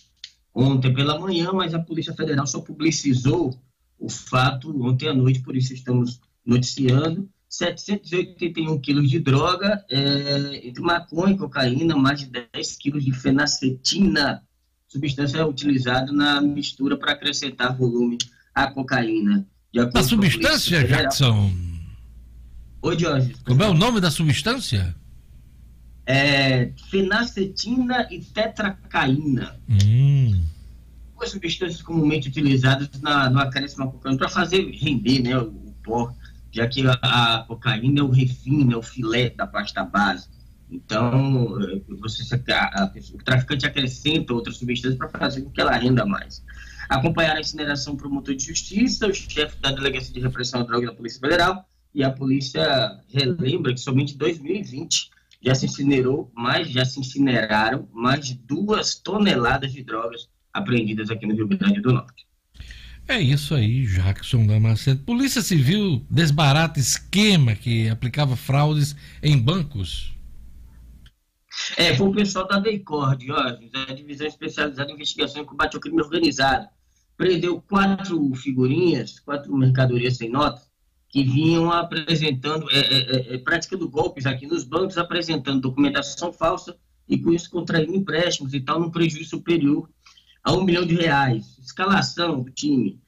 ontem 0.55 0.93
pela 0.93 1.19
manhã, 1.19 1.53
mas 1.53 1.75
a 1.75 1.79
Polícia 1.79 2.15
Federal 2.15 2.47
só 2.47 2.61
publicizou 2.61 3.59
o 3.99 4.09
fato 4.09 4.71
ontem 4.83 5.09
à 5.09 5.15
noite, 5.15 5.41
por 5.41 5.57
isso 5.57 5.73
estamos 5.73 6.21
noticiando. 6.45 7.29
781 7.49 8.81
quilos 8.81 9.11
de 9.11 9.19
droga, 9.19 9.85
é, 9.91 10.69
entre 10.69 10.81
maconha 10.83 11.35
e 11.35 11.39
cocaína, 11.39 11.97
mais 11.97 12.21
de 12.21 12.27
10 12.27 12.77
quilos 12.77 13.05
de 13.05 13.13
fenacetina, 13.13 14.43
substância 14.87 15.45
utilizada 15.45 16.13
na 16.13 16.41
mistura 16.41 16.97
para 16.97 17.13
acrescentar 17.13 17.77
volume 17.77 18.19
à 18.55 18.69
cocaína. 18.69 19.47
A 19.95 20.03
substância. 20.03 20.85
Jackson? 20.85 21.53
Oi, 22.83 22.99
Jorge. 22.99 23.35
Como 23.45 23.63
é 23.63 23.69
o 23.69 23.75
nome 23.75 24.01
da 24.01 24.11
substância? 24.11 24.95
É, 26.11 26.73
fenacetina 26.91 28.09
e 28.11 28.19
tetracaína. 28.19 29.57
Hum. 29.69 30.43
duas 31.17 31.31
substâncias 31.31 31.81
comumente 31.83 32.29
utilizadas 32.29 32.89
na, 33.01 33.31
no 33.31 33.39
acréscimo 33.39 33.85
à 33.85 33.87
cocaína 33.87 34.19
para 34.19 34.29
fazer 34.29 34.69
render 34.73 35.23
né, 35.23 35.39
o, 35.39 35.45
o 35.45 35.75
pó, 35.85 36.13
já 36.51 36.67
que 36.67 36.85
a, 36.85 36.95
a 37.03 37.45
cocaína 37.45 38.01
é 38.01 38.03
o 38.03 38.11
refino, 38.11 38.73
é 38.73 38.77
o 38.77 38.83
filé 38.83 39.31
da 39.31 39.47
pasta 39.47 39.85
base. 39.85 40.29
Então, 40.69 41.61
eh, 41.63 41.81
você, 42.01 42.23
a, 42.53 42.83
a 42.83 42.93
o 43.15 43.19
traficante 43.25 43.67
acrescenta 43.67 44.35
outras 44.35 44.57
substâncias 44.57 44.99
para 44.99 45.09
fazer 45.11 45.43
com 45.43 45.51
que 45.51 45.61
ela 45.61 45.77
renda 45.77 46.05
mais. 46.05 46.43
Acompanhar 46.89 47.37
a 47.37 47.41
incineração 47.41 47.95
promotor 47.95 48.35
de 48.35 48.47
justiça, 48.47 49.07
o 49.07 49.15
chefe 49.15 49.61
da 49.61 49.71
Delegacia 49.71 50.13
de 50.13 50.19
Repressão 50.19 50.61
à 50.61 50.65
Droga 50.65 50.87
da 50.87 50.93
Polícia 50.93 51.21
Federal, 51.21 51.65
e 51.95 52.03
a 52.03 52.11
polícia 52.11 52.99
relembra 53.09 53.73
que 53.73 53.81
somente 53.81 54.15
em 54.15 54.19
2020 54.19 55.11
já 55.43 55.55
se 55.55 55.67
incinerou 55.67 56.31
mais, 56.35 56.71
já 56.71 56.85
se 56.85 57.01
incineraram 57.01 57.89
mais 57.93 58.27
de 58.27 58.35
duas 58.35 58.95
toneladas 58.95 59.73
de 59.73 59.83
drogas 59.83 60.29
apreendidas 60.53 61.11
aqui 61.11 61.27
no 61.27 61.35
Rio 61.35 61.49
Grande 61.49 61.81
do 61.81 61.93
Norte. 61.93 62.27
É 63.09 63.21
isso 63.21 63.55
aí, 63.55 63.87
Jackson 63.87 64.47
Damasceno. 64.47 65.01
Polícia 65.01 65.43
Civil 65.43 66.07
desbarata 66.09 66.79
esquema 66.79 67.57
que 67.57 67.89
aplicava 67.89 68.37
fraudes 68.37 68.95
em 69.23 69.37
bancos. 69.37 70.15
É, 71.77 71.97
foi 71.97 72.09
o 72.09 72.13
pessoal 72.13 72.47
da 72.47 72.61
DEICOR, 72.61 73.17
Jorge, 73.21 73.71
a 73.75 73.93
Divisão 73.93 74.27
Especializada 74.27 74.91
em 74.91 74.95
Investigação 74.95 75.43
e 75.43 75.45
Combate 75.45 75.75
ao 75.75 75.81
Crime 75.81 76.01
Organizado. 76.01 76.69
Prendeu 77.17 77.61
quatro 77.61 78.33
figurinhas, 78.35 79.19
quatro 79.19 79.55
mercadorias 79.57 80.17
sem 80.17 80.31
nota, 80.31 80.63
que 81.11 81.25
vinham 81.25 81.71
apresentando, 81.73 82.71
é, 82.71 82.79
é, 82.79 83.35
é, 83.35 83.39
praticando 83.39 83.89
golpes 83.89 84.27
aqui 84.27 84.47
nos 84.47 84.65
bancos, 84.65 84.97
apresentando 84.97 85.61
documentação 85.61 86.33
falsa 86.33 86.77
e 87.09 87.19
com 87.19 87.33
isso 87.33 87.51
contraindo 87.51 87.95
empréstimos 87.95 88.55
e 88.55 88.61
tal, 88.61 88.81
num 88.81 88.91
prejuízo 88.91 89.31
superior 89.31 89.91
a 90.43 90.53
um 90.53 90.63
milhão 90.63 90.87
de 90.87 90.95
reais. 90.95 91.59
Escalação 91.59 92.43
do 92.43 92.51
time. 92.51 93.01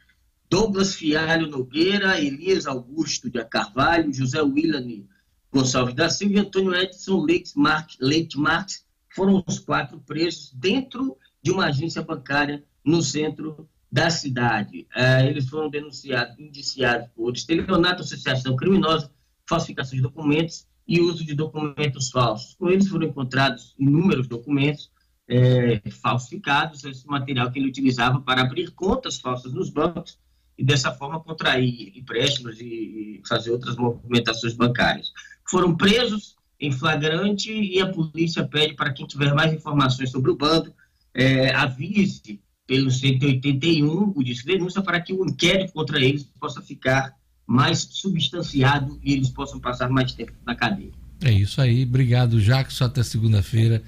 Douglas 0.50 0.96
Fialho 0.96 1.48
Nogueira, 1.48 2.20
Elias 2.20 2.66
Augusto 2.66 3.30
de 3.30 3.42
Carvalho, 3.44 4.12
José 4.12 4.42
William 4.42 5.04
Gonçalves 5.52 5.94
da 5.94 6.10
Silva 6.10 6.34
e 6.34 6.38
Antônio 6.38 6.74
Edson 6.74 7.22
Leite 7.22 7.52
Marques, 7.56 7.96
Leite 8.00 8.38
Marques 8.38 8.84
foram 9.14 9.44
os 9.46 9.58
quatro 9.58 10.00
presos 10.00 10.52
dentro 10.54 11.16
de 11.42 11.50
uma 11.50 11.66
agência 11.66 12.02
bancária 12.02 12.64
no 12.84 13.02
centro 13.02 13.68
da 13.92 14.08
cidade. 14.08 14.86
É, 14.94 15.26
eles 15.26 15.46
foram 15.50 15.68
denunciados, 15.68 16.38
indiciados 16.38 17.08
por 17.14 17.34
estelionato, 17.34 18.02
associação 18.02 18.56
criminosa, 18.56 19.12
falsificação 19.46 19.94
de 19.94 20.02
documentos 20.02 20.66
e 20.88 20.98
uso 20.98 21.22
de 21.24 21.34
documentos 21.34 22.10
falsos. 22.10 22.54
Com 22.54 22.70
eles 22.70 22.88
foram 22.88 23.06
encontrados 23.06 23.74
inúmeros 23.78 24.26
documentos 24.26 24.90
é, 25.28 25.82
falsificados, 25.90 26.82
esse 26.84 27.06
material 27.06 27.50
que 27.52 27.58
ele 27.58 27.68
utilizava 27.68 28.18
para 28.22 28.40
abrir 28.40 28.70
contas 28.70 29.20
falsas 29.20 29.52
nos 29.52 29.68
bancos 29.68 30.18
e 30.56 30.64
dessa 30.64 30.90
forma 30.92 31.20
contrair 31.20 31.92
empréstimos 31.96 32.60
e, 32.60 32.64
e 32.64 33.22
fazer 33.28 33.50
outras 33.50 33.76
movimentações 33.76 34.54
bancárias. 34.54 35.12
Foram 35.48 35.76
presos 35.76 36.34
em 36.58 36.72
flagrante 36.72 37.52
e 37.52 37.78
a 37.80 37.90
polícia 37.90 38.46
pede 38.46 38.74
para 38.74 38.92
quem 38.92 39.06
tiver 39.06 39.34
mais 39.34 39.52
informações 39.52 40.10
sobre 40.10 40.30
o 40.30 40.36
bando, 40.36 40.72
é, 41.12 41.54
avise 41.54 42.40
pelo 42.66 42.90
181 42.90 44.12
o 44.14 44.22
disco 44.22 44.46
de 44.46 44.54
denúncia 44.54 44.82
para 44.82 45.00
que 45.00 45.12
o 45.12 45.24
inquérito 45.24 45.72
contra 45.72 45.98
eles 45.98 46.24
possa 46.38 46.62
ficar 46.62 47.14
mais 47.46 47.88
substanciado 47.90 48.98
e 49.02 49.12
eles 49.12 49.30
possam 49.30 49.60
passar 49.60 49.90
mais 49.90 50.12
tempo 50.12 50.32
na 50.46 50.54
cadeia. 50.54 50.92
É 51.22 51.30
isso 51.30 51.60
aí. 51.60 51.84
Obrigado, 51.84 52.40
Jackson. 52.40 52.84
Até 52.84 53.02
segunda-feira 53.02 53.82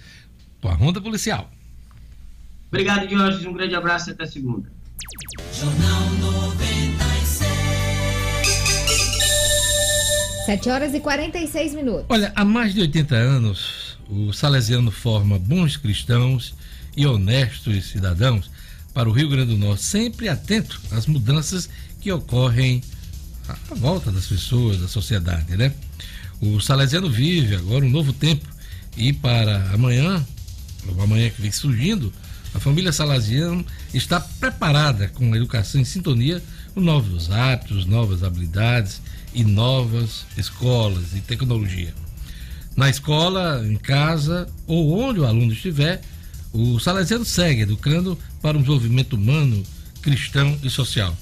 com 0.61 0.68
a 0.68 0.75
Ronda 0.75 1.01
Policial. 1.01 1.51
Obrigado, 2.68 3.09
Jorge. 3.09 3.49
Um 3.49 3.53
grande 3.53 3.75
abraço 3.75 4.11
e 4.11 4.12
até 4.12 4.27
segunda. 4.27 4.70
Jornal 5.53 6.11
96. 6.20 7.55
7 10.47 10.68
horas 10.68 10.95
e 10.95 11.01
46 11.01 11.75
minutos. 11.75 12.07
Olha, 12.09 12.33
há 12.37 12.45
mais 12.45 12.75
de 12.75 12.81
80 12.81 13.14
anos, 13.14 13.99
o 14.09 14.33
Salesiano 14.33 14.91
forma 14.91 15.39
bons 15.39 15.77
cristãos 15.77 16.55
e 16.97 17.07
honestos 17.07 17.87
cidadãos 17.87 18.51
para 18.95 19.09
o 19.09 19.12
Rio 19.12 19.28
Grande 19.28 19.53
do 19.53 19.59
Norte, 19.59 19.82
sempre 19.82 20.28
atento 20.28 20.80
às 20.92 21.07
mudanças 21.07 21.68
que 22.01 22.11
ocorrem 22.12 22.80
à 23.49 23.74
volta 23.74 24.12
das 24.12 24.26
pessoas, 24.26 24.80
da 24.80 24.88
sociedade, 24.88 25.57
né? 25.57 25.74
O 26.40 26.61
Salesiano 26.61 27.11
vive 27.11 27.57
agora 27.57 27.84
um 27.84 27.90
novo 27.90 28.12
tempo 28.12 28.47
e 28.97 29.12
para 29.12 29.70
amanhã, 29.72 30.24
ou 30.86 31.03
amanhã 31.03 31.28
que 31.28 31.42
vem 31.42 31.51
surgindo, 31.51 32.12
a 32.55 32.61
família 32.61 32.92
Salesiano 32.92 33.66
está 33.92 34.20
preparada 34.20 35.09
com 35.09 35.32
a 35.32 35.36
educação 35.36 35.80
em 35.80 35.84
sintonia 35.84 36.40
com 36.72 36.80
novos 36.80 37.30
hábitos, 37.30 37.86
novas 37.86 38.22
habilidades 38.22 39.01
e 39.34 39.42
novas 39.45 40.24
escolas 40.36 41.14
e 41.14 41.20
tecnologia. 41.20 41.92
Na 42.76 42.88
escola, 42.88 43.64
em 43.66 43.76
casa 43.76 44.49
ou 44.66 44.99
onde 44.99 45.20
o 45.20 45.26
aluno 45.26 45.53
estiver, 45.53 46.01
o 46.55 46.78
Salesiano 46.78 47.24
segue 47.24 47.62
educando 47.62 48.16
para 48.40 48.57
um 48.57 48.61
desenvolvimento 48.61 49.14
humano, 49.14 49.61
cristão 50.00 50.57
e 50.62 50.70
social. 50.70 51.16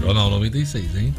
Jornal 0.02 0.30
96, 0.32 0.98
hein? 0.98 1.16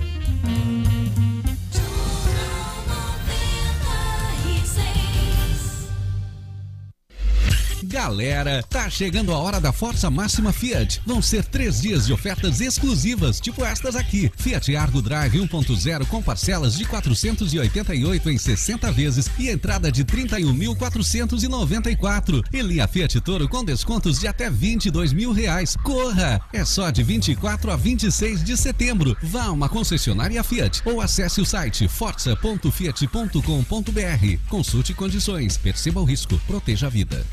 Galera, 7.99 8.63
tá 8.63 8.89
chegando 8.89 9.33
a 9.33 9.39
hora 9.39 9.61
da 9.61 9.73
Força 9.73 10.09
Máxima 10.09 10.53
Fiat. 10.53 11.03
Vão 11.05 11.21
ser 11.21 11.45
três 11.45 11.81
dias 11.81 12.07
de 12.07 12.13
ofertas 12.13 12.61
exclusivas, 12.61 13.41
tipo 13.41 13.65
estas 13.65 13.97
aqui. 13.97 14.31
Fiat 14.37 14.77
Argo 14.77 15.03
Drive 15.03 15.37
1.0 15.37 16.07
com 16.07 16.23
parcelas 16.23 16.79
de 16.79 16.85
488 16.85 18.31
em 18.31 18.39
60 18.39 18.93
vezes 18.93 19.29
e 19.37 19.51
entrada 19.51 19.91
de 19.91 20.05
31.494. 20.05 22.45
E 22.53 22.63
linha 22.63 22.87
Fiat 22.87 23.21
Toro 23.21 23.49
com 23.49 23.65
descontos 23.65 24.21
de 24.21 24.29
até 24.29 24.49
22 24.49 25.13
mil 25.13 25.33
reais. 25.33 25.77
Corra! 25.83 26.41
É 26.53 26.65
só 26.65 26.91
de 26.91 27.03
24 27.03 27.73
a 27.73 27.77
26 27.77 28.45
de 28.45 28.57
setembro. 28.57 29.17
Vá 29.21 29.47
a 29.47 29.51
uma 29.51 29.69
concessionária 29.69 30.45
Fiat 30.45 30.83
ou 30.85 31.01
acesse 31.01 31.41
o 31.41 31.45
site 31.45 31.89
força.fiat.com.br. 31.89 34.49
Consulte 34.49 34.95
condições, 34.95 35.57
perceba 35.57 36.01
o 36.01 36.05
risco, 36.05 36.41
proteja 36.47 36.87
a 36.87 36.91
vida. 36.91 37.27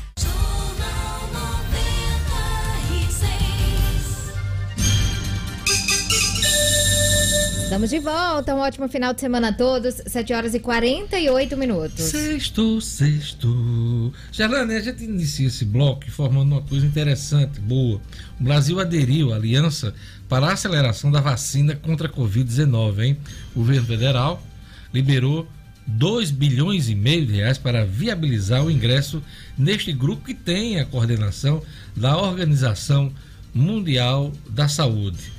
Estamos 7.76 7.90
de 7.90 7.98
volta, 7.98 8.54
um 8.54 8.60
ótimo 8.60 8.88
final 8.88 9.12
de 9.12 9.20
semana 9.20 9.48
a 9.48 9.52
todos, 9.52 9.96
7 10.06 10.32
horas 10.32 10.54
e 10.54 10.60
48 10.60 11.58
minutos. 11.58 12.06
Sexto, 12.06 12.80
sexto. 12.80 14.10
Gerlane, 14.32 14.76
a 14.76 14.80
gente 14.80 15.04
inicia 15.04 15.48
esse 15.48 15.66
bloco 15.66 16.10
formando 16.10 16.52
uma 16.52 16.62
coisa 16.62 16.86
interessante, 16.86 17.60
boa. 17.60 18.00
O 18.40 18.42
Brasil 18.42 18.80
aderiu 18.80 19.30
à 19.30 19.36
aliança 19.36 19.94
para 20.26 20.46
a 20.46 20.52
aceleração 20.54 21.10
da 21.10 21.20
vacina 21.20 21.76
contra 21.76 22.08
a 22.08 22.10
Covid-19, 22.10 22.98
hein? 23.00 23.18
O 23.54 23.58
governo 23.58 23.86
federal 23.86 24.42
liberou 24.90 25.46
2 25.86 26.30
bilhões 26.30 26.88
e 26.88 26.94
meio 26.94 27.26
de 27.26 27.34
reais 27.34 27.58
para 27.58 27.84
viabilizar 27.84 28.64
o 28.64 28.70
ingresso 28.70 29.22
neste 29.58 29.92
grupo 29.92 30.24
que 30.24 30.32
tem 30.32 30.80
a 30.80 30.86
coordenação 30.86 31.62
da 31.94 32.16
Organização 32.16 33.12
Mundial 33.52 34.32
da 34.48 34.66
Saúde 34.66 35.35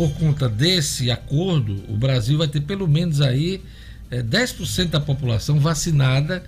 por 0.00 0.12
conta 0.12 0.48
desse 0.48 1.10
acordo, 1.10 1.84
o 1.86 1.94
Brasil 1.94 2.38
vai 2.38 2.48
ter 2.48 2.62
pelo 2.62 2.88
menos 2.88 3.20
aí 3.20 3.62
é, 4.10 4.22
10% 4.22 4.88
da 4.88 4.98
população 4.98 5.60
vacinada 5.60 6.42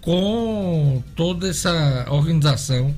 com 0.00 1.00
toda 1.14 1.48
essa 1.48 2.04
organização 2.10 2.92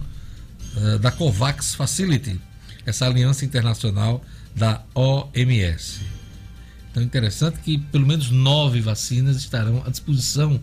uh, 0.79 0.99
da 0.99 1.11
COVAX 1.11 1.75
Facility, 1.75 2.41
essa 2.87 3.05
aliança 3.05 3.45
internacional 3.45 4.25
da 4.57 4.83
OMS. 4.95 6.01
Então, 6.91 7.03
é 7.03 7.05
interessante 7.05 7.61
que 7.61 7.77
pelo 7.77 8.07
menos 8.07 8.31
nove 8.31 8.81
vacinas 8.81 9.37
estarão 9.37 9.83
à 9.85 9.91
disposição 9.91 10.59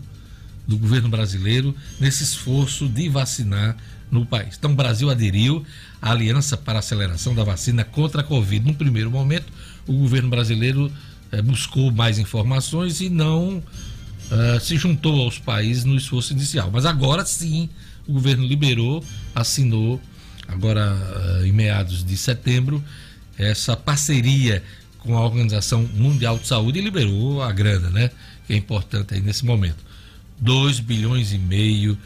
do 0.66 0.76
governo 0.76 1.08
brasileiro 1.08 1.72
nesse 2.00 2.24
esforço 2.24 2.88
de 2.88 3.08
vacinar 3.08 3.76
no 4.12 4.26
país. 4.26 4.56
Então, 4.58 4.72
o 4.72 4.74
Brasil 4.74 5.10
aderiu 5.10 5.64
à 6.00 6.10
Aliança 6.10 6.54
para 6.54 6.78
a 6.78 6.80
Aceleração 6.80 7.34
da 7.34 7.42
Vacina 7.42 7.82
contra 7.82 8.20
a 8.20 8.24
Covid. 8.24 8.64
No 8.64 8.74
primeiro 8.74 9.10
momento, 9.10 9.46
o 9.86 9.94
governo 9.94 10.28
brasileiro 10.28 10.92
eh, 11.32 11.40
buscou 11.40 11.90
mais 11.90 12.18
informações 12.18 13.00
e 13.00 13.08
não 13.08 13.62
eh, 14.30 14.60
se 14.60 14.76
juntou 14.76 15.22
aos 15.22 15.38
países 15.38 15.84
no 15.84 15.96
esforço 15.96 16.34
inicial. 16.34 16.70
Mas 16.70 16.84
agora 16.84 17.24
sim, 17.24 17.70
o 18.06 18.12
governo 18.12 18.46
liberou, 18.46 19.02
assinou, 19.34 19.98
agora 20.46 20.94
eh, 21.40 21.46
em 21.46 21.52
meados 21.52 22.04
de 22.04 22.16
setembro, 22.18 22.84
essa 23.38 23.74
parceria 23.74 24.62
com 24.98 25.16
a 25.16 25.24
Organização 25.24 25.88
Mundial 25.94 26.38
de 26.38 26.46
Saúde 26.46 26.78
e 26.78 26.82
liberou 26.82 27.42
a 27.42 27.50
grana, 27.50 27.88
né? 27.88 28.10
Que 28.46 28.52
é 28.52 28.56
importante 28.56 29.14
aí 29.14 29.20
nesse 29.22 29.46
momento. 29.46 29.82
2 30.38 30.80
bilhões 30.80 31.32
e 31.32 31.38
meio 31.38 31.96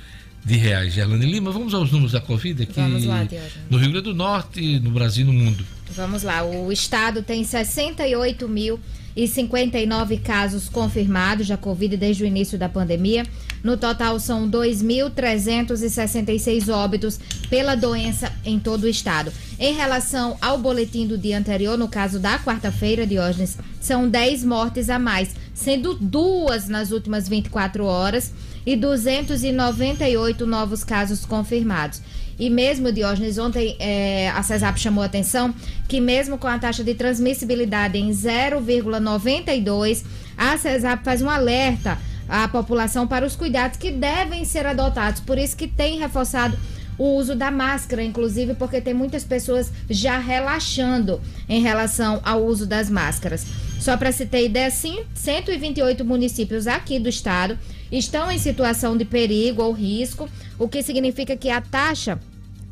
de 0.47 0.57
reais. 0.57 0.95
Gerlane 0.95 1.27
Lima, 1.27 1.51
vamos 1.51 1.75
aos 1.75 1.91
números 1.91 2.13
da 2.13 2.21
Covid 2.21 2.63
aqui 2.63 2.75
vamos 2.75 3.05
lá, 3.05 3.27
no 3.69 3.79
Rio 3.79 3.91
Grande 3.91 4.05
do 4.05 4.15
Norte, 4.15 4.79
no 4.79 4.93
Brasil 4.93 5.25
e 5.25 5.27
no 5.27 5.33
mundo. 5.33 5.67
Vamos 5.91 6.23
lá, 6.23 6.45
o 6.45 6.71
estado 6.71 7.21
tem 7.21 7.43
68 7.43 8.49
mil 8.49 8.79
e 9.17 9.27
59 9.27 10.19
casos 10.19 10.69
confirmados 10.69 11.49
da 11.49 11.57
Covid 11.57 11.97
desde 11.97 12.23
o 12.23 12.27
início 12.27 12.57
da 12.57 12.69
pandemia. 12.69 13.27
No 13.65 13.77
total, 13.77 14.21
são 14.21 14.49
2.366 14.49 16.73
óbitos 16.73 17.19
pela 17.49 17.75
doença 17.75 18.33
em 18.45 18.61
todo 18.61 18.85
o 18.85 18.89
estado. 18.89 19.33
Em 19.59 19.75
relação 19.75 20.37
ao 20.41 20.59
boletim 20.59 21.09
do 21.09 21.19
dia 21.19 21.39
anterior, 21.39 21.77
no 21.79 21.89
caso 21.89 22.21
da 22.21 22.39
quarta-feira, 22.39 23.05
Diógenes, 23.07 23.59
são 23.81 24.09
10 24.09 24.45
mortes 24.45 24.89
a 24.91 24.99
mais, 24.99 25.35
sendo 25.55 25.95
duas 25.95 26.69
nas 26.69 26.93
últimas 26.93 27.27
24 27.29 27.85
horas 27.85 28.33
e 28.67 28.75
298 28.75 30.45
novos 30.45 30.83
casos 30.83 31.25
confirmados. 31.25 32.03
E 32.39 32.51
mesmo, 32.51 32.93
Diógenes, 32.93 33.39
ontem 33.39 33.77
é, 33.79 34.29
a 34.29 34.43
CESAP 34.43 34.79
chamou 34.79 35.03
a 35.03 35.07
atenção 35.07 35.55
que 35.89 36.01
mesmo 36.01 36.37
com 36.37 36.47
a 36.47 36.59
taxa 36.59 36.85
de 36.85 36.95
transmissibilidade 36.95 37.97
em 37.97 38.11
0,92, 38.11 40.05
a 40.37 40.59
CESAP 40.59 41.03
faz 41.03 41.23
um 41.23 41.31
alerta 41.31 41.97
à 42.29 42.47
população 42.49 43.07
para 43.07 43.25
os 43.25 43.37
cuidados 43.37 43.79
que 43.79 43.91
devem 43.91 44.45
ser 44.45 44.67
adotados. 44.67 45.21
Por 45.21 45.39
isso 45.39 45.57
que 45.57 45.67
tem 45.67 45.99
reforçado 45.99 46.59
o 46.99 47.15
uso 47.15 47.35
da 47.35 47.51
máscara, 47.51 48.03
inclusive 48.03 48.55
porque 48.55 48.81
tem 48.81 48.93
muitas 48.93 49.23
pessoas 49.25 49.73
já 49.89 50.19
relaxando 50.19 51.21
em 51.49 51.63
relação 51.63 52.21
ao 52.25 52.45
uso 52.45 52.67
das 52.67 52.91
máscaras. 52.91 53.47
Só 53.79 53.97
para 53.97 54.13
se 54.13 54.27
ter 54.27 54.45
ideia, 54.45 54.71
sim, 54.71 55.05
128 55.15 56.05
municípios 56.05 56.67
aqui 56.67 56.99
do 56.99 57.09
estado 57.09 57.59
estão 57.91 58.31
em 58.31 58.39
situação 58.39 58.97
de 58.97 59.05
perigo 59.05 59.63
ou 59.63 59.73
risco, 59.73 60.29
o 60.59 60.69
que 60.69 60.83
significa 60.83 61.37
que 61.37 61.51
a 61.51 61.61
taxa 61.61 62.19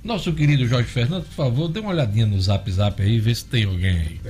Nosso 0.03 0.31
querido 0.31 0.65
Jorge 0.65 0.87
Fernando, 0.87 1.25
por 1.25 1.33
favor, 1.33 1.67
dê 1.67 1.81
uma 1.81 1.89
olhadinha 1.89 2.25
no 2.25 2.39
zap 2.39 2.71
zap 2.71 3.01
aí, 3.01 3.19
vê 3.19 3.35
se 3.35 3.43
tem 3.43 3.65
alguém 3.65 3.89
aí. 3.89 4.21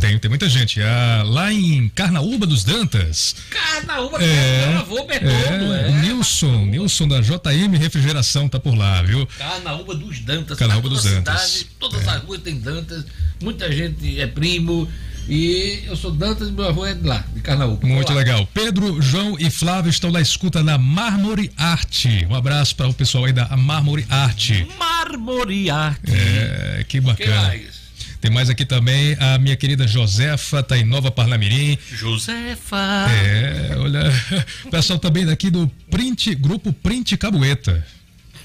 Tem, 0.00 0.18
tem 0.18 0.28
muita 0.30 0.48
gente. 0.48 0.80
Ah, 0.80 1.22
lá 1.26 1.52
em 1.52 1.90
Carnaúba 1.90 2.46
dos 2.46 2.64
Dantas. 2.64 3.36
Carnaúba, 3.50 4.16
é, 4.22 4.68
meu 4.68 4.78
avô 4.78 5.04
Bertoldo, 5.04 5.74
é, 5.74 5.88
é. 5.88 5.92
Nilson, 6.00 6.64
Nilson 6.64 7.08
da 7.08 7.20
JM 7.20 7.76
Refrigeração 7.76 8.48
tá 8.48 8.58
por 8.58 8.74
lá, 8.74 9.02
viu? 9.02 9.26
Carnaúba 9.36 9.94
dos 9.94 10.20
Dantas. 10.20 10.58
Carnaúba 10.58 10.88
dos 10.88 11.04
Dantas. 11.04 11.40
Cidade, 11.42 11.70
todas 11.78 12.06
é. 12.06 12.10
as 12.10 12.22
ruas 12.22 12.40
tem 12.40 12.58
Dantas, 12.58 13.04
muita 13.42 13.70
gente 13.70 14.18
é 14.18 14.26
primo. 14.26 14.88
E 15.28 15.82
eu 15.86 15.96
sou 15.96 16.10
Dantas 16.10 16.48
e 16.48 16.52
meu 16.52 16.68
avô 16.68 16.86
é 16.86 16.94
de 16.94 17.06
lá, 17.06 17.24
de 17.34 17.40
Carnaúba. 17.40 17.86
Muito 17.86 18.12
legal. 18.12 18.48
Pedro, 18.54 19.00
João 19.02 19.36
e 19.38 19.50
Flávio 19.50 19.90
estão 19.90 20.10
na 20.10 20.20
escuta 20.20 20.62
na 20.62 20.78
Mármore 20.78 21.50
Arte. 21.56 22.26
Um 22.30 22.34
abraço 22.34 22.76
para 22.76 22.88
o 22.88 22.94
pessoal 22.94 23.24
aí 23.24 23.32
da 23.32 23.56
Mármore 23.56 24.06
Arte. 24.08 24.66
Mármore 24.78 25.68
Arte. 25.68 26.12
É, 26.12 26.84
que 26.88 27.00
bacana. 27.00 27.50
Que 27.50 27.58
mais? 27.58 27.76
Tem 28.20 28.30
mais 28.30 28.48
aqui 28.48 28.64
também 28.64 29.16
a 29.20 29.38
minha 29.38 29.56
querida 29.56 29.86
Josefa, 29.86 30.62
tá 30.62 30.76
em 30.76 30.84
Nova 30.84 31.10
Parnamirim. 31.10 31.78
Josefa. 31.92 33.06
É, 33.10 33.76
olha, 33.78 34.02
o 34.64 34.70
pessoal 34.70 34.98
também 34.98 35.26
daqui 35.26 35.50
do 35.50 35.70
Print, 35.90 36.34
grupo 36.34 36.72
Print 36.72 37.16
Cabueta. 37.16 37.86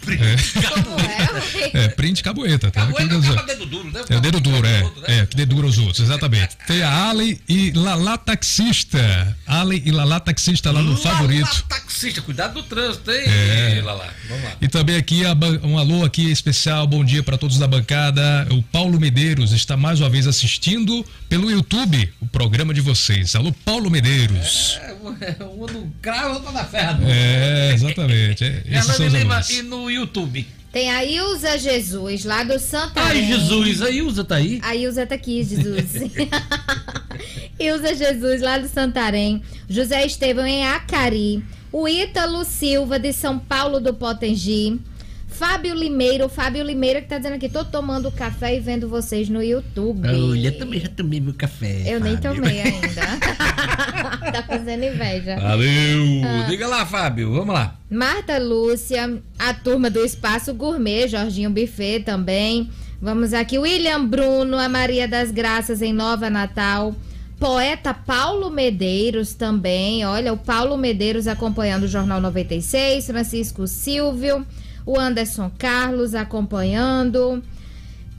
Print 0.02 0.22
é. 1.74 1.84
é, 1.86 1.88
print 1.90 2.24
caboeta, 2.24 2.72
tá? 2.72 2.88
Caboeta 2.88 3.16
acaba 3.16 3.44
dedo 3.44 3.66
duro, 3.66 3.92
né? 3.92 4.02
É, 4.10 4.20
dedo 4.20 4.40
duro, 4.40 4.68
é. 4.68 4.84
Outro, 4.84 5.02
né? 5.02 5.20
É, 5.20 5.26
que 5.26 5.36
dedo 5.36 5.56
duro 5.56 5.68
os 5.68 5.78
outros, 5.78 6.00
exatamente. 6.00 6.58
Tem 6.66 6.82
a 6.82 7.10
Ali 7.10 7.40
e 7.48 7.72
Lala 7.72 8.18
Taxista. 8.18 9.38
Ali 9.46 9.82
e 9.86 9.92
Lala 9.92 10.20
Taxista 10.20 10.72
lá 10.72 10.82
no 10.82 10.92
Lala 10.92 11.02
favorito. 11.02 11.66
Taxista, 11.70 12.22
cuidado 12.22 12.56
do 12.56 12.64
trânsito, 12.64 13.12
hein? 13.12 13.24
É. 13.26 13.82
Lala. 13.84 14.14
Vamos 14.28 14.44
lá. 14.44 14.52
E 14.62 14.68
também 14.68 14.96
aqui 14.96 15.22
um 15.64 15.78
alô 15.78 16.04
aqui 16.04 16.32
especial, 16.32 16.88
bom 16.88 17.04
dia 17.04 17.22
para 17.22 17.38
todos 17.38 17.58
da 17.58 17.68
bancada. 17.68 18.48
O 18.52 18.64
Paulo 18.64 19.00
Medeiros 19.00 19.52
está 19.52 19.78
mais 19.78 20.00
uma 20.00 20.10
vez 20.10 20.28
assistindo 20.28 21.06
pelo 21.30 21.52
YouTube 21.52 22.12
o 22.20 22.28
programa 22.28 22.74
de 22.74 22.82
vocês. 22.82 23.36
Alô, 23.36 23.54
Paulo 23.66 23.90
Medeiros. 23.90 24.80
É, 24.82 24.96
um 25.58 25.66
no 25.66 25.92
cravo, 26.02 26.36
outro 26.36 26.52
na 26.52 26.64
ferra. 26.64 27.00
É, 27.08 27.74
exatamente. 27.74 28.44
É, 28.44 28.80
os 28.80 29.50
e 29.50 29.62
no 29.62 29.90
YouTube. 29.90 30.48
Tem 30.72 30.90
a 30.90 31.04
Ilza 31.04 31.58
Jesus, 31.58 32.24
lá 32.24 32.44
do 32.44 32.58
Santarém. 32.58 33.24
Ai, 33.24 33.28
Jesus, 33.28 33.82
a 33.82 33.90
Ilza 33.90 34.24
tá 34.24 34.36
aí? 34.36 34.60
A 34.64 34.74
Ilza 34.74 35.06
tá 35.06 35.16
aqui, 35.16 35.44
Jesus. 35.44 36.12
Ilza 37.60 37.94
Jesus, 37.94 38.42
lá 38.42 38.58
do 38.58 38.70
Santarém. 38.70 39.44
José 39.70 40.06
Estevão 40.06 40.46
em 40.46 40.66
Acari. 40.66 41.44
O 41.74 41.88
Ítalo 41.88 42.46
Silva, 42.46 42.98
de 42.98 43.12
São 43.12 43.38
Paulo 43.38 43.82
do 43.82 43.94
Potengi. 43.94 44.80
Fábio 45.42 45.74
Limeiro, 45.74 46.30
Fábio 46.30 46.64
Limeiro 46.64 47.02
que 47.02 47.08
tá 47.08 47.18
dizendo 47.18 47.34
aqui, 47.34 47.50
tô 47.50 47.66
tomando 47.66 48.12
café 48.12 48.56
e 48.56 48.60
vendo 48.60 48.88
vocês 48.88 49.28
no 49.28 49.42
YouTube. 49.42 50.08
Olha, 50.08 50.52
também 50.52 50.80
já 50.80 50.88
tomei 50.88 51.20
meu 51.20 51.34
café. 51.34 51.82
Eu 51.82 52.00
Fábio. 52.00 52.04
nem 52.04 52.18
tomei 52.18 52.62
ainda. 52.62 53.02
tá 54.32 54.44
fazendo 54.48 54.84
inveja. 54.84 55.38
Valeu! 55.38 56.22
Ah. 56.24 56.46
Diga 56.48 56.68
lá, 56.68 56.86
Fábio, 56.86 57.34
vamos 57.34 57.56
lá. 57.56 57.76
Marta 57.90 58.38
Lúcia, 58.38 59.20
a 59.40 59.52
turma 59.52 59.90
do 59.90 60.06
Espaço 60.06 60.54
Gourmet, 60.54 61.08
Jorginho 61.08 61.50
Buffet 61.50 62.02
também. 62.02 62.70
Vamos 63.02 63.34
aqui, 63.34 63.58
William 63.58 64.06
Bruno, 64.06 64.60
a 64.60 64.70
Maria 64.70 65.08
das 65.08 65.32
Graças 65.32 65.82
em 65.82 65.92
Nova 65.92 66.30
Natal. 66.30 66.96
Poeta 67.40 67.96
Paulo 67.96 68.52
Medeiros 68.52 69.34
também. 69.34 70.06
Olha, 70.06 70.34
o 70.34 70.38
Paulo 70.38 70.78
Medeiros 70.78 71.28
acompanhando 71.28 71.86
o 71.86 71.88
Jornal 71.88 72.22
96. 72.22 73.08
Francisco 73.08 73.66
Silvio 73.66 74.46
o 74.86 75.00
Anderson 75.00 75.52
Carlos 75.58 76.16
acompanhando. 76.16 77.44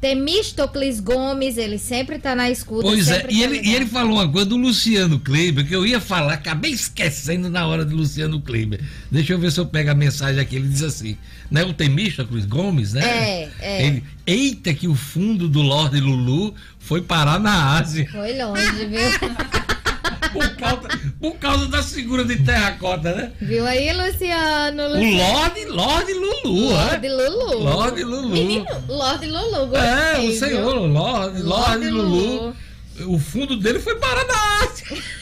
Temistocles 0.03 0.99
Gomes, 0.99 1.57
ele 1.57 1.79
sempre 1.79 2.19
tá 2.19 2.35
na 2.35 2.51
escuta. 2.51 2.83
Pois 2.83 3.09
é, 3.09 3.19
e, 3.19 3.23
tá 3.23 3.29
ele, 3.31 3.61
e 3.63 3.73
ele 3.73 3.87
falou 3.87 4.15
uma 4.15 4.29
coisa 4.29 4.49
do 4.49 4.57
Luciano 4.57 5.21
Kleiber, 5.21 5.65
que 5.65 5.77
eu 5.77 5.87
ia 5.87 6.01
falar, 6.01 6.33
acabei 6.33 6.73
esquecendo 6.73 7.49
na 7.49 7.65
hora 7.69 7.85
do 7.85 7.95
Luciano 7.95 8.41
Kleiber. 8.41 8.81
Deixa 9.09 9.33
eu 9.33 9.39
ver 9.39 9.53
se 9.53 9.61
eu 9.61 9.67
pego 9.67 9.93
a 9.93 9.95
mensagem 9.95 10.41
aqui. 10.41 10.57
Ele 10.57 10.67
diz 10.67 10.83
assim: 10.83 11.17
né, 11.49 11.63
o 11.63 11.73
Temistocles 11.73 12.45
Gomes, 12.47 12.95
né? 12.95 13.03
É, 13.05 13.51
é. 13.61 13.87
Ele, 13.87 14.05
Eita, 14.27 14.75
que 14.75 14.89
o 14.89 14.95
fundo 14.97 15.49
do 15.49 15.63
Lorde 15.63 16.01
Lulu 16.01 16.53
foi 16.81 17.01
parar 17.01 17.39
na 17.39 17.79
Ásia. 17.79 18.09
Foi 18.11 18.37
longe, 18.37 18.87
viu? 18.87 19.73
por, 20.33 20.57
causa, 20.57 20.89
por 21.21 21.35
causa 21.37 21.67
da 21.69 21.83
segura 21.83 22.25
de 22.25 22.37
terracota, 22.37 23.15
né? 23.15 23.33
Viu 23.41 23.67
aí, 23.67 23.93
Luciano? 23.93 24.89
Luciano. 24.89 25.03
O 25.03 25.17
Lorde, 25.17 25.65
Lorde 25.67 26.13
Lulu, 26.13 26.71
Lorde 26.71 27.09
Lulu. 27.09 27.59
Lorde 27.63 28.05
Lulu. 28.05 28.29
Menino, 28.29 28.67
Lorde 28.89 29.27
Lulu. 29.27 29.67
Gostei, 29.67 29.89
é, 29.89 30.19
o 30.19 30.33
senhor, 30.33 30.75
Lorde, 30.75 31.43
Lorde, 31.43 31.43
Lorde 31.43 31.91
Lulu. 31.91 32.37
Lulu. 32.37 32.57
O 33.07 33.19
fundo 33.19 33.57
dele 33.57 33.81
foi 33.81 33.97
para 33.97 34.21
Ásia. 34.63 35.03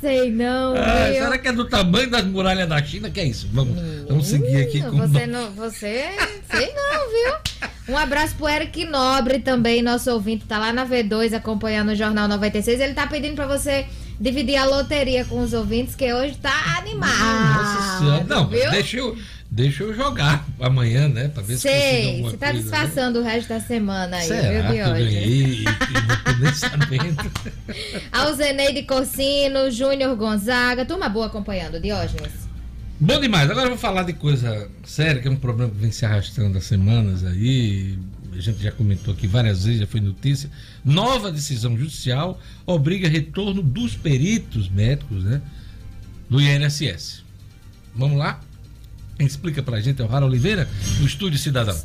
Sei 0.00 0.30
não, 0.30 0.74
ah, 0.76 1.12
Será 1.12 1.38
que 1.38 1.48
é 1.48 1.52
do 1.52 1.68
tamanho 1.68 2.08
das 2.10 2.24
muralhas 2.24 2.68
da 2.68 2.82
China? 2.82 3.10
Que 3.10 3.20
é 3.20 3.24
isso? 3.24 3.48
Vamos, 3.52 3.78
vamos 4.08 4.26
seguir 4.26 4.56
aqui 4.56 4.80
com... 4.82 4.96
Você 4.96 5.26
não... 5.26 5.50
Você... 5.52 6.10
Sei 6.50 6.72
não, 6.74 7.10
viu? 7.10 7.60
Um 7.90 7.98
abraço 7.98 8.36
pro 8.36 8.48
Eric 8.48 8.84
Nobre 8.84 9.40
também, 9.40 9.82
nosso 9.82 10.10
ouvinte, 10.12 10.44
tá 10.46 10.58
lá 10.58 10.72
na 10.72 10.86
V2 10.86 11.34
acompanhando 11.34 11.90
o 11.90 11.94
Jornal 11.94 12.28
96. 12.28 12.80
Ele 12.80 12.94
tá 12.94 13.06
pedindo 13.06 13.34
para 13.34 13.46
você 13.46 13.84
dividir 14.20 14.56
a 14.56 14.64
loteria 14.64 15.24
com 15.24 15.40
os 15.40 15.52
ouvintes, 15.52 15.94
que 15.94 16.12
hoje 16.12 16.36
tá 16.36 16.76
animado. 16.78 17.18
Nossa 17.18 17.98
senhora. 17.98 18.24
Não, 18.24 18.46
viu? 18.46 18.70
deixa 18.70 18.98
eu, 18.98 19.18
deixa 19.50 19.82
eu 19.82 19.94
jogar 19.94 20.46
amanhã, 20.60 21.08
né? 21.08 21.28
Pra 21.28 21.42
ver 21.42 21.56
Sei, 21.56 22.16
se 22.16 22.22
você 22.22 22.36
tá 22.36 22.50
coisa, 22.50 22.62
disfarçando 22.62 23.20
né? 23.20 23.26
o 23.26 23.28
resto 23.28 23.48
da 23.48 23.60
semana 23.60 24.18
aí, 24.18 24.28
Será 24.28 24.70
viu, 24.70 24.94
de 24.94 25.64
hoje? 26.48 26.56
sabendo. 26.56 27.30
Alzeneide 28.12 28.82
Corsino, 28.82 29.70
Júnior 29.70 30.16
Gonzaga, 30.16 30.84
turma 30.84 31.08
boa 31.08 31.26
acompanhando, 31.26 31.80
Diógenes. 31.80 32.50
Bom 32.98 33.18
demais. 33.18 33.50
Agora 33.50 33.66
eu 33.66 33.70
vou 33.70 33.78
falar 33.78 34.02
de 34.02 34.12
coisa 34.12 34.68
séria, 34.84 35.22
que 35.22 35.28
é 35.28 35.30
um 35.30 35.36
problema 35.36 35.70
que 35.70 35.78
vem 35.78 35.90
se 35.90 36.04
arrastando 36.04 36.58
há 36.58 36.60
semanas 36.60 37.24
aí. 37.24 37.98
A 38.32 38.40
gente 38.40 38.62
já 38.62 38.70
comentou 38.70 39.14
aqui 39.14 39.26
várias 39.26 39.64
vezes, 39.64 39.80
já 39.80 39.86
foi 39.86 40.00
notícia. 40.00 40.50
Nova 40.84 41.32
decisão 41.32 41.76
judicial 41.78 42.38
obriga 42.66 43.08
retorno 43.08 43.62
dos 43.62 43.96
peritos 43.96 44.68
médicos, 44.68 45.24
né? 45.24 45.40
Do 46.28 46.40
INSS. 46.40 47.24
Vamos 47.94 48.18
lá? 48.18 48.40
Quem 49.16 49.26
explica 49.26 49.62
pra 49.62 49.80
gente 49.80 50.00
é 50.00 50.04
o 50.04 50.08
Rara 50.08 50.26
Oliveira, 50.26 50.68
do 50.98 51.06
Estúdio 51.06 51.38
Cidadão. 51.38 51.78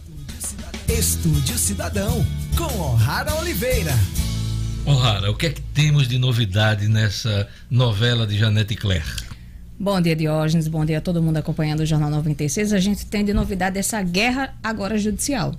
Estúdio 0.87 1.57
Cidadão, 1.57 2.25
com 2.55 2.79
O'Hara 2.79 3.33
Oliveira. 3.35 3.93
O'Hara, 4.87 5.31
o 5.31 5.35
que 5.35 5.47
é 5.47 5.49
que 5.49 5.61
temos 5.61 6.07
de 6.07 6.19
novidade 6.19 6.87
nessa 6.87 7.47
novela 7.71 8.27
de 8.27 8.37
Janete 8.37 8.75
Claire? 8.75 9.03
Bom 9.79 9.99
dia, 9.99 10.15
Diógenes. 10.15 10.67
Bom 10.67 10.85
dia 10.85 10.99
a 10.99 11.01
todo 11.01 11.23
mundo 11.23 11.37
acompanhando 11.37 11.79
o 11.79 11.85
Jornal 11.87 12.11
96. 12.11 12.71
A 12.71 12.79
gente 12.79 13.07
tem 13.07 13.25
de 13.25 13.33
novidade 13.33 13.79
essa 13.79 13.99
guerra 14.03 14.53
agora 14.63 14.95
judicial. 14.97 15.55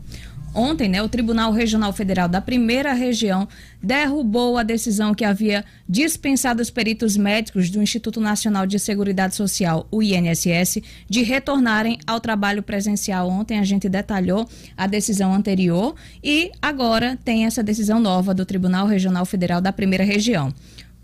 Ontem, 0.54 0.88
né, 0.88 1.02
o 1.02 1.08
Tribunal 1.08 1.52
Regional 1.52 1.92
Federal 1.92 2.28
da 2.28 2.40
Primeira 2.40 2.94
Região 2.94 3.46
derrubou 3.82 4.56
a 4.56 4.62
decisão 4.62 5.14
que 5.14 5.24
havia 5.24 5.64
dispensado 5.86 6.62
os 6.62 6.70
peritos 6.70 7.16
médicos 7.16 7.68
do 7.68 7.82
Instituto 7.82 8.20
Nacional 8.20 8.66
de 8.66 8.78
Seguridade 8.78 9.34
Social, 9.34 9.86
o 9.90 10.02
INSS, 10.02 10.78
de 11.08 11.22
retornarem 11.22 11.98
ao 12.06 12.20
trabalho 12.20 12.62
presencial. 12.62 13.28
Ontem 13.28 13.58
a 13.58 13.64
gente 13.64 13.88
detalhou 13.88 14.48
a 14.76 14.86
decisão 14.86 15.34
anterior 15.34 15.94
e 16.24 16.50
agora 16.62 17.18
tem 17.22 17.44
essa 17.44 17.62
decisão 17.62 18.00
nova 18.00 18.32
do 18.32 18.46
Tribunal 18.46 18.86
Regional 18.86 19.26
Federal 19.26 19.60
da 19.60 19.72
Primeira 19.72 20.04
Região 20.04 20.54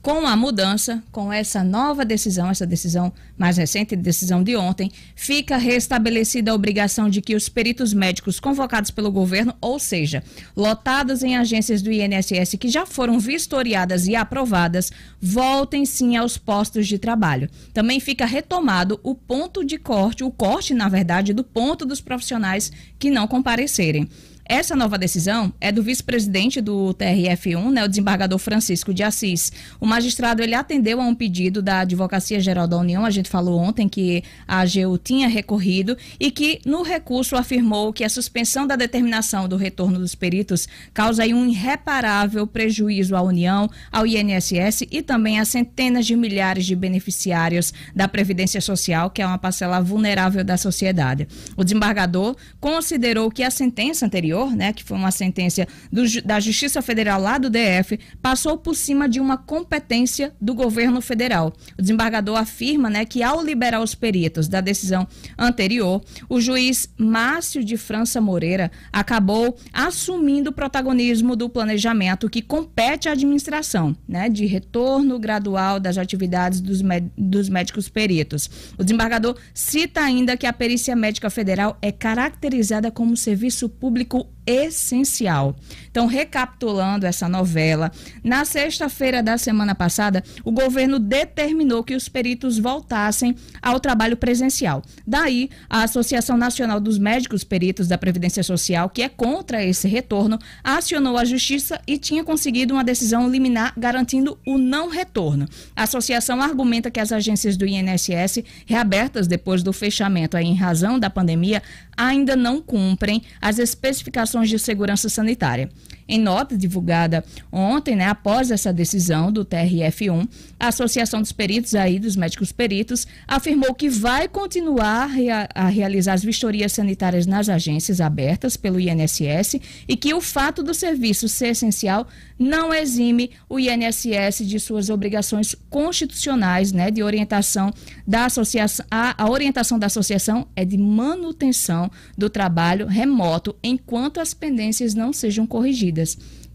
com 0.02 0.26
a 0.26 0.34
mudança, 0.34 1.00
com 1.12 1.32
essa 1.32 1.62
nova 1.62 2.04
decisão, 2.04 2.50
essa 2.50 2.66
decisão 2.66 3.12
mais 3.38 3.56
recente, 3.56 3.94
decisão 3.94 4.42
de 4.42 4.56
ontem, 4.56 4.90
fica 5.14 5.56
restabelecida 5.56 6.50
a 6.50 6.54
obrigação 6.54 7.08
de 7.08 7.22
que 7.22 7.36
os 7.36 7.48
peritos 7.48 7.94
médicos 7.94 8.40
convocados 8.40 8.90
pelo 8.90 9.12
governo, 9.12 9.54
ou 9.60 9.78
seja, 9.78 10.24
lotados 10.56 11.22
em 11.22 11.36
agências 11.36 11.80
do 11.82 11.92
INSS 11.92 12.56
que 12.58 12.68
já 12.68 12.84
foram 12.84 13.20
vistoriadas 13.20 14.08
e 14.08 14.16
aprovadas, 14.16 14.90
voltem 15.20 15.86
sim 15.86 16.16
aos 16.16 16.36
postos 16.36 16.88
de 16.88 16.98
trabalho. 16.98 17.48
Também 17.72 18.00
fica 18.00 18.26
retomado 18.26 18.98
o 19.04 19.14
ponto 19.14 19.64
de 19.64 19.78
corte, 19.78 20.24
o 20.24 20.32
corte, 20.32 20.74
na 20.74 20.88
verdade, 20.88 21.32
do 21.32 21.44
ponto 21.44 21.86
dos 21.86 22.00
profissionais 22.00 22.72
que 22.98 23.08
não 23.08 23.28
comparecerem. 23.28 24.08
Essa 24.44 24.74
nova 24.74 24.98
decisão 24.98 25.52
é 25.60 25.70
do 25.70 25.82
vice-presidente 25.82 26.60
do 26.60 26.92
TRF1, 26.94 27.70
né, 27.70 27.84
o 27.84 27.88
desembargador 27.88 28.38
Francisco 28.38 28.92
de 28.92 29.02
Assis. 29.02 29.52
O 29.80 29.86
magistrado 29.86 30.42
ele 30.42 30.54
atendeu 30.54 31.00
a 31.00 31.04
um 31.04 31.14
pedido 31.14 31.62
da 31.62 31.80
Advocacia 31.80 32.40
Geral 32.40 32.66
da 32.66 32.76
União, 32.76 33.04
a 33.04 33.10
gente 33.10 33.30
falou 33.30 33.58
ontem 33.58 33.88
que 33.88 34.24
a 34.46 34.60
AGU 34.60 34.98
tinha 34.98 35.28
recorrido 35.28 35.96
e 36.18 36.30
que 36.30 36.60
no 36.66 36.82
recurso 36.82 37.36
afirmou 37.36 37.92
que 37.92 38.02
a 38.02 38.08
suspensão 38.08 38.66
da 38.66 38.74
determinação 38.74 39.48
do 39.48 39.56
retorno 39.56 39.98
dos 39.98 40.14
peritos 40.14 40.68
causa 40.92 41.22
um 41.22 41.46
irreparável 41.46 42.46
prejuízo 42.46 43.14
à 43.14 43.22
União, 43.22 43.70
ao 43.92 44.04
INSS 44.04 44.82
e 44.90 45.02
também 45.02 45.38
a 45.38 45.44
centenas 45.44 46.04
de 46.04 46.16
milhares 46.16 46.66
de 46.66 46.74
beneficiários 46.74 47.72
da 47.94 48.08
Previdência 48.08 48.60
Social, 48.60 49.08
que 49.08 49.22
é 49.22 49.26
uma 49.26 49.38
parcela 49.38 49.80
vulnerável 49.80 50.42
da 50.42 50.56
sociedade. 50.56 51.28
O 51.56 51.62
desembargador 51.62 52.36
considerou 52.60 53.30
que 53.30 53.44
a 53.44 53.50
sentença 53.50 54.04
anterior 54.04 54.31
anterior, 54.32 54.56
né, 54.56 54.72
que 54.72 54.82
foi 54.82 54.96
uma 54.96 55.10
sentença 55.10 55.66
do, 55.90 56.02
da 56.22 56.40
Justiça 56.40 56.80
Federal 56.80 57.20
lá 57.20 57.38
do 57.38 57.50
DF, 57.50 57.98
passou 58.20 58.56
por 58.56 58.74
cima 58.74 59.08
de 59.08 59.20
uma 59.20 59.36
competência 59.36 60.32
do 60.40 60.54
governo 60.54 61.00
federal. 61.00 61.52
O 61.78 61.82
desembargador 61.82 62.36
afirma 62.36 62.88
né, 62.88 63.04
que, 63.04 63.22
ao 63.22 63.44
liberar 63.44 63.80
os 63.80 63.94
peritos 63.94 64.48
da 64.48 64.60
decisão 64.60 65.06
anterior, 65.38 66.02
o 66.28 66.40
juiz 66.40 66.88
Márcio 66.96 67.64
de 67.64 67.76
França 67.76 68.20
Moreira 68.20 68.70
acabou 68.92 69.56
assumindo 69.72 70.50
o 70.50 70.52
protagonismo 70.52 71.36
do 71.36 71.48
planejamento 71.48 72.30
que 72.30 72.42
compete 72.42 73.08
à 73.08 73.12
administração, 73.12 73.94
né, 74.08 74.28
de 74.28 74.46
retorno 74.46 75.18
gradual 75.18 75.78
das 75.78 75.98
atividades 75.98 76.60
dos, 76.60 76.80
dos 77.16 77.48
médicos 77.48 77.88
peritos. 77.88 78.48
O 78.78 78.84
desembargador 78.84 79.36
cita 79.52 80.00
ainda 80.00 80.36
que 80.36 80.46
a 80.46 80.52
perícia 80.52 80.96
médica 80.96 81.28
federal 81.28 81.76
é 81.82 81.92
caracterizada 81.92 82.90
como 82.90 83.16
serviço 83.16 83.68
público 83.68 84.21
の 84.22 84.30
essencial. 84.46 85.54
Então, 85.90 86.06
recapitulando 86.06 87.06
essa 87.06 87.28
novela, 87.28 87.92
na 88.24 88.44
sexta-feira 88.44 89.22
da 89.22 89.36
semana 89.36 89.74
passada, 89.74 90.24
o 90.42 90.50
governo 90.50 90.98
determinou 90.98 91.84
que 91.84 91.94
os 91.94 92.08
peritos 92.08 92.58
voltassem 92.58 93.36
ao 93.60 93.78
trabalho 93.78 94.16
presencial. 94.16 94.82
Daí, 95.06 95.50
a 95.68 95.82
Associação 95.82 96.36
Nacional 96.36 96.80
dos 96.80 96.98
Médicos 96.98 97.44
Peritos 97.44 97.88
da 97.88 97.98
Previdência 97.98 98.42
Social, 98.42 98.88
que 98.88 99.02
é 99.02 99.08
contra 99.08 99.62
esse 99.62 99.86
retorno, 99.86 100.38
acionou 100.64 101.18
a 101.18 101.24
justiça 101.24 101.80
e 101.86 101.98
tinha 101.98 102.24
conseguido 102.24 102.74
uma 102.74 102.82
decisão 102.84 103.28
liminar 103.28 103.74
garantindo 103.76 104.38
o 104.46 104.56
não 104.56 104.88
retorno. 104.88 105.46
A 105.76 105.82
associação 105.82 106.40
argumenta 106.40 106.90
que 106.90 107.00
as 107.00 107.12
agências 107.12 107.56
do 107.56 107.66
INSS, 107.66 108.42
reabertas 108.66 109.26
depois 109.26 109.62
do 109.62 109.72
fechamento 109.72 110.38
em 110.38 110.54
razão 110.54 110.98
da 110.98 111.10
pandemia, 111.10 111.62
ainda 111.96 112.34
não 112.34 112.62
cumprem 112.62 113.22
as 113.40 113.58
especificações 113.58 114.31
de 114.40 114.58
segurança 114.58 115.08
sanitária. 115.08 115.68
Em 116.12 116.18
nota 116.18 116.58
divulgada 116.58 117.24
ontem, 117.50 117.96
né, 117.96 118.04
após 118.06 118.50
essa 118.50 118.70
decisão 118.70 119.32
do 119.32 119.46
TRF1, 119.46 120.28
a 120.60 120.68
Associação 120.68 121.22
dos 121.22 121.32
Peritos 121.32 121.74
aí, 121.74 121.98
dos 121.98 122.16
médicos 122.16 122.52
peritos, 122.52 123.06
afirmou 123.26 123.72
que 123.72 123.88
vai 123.88 124.28
continuar 124.28 125.10
a 125.54 125.68
realizar 125.68 126.12
as 126.12 126.22
vistorias 126.22 126.72
sanitárias 126.72 127.24
nas 127.24 127.48
agências 127.48 127.98
abertas 127.98 128.58
pelo 128.58 128.78
INSS 128.78 129.58
e 129.88 129.96
que 129.96 130.12
o 130.12 130.20
fato 130.20 130.62
do 130.62 130.74
serviço 130.74 131.30
ser 131.30 131.48
essencial 131.48 132.06
não 132.38 132.74
exime 132.74 133.30
o 133.48 133.58
INSS 133.58 134.46
de 134.46 134.60
suas 134.60 134.90
obrigações 134.90 135.54
constitucionais, 135.70 136.72
né, 136.72 136.90
de 136.90 137.02
orientação 137.02 137.72
da 138.06 138.26
associação. 138.26 138.84
A, 138.90 139.24
a 139.24 139.30
orientação 139.30 139.78
da 139.78 139.86
associação 139.86 140.46
é 140.54 140.62
de 140.62 140.76
manutenção 140.76 141.90
do 142.18 142.28
trabalho 142.28 142.86
remoto 142.86 143.56
enquanto 143.62 144.20
as 144.20 144.34
pendências 144.34 144.92
não 144.92 145.10
sejam 145.10 145.46
corrigidas. 145.46 146.01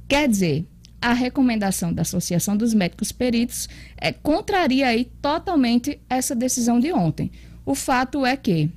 Quer 0.07 0.27
dizer, 0.27 0.65
a 1.01 1.13
recomendação 1.13 1.93
da 1.93 2.01
Associação 2.01 2.57
dos 2.57 2.73
Médicos 2.73 3.11
Peritos 3.11 3.69
é, 3.97 4.11
contraria 4.11 4.87
aí 4.87 5.05
totalmente 5.21 5.99
essa 6.09 6.35
decisão 6.35 6.79
de 6.79 6.91
ontem. 6.91 7.31
O 7.65 7.75
fato 7.75 8.25
é 8.25 8.35
que 8.35 8.69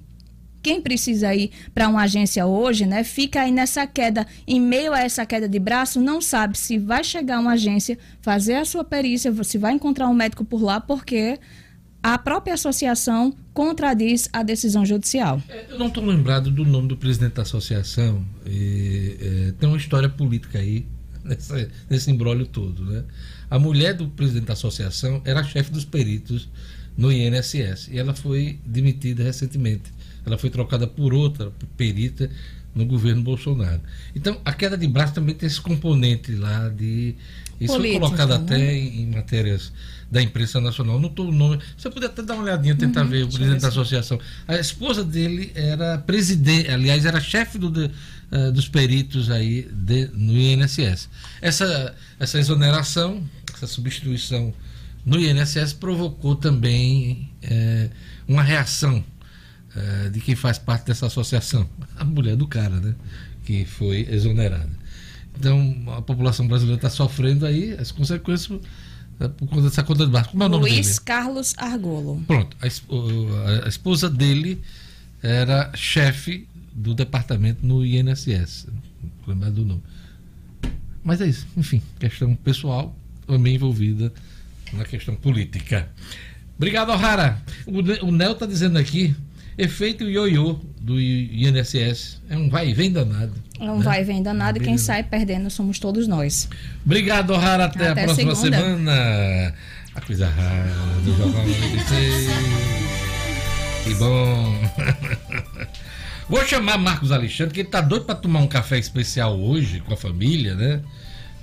quem 0.63 0.81
precisa 0.81 1.35
ir 1.35 1.51
para 1.75 1.89
uma 1.89 2.03
agência 2.03 2.45
hoje, 2.47 2.85
né, 2.85 3.03
fica 3.03 3.43
aí 3.43 3.51
nessa 3.51 3.87
queda, 3.87 4.27
em 4.47 4.61
meio 4.61 4.93
a 4.93 5.01
essa 5.01 5.25
queda 5.25 5.49
de 5.49 5.59
braço, 5.59 6.01
não 6.01 6.21
sabe 6.21 6.59
se 6.59 6.79
vai 6.79 7.03
chegar 7.03 7.41
uma 7.41 7.53
agência, 7.53 7.99
fazer 8.21 8.55
a 8.55 8.65
sua 8.65 8.85
perícia, 8.85 9.33
se 9.43 9.57
vai 9.57 9.73
encontrar 9.73 10.09
um 10.09 10.15
médico 10.15 10.45
por 10.45 10.63
lá, 10.63 10.79
porque 10.79 11.39
a 12.03 12.17
própria 12.19 12.55
associação 12.55 13.35
contradiz 13.53 14.29
a 14.33 14.43
decisão 14.43 14.85
judicial. 14.87 15.43
É, 15.49 15.67
eu 15.71 15.79
não 15.79 15.89
estou 15.89 16.05
lembrado 16.05 16.51
do 16.51 16.65
nome 16.65 16.89
do 16.89 16.97
presidente 16.97 17.35
da 17.35 17.43
associação. 17.43 18.25
E, 18.47 19.17
é, 19.21 19.53
tem 19.59 19.69
uma 19.69 19.77
história 19.79 20.09
política 20.09 20.59
aí 20.59 20.87
nessa, 21.23 21.69
nesse 21.89 22.11
embrólio 22.11 22.47
todo. 22.47 22.85
Né? 22.85 23.05
A 23.51 23.59
mulher 23.59 23.95
do 23.95 24.09
presidente 24.09 24.47
da 24.47 24.55
associação 24.55 25.21
era 25.25 25.43
chefe 25.45 25.71
dos 25.71 25.85
peritos 25.85 26.49
no 26.97 27.13
INSS 27.13 27.89
e 27.91 27.99
ela 27.99 28.15
foi 28.15 28.59
demitida 28.65 29.23
recentemente. 29.23 29.93
Ela 30.25 30.39
foi 30.39 30.51
trocada 30.51 30.87
por 30.87 31.13
outra 31.15 31.53
perita 31.77 32.31
no 32.75 32.85
governo 32.87 33.23
Bolsonaro. 33.23 33.81
Então, 34.15 34.41
a 34.45 34.53
queda 34.53 34.77
de 34.77 34.87
braço 34.87 35.15
também 35.15 35.35
tem 35.35 35.47
esse 35.47 35.61
componente 35.61 36.33
lá 36.35 36.69
de. 36.69 37.15
Isso 37.61 37.75
Política, 37.75 38.07
foi 38.07 38.17
colocado 38.17 38.29
né? 38.31 38.35
até 38.37 38.75
em, 38.75 39.03
em, 39.03 39.07
matérias 39.07 39.73
da 40.11 40.21
imprensa 40.21 40.61
nacional. 40.61 40.99
Não 40.99 41.09
estou 41.09 41.29
o 41.29 41.33
nome. 41.33 41.59
Você 41.77 41.89
podia 41.89 42.09
até 42.09 42.23
dar 42.23 42.35
uma 42.35 42.43
olhadinha, 42.43 42.75
tentar 42.75 43.03
uhum, 43.03 43.09
ver 43.09 43.25
o 43.25 43.29
presidente 43.29 43.63
da 43.63 43.69
associação. 43.69 44.19
A 44.49 44.57
esposa 44.57 45.05
dele 45.05 45.53
era 45.55 45.99
presidente, 45.99 46.71
aliás, 46.71 47.05
era 47.05 47.21
chefe 47.21 47.59
do, 47.59 47.71
de, 47.71 47.91
uh, 48.33 48.53
dos 48.53 48.69
peritos 48.69 49.31
aí 49.31 49.69
de, 49.73 50.11
no 50.13 50.37
INSS. 50.37 51.09
Essa, 51.41 51.95
essa 52.19 52.39
exoneração, 52.39 53.23
essa 53.55 53.67
substituição 53.67 54.53
no 55.05 55.19
INSS 55.19 55.73
provocou 55.75 56.35
também 56.35 57.31
uh, 57.45 57.91
uma 58.27 58.43
reação 58.43 59.05
uh, 59.77 60.11
de 60.11 60.21
quem 60.21 60.35
faz 60.35 60.59
parte 60.59 60.87
dessa 60.87 61.07
associação, 61.07 61.69
a 61.97 62.05
mulher 62.05 62.37
do 62.37 62.47
cara, 62.47 62.81
né? 62.81 62.95
Que 63.45 63.65
foi 63.65 64.07
exonerada. 64.11 64.81
Então, 65.41 65.85
a 65.97 66.03
população 66.03 66.47
brasileira 66.47 66.77
está 66.77 66.91
sofrendo 66.91 67.47
aí 67.47 67.73
as 67.73 67.91
consequências 67.91 68.51
eh, 68.53 68.67
por 69.29 69.49
conta 69.49 69.63
dessa 69.63 69.83
conta 69.83 70.07
de 70.07 70.13
barco. 70.13 70.31
Como 70.31 70.43
é 70.43 70.47
o 70.47 70.49
nome 70.49 70.71
Luiz 70.71 70.87
dele? 70.87 71.01
Carlos 71.05 71.55
Argolo. 71.57 72.23
Pronto, 72.27 72.57
a, 72.61 73.67
a 73.67 73.69
esposa 73.69 74.09
dele 74.09 74.61
era 75.23 75.71
chefe 75.75 76.47
do 76.73 76.95
departamento 76.95 77.65
no 77.67 77.85
INSS. 77.85 78.69
Não 79.03 79.11
lembrar 79.27 79.51
do 79.51 79.65
nome. 79.65 79.83
Mas 81.03 81.21
é 81.21 81.27
isso, 81.27 81.47
enfim, 81.57 81.83
questão 81.99 82.35
pessoal 82.35 82.95
também 83.27 83.55
envolvida 83.55 84.13
na 84.73 84.85
questão 84.85 85.15
política. 85.15 85.89
Obrigado, 86.57 86.91
O'Hara. 86.91 87.41
O, 87.67 88.07
o 88.07 88.13
Nel 88.13 88.35
tá 88.35 88.45
dizendo 88.45 88.79
aqui, 88.79 89.15
efeito 89.57 90.05
ioiô 90.05 90.61
do 90.81 91.01
INSS. 91.01 92.21
É 92.29 92.37
um 92.37 92.51
vai 92.51 92.69
e 92.69 92.75
vem 92.75 92.93
danado. 92.93 93.33
É 93.61 93.71
um 93.71 93.79
né? 93.79 93.85
vai 93.85 94.03
vem 94.03 94.23
danado 94.23 94.59
e 94.59 94.61
quem 94.63 94.79
sai 94.79 95.03
perdendo 95.03 95.51
somos 95.51 95.79
todos 95.79 96.09
nós. 96.09 96.49
Obrigado, 96.85 97.31
O'Hara. 97.31 97.67
Até, 97.67 97.89
Até 97.89 98.01
a 98.03 98.05
próxima 98.05 98.35
segunda. 98.35 98.57
semana. 98.57 99.55
A 99.95 100.01
coisa 100.01 100.29
rara 100.29 100.71
do 101.05 101.17
Jornal 101.17 101.47
96. 101.47 102.27
Que 103.85 103.95
bom. 103.95 104.55
Vou 106.29 106.47
chamar 106.47 106.79
Marcos 106.79 107.11
Alexandre, 107.11 107.53
que 107.53 107.61
ele 107.61 107.69
tá 107.69 107.81
doido 107.81 108.05
para 108.05 108.15
tomar 108.15 108.39
um 108.39 108.47
café 108.47 108.79
especial 108.79 109.39
hoje 109.39 109.81
com 109.81 109.93
a 109.93 109.97
família, 109.97 110.55
né? 110.55 110.81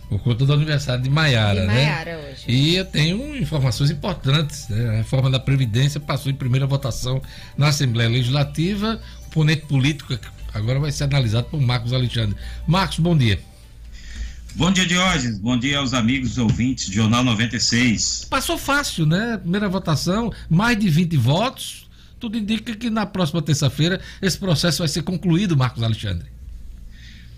Por 0.07 0.20
conta 0.20 0.45
do 0.45 0.53
aniversário 0.53 1.03
de 1.03 1.09
Maiara, 1.09 1.61
de 1.61 1.68
Maiara 1.68 2.15
né? 2.15 2.30
hoje. 2.32 2.45
E 2.47 2.78
eu 2.78 2.86
tenho 2.86 3.36
informações 3.36 3.91
importantes. 3.91 4.70
Né? 4.70 4.89
A 4.89 4.93
reforma 4.93 5.30
da 5.30 5.39
Previdência 5.39 5.99
passou 5.99 6.32
em 6.32 6.36
primeira 6.36 6.65
votação 6.65 7.22
na 7.57 7.68
Assembleia 7.68 8.09
Legislativa. 8.09 9.01
O 9.28 9.30
ponente 9.30 9.65
político 9.65 10.18
agora 10.54 10.80
vai 10.80 10.91
ser 10.91 11.06
analisado 11.06 11.48
por 11.50 11.62
Marcos 11.62 11.93
Alexandre. 11.93 12.36
Marcos, 12.68 13.00
bom 13.00 13.18
dia. 13.18 13.39
Bom 14.56 14.72
dia, 14.72 14.86
Diógenes. 14.86 15.38
Bom 15.38 15.58
dia 15.58 15.78
aos 15.80 15.93
amigos 15.93 16.38
ouvintes 16.38 16.89
do 16.89 16.95
Jornal 16.95 17.24
96. 17.24 18.26
Passou 18.30 18.58
fácil, 18.58 19.06
né? 19.06 19.38
Primeira 19.38 19.70
votação, 19.70 20.34
mais 20.50 20.80
de 20.80 20.89
20 20.89 21.16
votos. 21.18 21.88
Tudo 22.20 22.38
indica 22.38 22.76
que 22.76 22.89
na 22.89 23.06
próxima 23.06 23.41
terça-feira 23.41 24.02
esse 24.22 24.38
processo 24.38 24.80
vai 24.80 24.88
ser 24.88 25.04
concluído, 25.04 25.56
Marcos 25.56 25.84
Alexandre. 25.84 26.26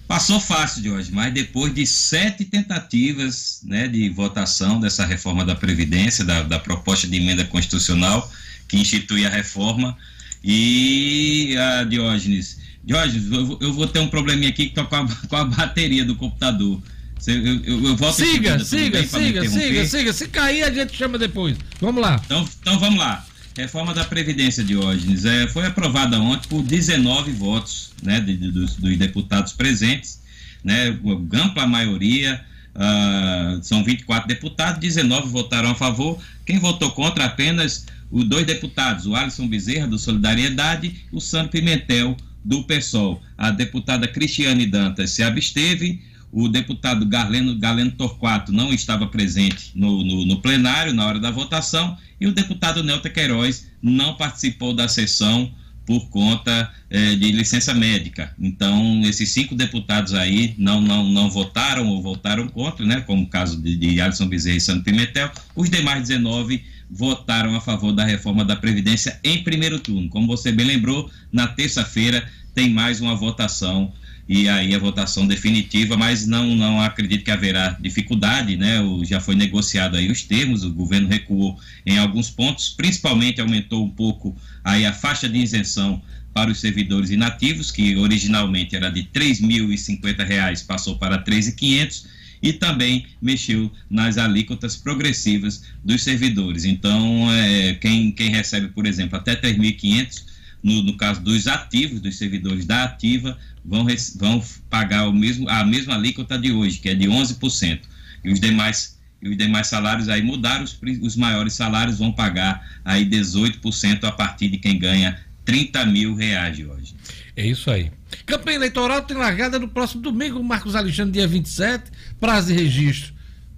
Passou 0.08 0.40
fácil 0.40 0.96
hoje, 0.96 1.12
mas 1.12 1.34
depois 1.34 1.74
de 1.74 1.86
sete 1.86 2.46
tentativas 2.46 3.62
né, 3.64 3.88
de 3.88 4.10
votação 4.10 4.80
dessa 4.80 5.06
reforma 5.06 5.46
da 5.46 5.54
Previdência, 5.54 6.24
da, 6.24 6.42
da 6.42 6.58
proposta 6.58 7.06
de 7.06 7.18
emenda 7.18 7.44
constitucional 7.46 8.32
que 8.68 8.78
institui 8.78 9.26
a 9.26 9.30
reforma, 9.30 9.98
e 10.44 11.56
a 11.58 11.84
Diógenes, 11.84 12.60
Diógenes, 12.84 13.32
eu, 13.32 13.58
eu 13.62 13.74
vou 13.74 13.88
ter 13.88 14.00
um 14.00 14.08
probleminha 14.08 14.50
aqui 14.50 14.70
com 14.70 14.82
a, 14.82 15.08
com 15.28 15.36
a 15.36 15.46
bateria 15.46 16.06
do 16.06 16.16
computador. 16.16 16.82
Eu, 17.28 17.36
eu, 17.36 17.86
eu 17.86 17.96
volto 17.98 18.16
siga, 18.16 18.60
siga, 18.64 19.04
siga, 19.06 19.50
siga, 19.50 19.86
siga. 19.86 20.14
Se 20.14 20.28
cair, 20.30 20.64
a 20.64 20.72
gente 20.72 20.96
chama 20.96 21.18
depois. 21.18 21.58
Vamos 21.82 22.02
lá. 22.02 22.20
Então, 22.26 22.48
então 22.62 22.80
vamos 22.80 23.00
lá. 23.00 23.26
Reforma 23.56 23.94
da 23.94 24.06
Previdência, 24.06 24.64
Diógenes, 24.64 25.26
é, 25.26 25.46
foi 25.48 25.66
aprovada 25.66 26.18
ontem 26.18 26.48
por 26.48 26.64
19 26.64 27.32
votos 27.34 27.92
né, 28.02 28.22
de, 28.22 28.38
de, 28.38 28.52
dos, 28.52 28.76
dos, 28.76 28.98
deputados 28.98 29.52
presentes, 29.52 30.22
né, 30.64 30.98
ampla 31.34 31.68
maioria, 31.68 32.42
uh, 32.74 33.62
são 33.62 33.84
24 33.84 34.30
deputados, 34.30 34.80
19 34.80 35.28
votaram 35.28 35.72
a 35.72 35.76
favor, 35.76 36.18
quem 36.46 36.58
votou 36.58 36.92
contra 36.92 37.26
apenas 37.26 37.86
os 38.10 38.24
dois 38.24 38.46
deputados, 38.46 39.06
o 39.06 39.14
Alisson 39.14 39.48
Bezerra, 39.48 39.88
do 39.88 40.00
Solidariedade, 40.00 40.96
e 41.12 41.16
o 41.16 41.20
Sandro 41.20 41.52
Pimentel, 41.52 42.16
do 42.44 42.64
PSOL. 42.64 43.22
A 43.38 43.52
deputada 43.52 44.08
Cristiane 44.08 44.66
Dantas 44.66 45.12
se 45.12 45.24
absteve, 45.24 46.02
o 46.32 46.48
deputado 46.48 47.06
Galeno, 47.06 47.58
Galeno 47.58 47.92
Torquato 47.92 48.52
não 48.52 48.72
estava 48.72 49.08
presente 49.08 49.72
no, 49.74 50.04
no, 50.04 50.26
no, 50.26 50.42
plenário 50.42 50.94
na 50.94 51.06
hora 51.06 51.20
da 51.20 51.32
votação 51.32 51.98
e 52.22 52.28
o 52.28 52.32
deputado 52.32 52.84
Nelta 52.84 53.10
Queiroz 53.10 53.68
não 53.82 54.16
participou 54.16 54.74
da 54.74 54.88
sessão 54.88 55.52
por 55.90 56.08
conta 56.10 56.72
eh, 56.88 57.16
de 57.16 57.32
licença 57.32 57.74
médica. 57.74 58.32
Então, 58.40 59.02
esses 59.06 59.28
cinco 59.30 59.56
deputados 59.56 60.14
aí 60.14 60.54
não, 60.56 60.80
não, 60.80 61.04
não 61.04 61.32
votaram 61.32 61.88
ou 61.88 62.00
votaram 62.00 62.48
contra, 62.48 62.86
né, 62.86 63.02
como 63.02 63.24
o 63.24 63.28
caso 63.28 63.60
de, 63.60 63.76
de 63.76 64.00
Alisson 64.00 64.28
Bezerra 64.28 64.58
e 64.58 64.62
Santo 64.62 64.84
Pimentel. 64.84 65.32
Os 65.56 65.68
demais 65.68 66.08
19 66.08 66.64
votaram 66.92 67.56
a 67.56 67.60
favor 67.60 67.92
da 67.92 68.06
reforma 68.06 68.46
da 68.46 68.56
Previdência 68.56 69.20
em 69.24 69.42
primeiro 69.42 69.80
turno. 69.80 70.08
Como 70.10 70.28
você 70.28 70.52
bem 70.52 70.68
lembrou, 70.68 71.10
na 71.34 71.48
terça-feira 71.48 72.24
tem 72.54 72.70
mais 72.70 73.02
uma 73.02 73.16
votação 73.16 73.92
e 74.30 74.48
aí 74.48 74.76
a 74.76 74.80
votação 74.80 75.26
definitiva, 75.26 75.98
mas 75.98 76.28
não, 76.28 76.56
não 76.56 76.80
acredito 76.80 77.24
que 77.24 77.32
haverá 77.32 77.76
dificuldade, 77.82 78.56
né? 78.56 78.80
O, 78.80 79.04
já 79.04 79.20
foi 79.20 79.34
negociado 79.34 79.98
aí 79.98 80.12
os 80.12 80.22
termos, 80.22 80.64
o 80.64 80.72
governo 80.72 81.08
recuou 81.08 81.60
em 81.84 81.98
alguns 81.98 82.30
pontos, 82.30 82.70
principalmente 82.70 83.42
aumentou 83.42 83.84
um 83.84 83.90
pouco 83.90 84.38
aí 84.64 84.86
a 84.86 84.94
faixa 84.94 85.28
de 85.28 85.40
isenção 85.40 86.00
para 86.32 86.52
os 86.52 86.60
servidores 86.60 87.10
inativos, 87.10 87.72
que 87.72 87.96
originalmente 87.96 88.76
era 88.76 88.92
de 88.92 89.00
R$ 89.00 89.08
3.050, 89.16 90.66
passou 90.68 90.96
para 91.00 91.16
R$ 91.16 91.24
3.500 91.24 92.06
e 92.40 92.54
também 92.54 93.08
mexeu 93.20 93.72
nas 93.90 94.20
alíquotas 94.20 94.76
progressivas 94.76 95.64
dos 95.84 96.04
servidores. 96.04 96.66
Então, 96.66 97.34
é, 97.34 97.74
quem, 97.74 98.12
quem 98.12 98.30
recebe, 98.30 98.68
por 98.68 98.86
exemplo, 98.86 99.18
até 99.18 99.32
R$ 99.32 99.54
3.500 99.54 100.30
no, 100.62 100.84
no 100.84 100.98
caso 100.98 101.22
dos 101.22 101.48
ativos, 101.48 102.02
dos 102.02 102.18
servidores 102.18 102.66
da 102.66 102.84
ativa, 102.84 103.38
vão, 103.64 103.86
vão 104.18 104.44
pagar 104.70 105.08
o 105.08 105.14
mesmo, 105.14 105.48
a 105.50 105.64
mesma 105.66 105.96
alíquota 105.96 106.38
de 106.38 106.52
hoje, 106.52 106.80
que 106.80 106.90
é 106.90 106.96
de 106.96 107.08
11%. 107.08 107.80
E 108.24 108.32
os 108.32 108.40
demais, 108.40 109.00
e 109.22 109.30
os 109.30 109.38
demais 109.38 109.68
salários 109.68 110.10
aí 110.10 110.22
mudaram, 110.22 110.64
os, 110.64 110.78
os 111.02 111.16
maiores 111.16 111.54
salários 111.54 112.00
vão 112.00 112.12
pagar 112.12 112.80
aí 112.84 113.06
18% 113.06 114.04
a 114.04 114.12
partir 114.12 114.50
de 114.50 114.58
quem 114.58 114.78
ganha 114.78 115.20
30 115.46 115.86
mil 115.86 116.16
reais 116.16 116.56
de 116.56 116.66
hoje. 116.66 116.96
É 117.36 117.46
isso 117.46 117.72
aí. 117.72 117.92
Campanha 118.26 118.58
eleitoral 118.58 119.02
tem 119.04 119.16
largada 119.16 119.58
no 119.58 119.68
próximo 119.68 120.02
domingo, 120.02 120.44
Marcos 120.44 120.76
Alexandre, 120.76 121.14
dia 121.14 121.28
27, 121.28 121.92
prazo 122.20 122.48
de 122.48 122.54
registro. 122.54 123.14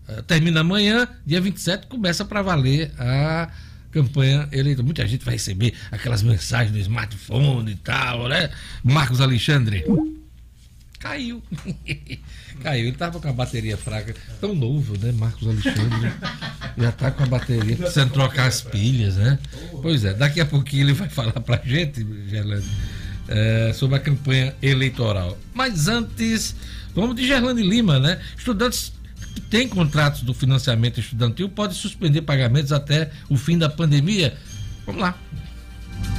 Uh, 0.08 0.22
termina 0.24 0.60
amanhã, 0.62 1.08
dia 1.26 1.42
27, 1.42 1.88
começa 1.88 2.24
para 2.24 2.42
valer 2.42 2.92
a 3.00 3.50
campanha 3.92 4.48
eleitoral. 4.52 4.86
Muita 4.86 5.08
gente 5.08 5.24
vai 5.24 5.36
receber 5.36 5.74
aquelas 5.92 6.24
mensagens 6.24 6.72
no 6.72 6.80
smartphone 6.80 7.72
e 7.72 7.76
tal, 7.76 8.28
né? 8.28 8.50
Marcos 8.84 9.22
Alexandre. 9.22 9.84
Caiu. 11.00 11.42
Caiu. 12.62 12.82
Ele 12.82 12.90
estava 12.90 13.20
com 13.20 13.28
a 13.28 13.34
bateria 13.34 13.76
fraca. 13.76 14.16
Tão 14.40 14.54
novo, 14.54 14.98
né, 15.00 15.12
Marcos 15.12 15.48
Alexandre? 15.48 16.12
Já 16.78 16.90
está 16.90 17.12
com 17.12 17.24
a 17.24 17.26
bateria. 17.26 17.76
Precisando 17.76 18.14
trocar 18.14 18.48
as 18.48 18.62
pilhas, 18.62 19.16
né? 19.16 19.40
Pois 19.82 20.06
é, 20.06 20.14
daqui 20.14 20.40
a 20.40 20.46
pouquinho 20.46 20.84
ele 20.84 20.94
vai 20.94 21.10
falar 21.10 21.34
pra 21.34 21.60
gente, 21.66 22.06
Gerlane, 22.30 22.66
é, 23.28 23.74
sobre 23.74 23.98
a 23.98 24.00
campanha 24.00 24.56
eleitoral. 24.62 25.38
Mas 25.54 25.88
antes, 25.88 26.56
vamos 26.94 27.16
de 27.16 27.26
Gerlane 27.26 27.64
Lima, 27.64 28.00
né? 28.00 28.22
Estudantes 28.38 28.94
tem 29.40 29.68
contratos 29.68 30.22
do 30.22 30.34
financiamento 30.34 31.00
estudantil 31.00 31.48
pode 31.48 31.76
suspender 31.76 32.22
pagamentos 32.22 32.72
até 32.72 33.12
o 33.30 33.38
fim 33.38 33.58
da 33.58 33.70
pandemia. 33.70 34.36
Vamos 34.86 35.02
lá. 35.02 35.16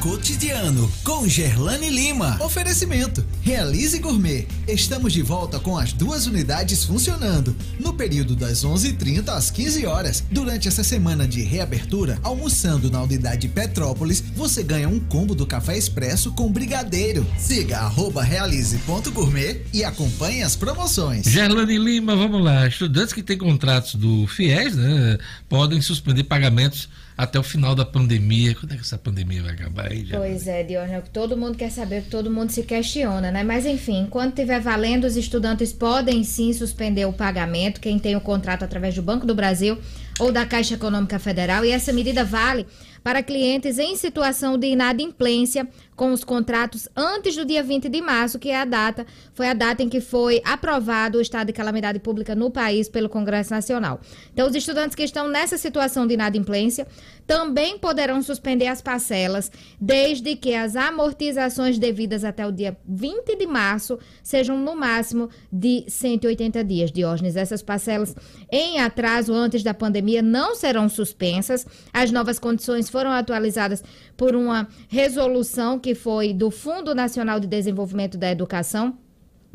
Cotidiano 0.01 0.91
com 1.05 1.29
Gerlane 1.29 1.89
Lima. 1.89 2.37
Oferecimento. 2.41 3.25
Realize 3.41 3.99
Gourmet. 3.99 4.47
Estamos 4.67 5.13
de 5.13 5.23
volta 5.23 5.61
com 5.61 5.79
as 5.79 5.93
duas 5.93 6.27
unidades 6.27 6.85
funcionando. 6.85 7.57
No 7.79 7.95
período 7.95 8.35
das 8.35 8.65
11:30 8.65 9.33
às 9.33 9.51
15 9.51 9.87
horas. 9.87 10.25
Durante 10.31 10.67
essa 10.69 10.83
semana 10.83 11.27
de 11.27 11.43
reabertura, 11.43 12.19
almoçando 12.23 12.91
na 12.91 13.03
unidade 13.03 13.49
Petrópolis, 13.49 14.23
você 14.35 14.63
ganha 14.63 14.89
um 14.89 14.99
combo 14.99 15.35
do 15.35 15.47
café 15.47 15.79
expresso 15.79 16.33
com 16.33 16.51
brigadeiro. 16.51 17.27
Siga 17.39 17.91
realize.gourmet 18.23 19.63
e 19.73 19.85
acompanhe 19.85 20.43
as 20.43 20.57
promoções. 20.57 21.27
Gerlane 21.27 21.79
Lima, 21.79 22.17
vamos 22.17 22.43
lá. 22.43 22.67
Estudantes 22.67 23.13
que 23.13 23.23
têm 23.23 23.39
contratos 23.39 23.95
do 23.95 24.27
FIES, 24.27 24.75
né, 24.75 25.19
podem 25.49 25.81
suspender 25.81 26.25
pagamentos 26.25 26.89
até 27.17 27.39
o 27.39 27.43
final 27.43 27.75
da 27.75 27.85
pandemia. 27.85 28.55
Quando 28.55 28.73
é 28.73 28.77
que 28.77 28.83
essa 28.83 28.99
pandemia 28.99 29.43
vai 29.43 29.53
acabar 29.53 29.91
aí? 29.91 30.07
Pois 30.11 30.47
é, 30.47 30.63
Diógenes, 30.63 31.05
todo 31.13 31.37
mundo 31.37 31.57
quer 31.57 31.71
saber, 31.71 32.05
todo 32.11 32.31
mundo 32.31 32.51
se 32.51 32.63
questiona, 32.63 33.31
né? 33.31 33.43
Mas 33.43 33.67
enfim, 33.67 34.01
enquanto 34.01 34.31
estiver 34.31 34.61
valendo, 34.61 35.05
os 35.05 35.17
estudantes 35.17 35.73
podem 35.73 36.25
sim 36.25 36.53
suspender 36.53 37.05
o 37.07 37.13
pagamento, 37.13 37.81
quem 37.81 37.99
tem 37.99 38.17
o 38.17 38.21
contrato 38.21 38.65
através 38.65 38.95
do 38.95 39.03
Banco 39.03 39.27
do 39.27 39.35
Brasil 39.35 39.79
ou 40.19 40.31
da 40.31 40.45
Caixa 40.45 40.75
Econômica 40.75 41.19
Federal, 41.19 41.65
e 41.65 41.71
essa 41.71 41.93
medida 41.93 42.25
vale 42.25 42.67
para 43.03 43.23
clientes 43.23 43.79
em 43.79 43.97
situação 43.97 44.57
de 44.57 44.69
inadimplência 44.69 45.67
com 45.97 46.13
os 46.13 46.25
contratos 46.25 46.89
antes 46.97 47.37
do 47.37 47.45
dia 47.45 47.63
20 47.63 47.89
de 47.89 48.01
março, 48.01 48.39
que 48.39 48.51
é 48.51 48.61
a 48.61 48.65
data, 48.65 49.07
foi 49.35 49.49
a 49.49 49.55
data 49.55 49.83
em 49.83 49.89
que 49.89 50.01
foi 50.01 50.41
aprovado 50.45 51.19
o 51.19 51.21
estado 51.21 51.49
de 51.49 51.53
calamidade 51.53 51.99
pública 51.99 52.35
no 52.35 52.51
país 52.51 52.89
pelo 52.89 53.09
Congresso 53.09 53.51
Nacional. 53.51 54.01
Então, 54.33 54.49
os 54.49 54.55
estudantes 54.55 54.95
que 54.95 55.03
estão 55.03 55.29
nessa 55.29 55.59
situação 55.59 56.07
de 56.07 56.15
inadimplência 56.15 56.87
também 57.27 57.79
poderão 57.79 58.21
suspender 58.23 58.67
as 58.67 58.81
parcelas, 58.81 59.51
desde 59.81 60.35
que 60.35 60.55
as 60.55 60.77
amortizações 60.77 61.79
devidas 61.79 62.25
até 62.25 62.47
o 62.47 62.53
dia 62.53 62.77
20 62.87 63.37
de 63.37 63.47
março 63.47 63.99
sejam 64.23 64.59
no 64.59 64.75
máximo 64.75 65.29
de 65.53 65.85
180 65.89 66.65
dias. 66.65 66.91
Diógenes, 66.91 67.37
essas 67.37 67.63
parcelas 67.63 68.15
em 68.51 68.81
atraso 68.81 69.33
antes 69.33 69.63
da 69.63 69.73
pandemia 69.73 70.23
não 70.23 70.55
serão 70.55 70.89
suspensas. 70.89 71.67
As 71.93 72.11
novas 72.11 72.39
condições 72.39 72.89
foram 72.89 73.11
atualizadas 73.11 73.83
por 74.23 74.37
uma 74.37 74.69
resolução 74.89 75.81
que 75.81 75.97
foi 75.97 76.33
do 76.33 76.49
Fundo 76.49 76.95
Nacional 76.95 77.41
de 77.41 77.49
Desenvolvimento 77.49 78.17
da 78.17 78.31
Educação 78.31 78.97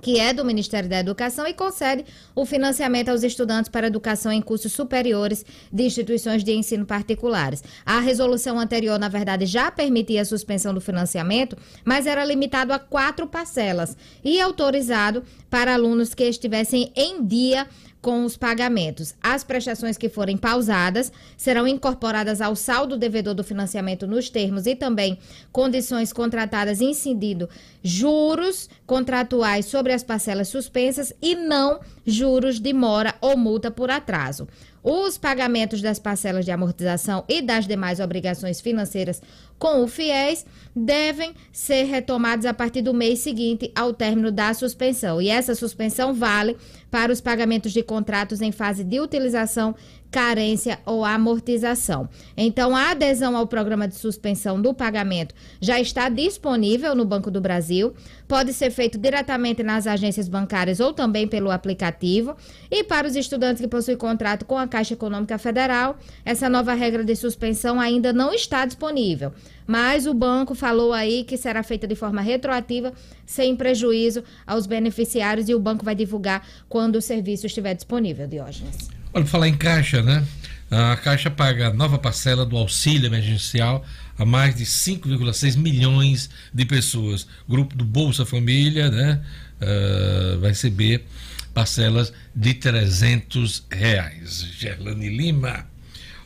que 0.02 0.20
é 0.20 0.32
do 0.32 0.46
Ministério 0.46 0.88
da 0.88 1.00
Educação 1.00 1.48
e 1.48 1.54
concede 1.54 2.06
o 2.36 2.46
financiamento 2.46 3.10
aos 3.10 3.24
estudantes 3.24 3.70
para 3.70 3.88
educação 3.88 4.32
em 4.32 4.42
cursos 4.42 4.72
superiores 4.72 5.44
de 5.74 5.84
instituições 5.84 6.44
de 6.44 6.52
ensino 6.52 6.86
particulares. 6.86 7.64
A 7.84 8.00
resolução 8.00 8.60
anterior, 8.60 9.00
na 9.00 9.10
verdade, 9.10 9.48
já 9.48 9.72
permitia 9.72 10.22
a 10.22 10.26
suspensão 10.26 10.72
do 10.72 10.82
financiamento, 10.82 11.58
mas 11.84 12.06
era 12.06 12.24
limitado 12.24 12.74
a 12.74 12.78
quatro 12.78 13.26
parcelas 13.26 13.98
e 14.24 14.40
autorizado 14.40 15.24
para 15.50 15.74
alunos 15.74 16.14
que 16.14 16.26
estivessem 16.26 16.92
em 16.96 17.26
dia 17.26 17.68
com 18.02 18.24
os 18.24 18.38
pagamentos. 18.38 19.16
As 19.22 19.44
prestações 19.44 19.98
que 19.98 20.10
forem 20.10 20.38
pausadas 20.38 21.12
serão 21.36 21.68
incorporadas 21.68 22.42
ao 22.42 22.56
saldo 22.56 22.98
devedor 22.98 23.34
do 23.34 23.44
financiamento 23.44 24.08
nos 24.08 24.30
termos 24.30 24.66
e 24.66 24.76
também 24.76 25.18
condições 25.52 26.14
contratadas 26.14 26.82
incidindo 26.82 27.50
juros 27.84 28.70
contratuais 28.86 29.66
sobre 29.66 29.94
as 29.94 30.04
parcelas 30.04 30.48
suspensas 30.48 31.14
e 31.22 31.36
não 31.36 31.80
juros 32.06 32.60
de 32.60 32.74
mora 32.74 33.16
ou 33.22 33.38
multa 33.38 33.70
por 33.72 33.90
atraso. 33.90 34.48
Os 34.90 35.18
pagamentos 35.18 35.82
das 35.82 36.00
parcelas 36.00 36.46
de 36.46 36.52
amortização 36.52 37.26
e 37.28 37.42
das 37.42 37.68
demais 37.68 38.00
obrigações 38.00 38.62
financeiras 38.62 39.22
com 39.60 39.84
o 39.84 39.88
FIES 39.88 40.46
devem 40.74 41.34
ser 41.52 41.84
retomados 41.84 42.46
a 42.46 42.54
partir 42.54 42.82
do 42.82 42.94
mês 42.94 43.20
seguinte 43.20 43.70
ao 43.76 43.92
término 43.92 44.32
da 44.32 44.54
suspensão. 44.54 45.22
E 45.22 45.28
essa 45.28 45.56
suspensão 45.56 46.14
vale 46.14 46.56
para 46.90 47.12
os 47.12 47.22
pagamentos 47.22 47.72
de 47.72 47.84
contratos 47.84 48.42
em 48.42 48.52
fase 48.52 48.84
de 48.84 49.00
utilização 49.00 49.76
carência 50.12 50.80
ou 50.86 51.04
amortização. 51.04 52.10
Então, 52.36 52.76
a 52.76 52.92
adesão 52.92 53.36
ao 53.36 53.48
programa 53.48 53.88
de 53.88 53.96
suspensão 53.96 54.62
do 54.62 54.74
pagamento 54.74 55.36
já 55.62 55.80
está 55.80 56.10
disponível 56.10 56.96
no 56.96 57.06
Banco 57.06 57.30
do 57.30 57.42
Brasil, 57.42 57.94
pode 58.28 58.54
ser 58.54 58.72
feito 58.72 58.98
diretamente 58.98 59.64
nas 59.64 59.88
agências 59.88 60.28
bancárias 60.28 60.80
ou 60.80 60.94
também 60.94 61.28
pelo 61.28 61.52
aplicativo. 61.52 62.36
E 62.70 62.84
para 62.84 63.08
os 63.08 63.16
estudantes 63.16 63.62
que 63.62 63.68
possuem 63.68 63.98
contrato 63.98 64.46
com 64.46 64.58
a 64.58 64.68
Caixa 64.68 64.94
Econômica 64.94 65.38
Federal, 65.38 65.98
essa 66.26 66.50
nova 66.50 66.74
regra 66.74 67.04
de 67.04 67.16
suspensão 67.16 67.80
ainda 67.80 68.12
não 68.14 68.34
está 68.34 68.66
disponível. 68.66 69.32
Mas 69.66 70.08
o 70.08 70.14
banco 70.14 70.56
falou 70.56 70.94
aí 70.94 71.24
que 71.24 71.36
será 71.38 71.62
feita 71.62 71.86
de 71.86 71.96
forma 71.96 72.22
retroativa, 72.22 72.94
sem 73.26 73.56
prejuízo 73.56 74.24
aos 74.46 74.66
beneficiários, 74.66 75.50
e 75.50 75.56
o 75.56 75.60
banco 75.60 75.84
vai 75.84 75.94
divulgar 75.94 76.48
quando 76.70 76.96
o 76.96 77.02
serviço 77.02 77.46
estiver 77.46 77.74
disponível, 77.74 78.28
Diógenes. 78.28 78.97
Olha, 79.18 79.24
para 79.24 79.32
falar 79.32 79.48
em 79.48 79.58
Caixa, 79.58 80.04
né? 80.04 80.24
A 80.70 80.96
Caixa 80.96 81.32
paga 81.32 81.70
a 81.70 81.74
nova 81.74 81.98
parcela 81.98 82.46
do 82.46 82.56
auxílio 82.56 83.08
emergencial 83.08 83.84
a 84.16 84.24
mais 84.24 84.56
de 84.56 84.64
5,6 84.64 85.58
milhões 85.58 86.30
de 86.54 86.66
pessoas. 86.66 87.24
O 87.48 87.52
grupo 87.52 87.76
do 87.76 87.84
Bolsa 87.84 88.28
Família, 88.28 88.92
né? 88.92 89.20
Uh, 89.60 90.40
vai 90.40 90.52
receber 90.52 91.04
parcelas 91.52 92.14
de 92.36 92.54
300 92.54 93.66
reais. 93.72 94.46
Gerlane 94.56 95.10
Lima. 95.10 95.66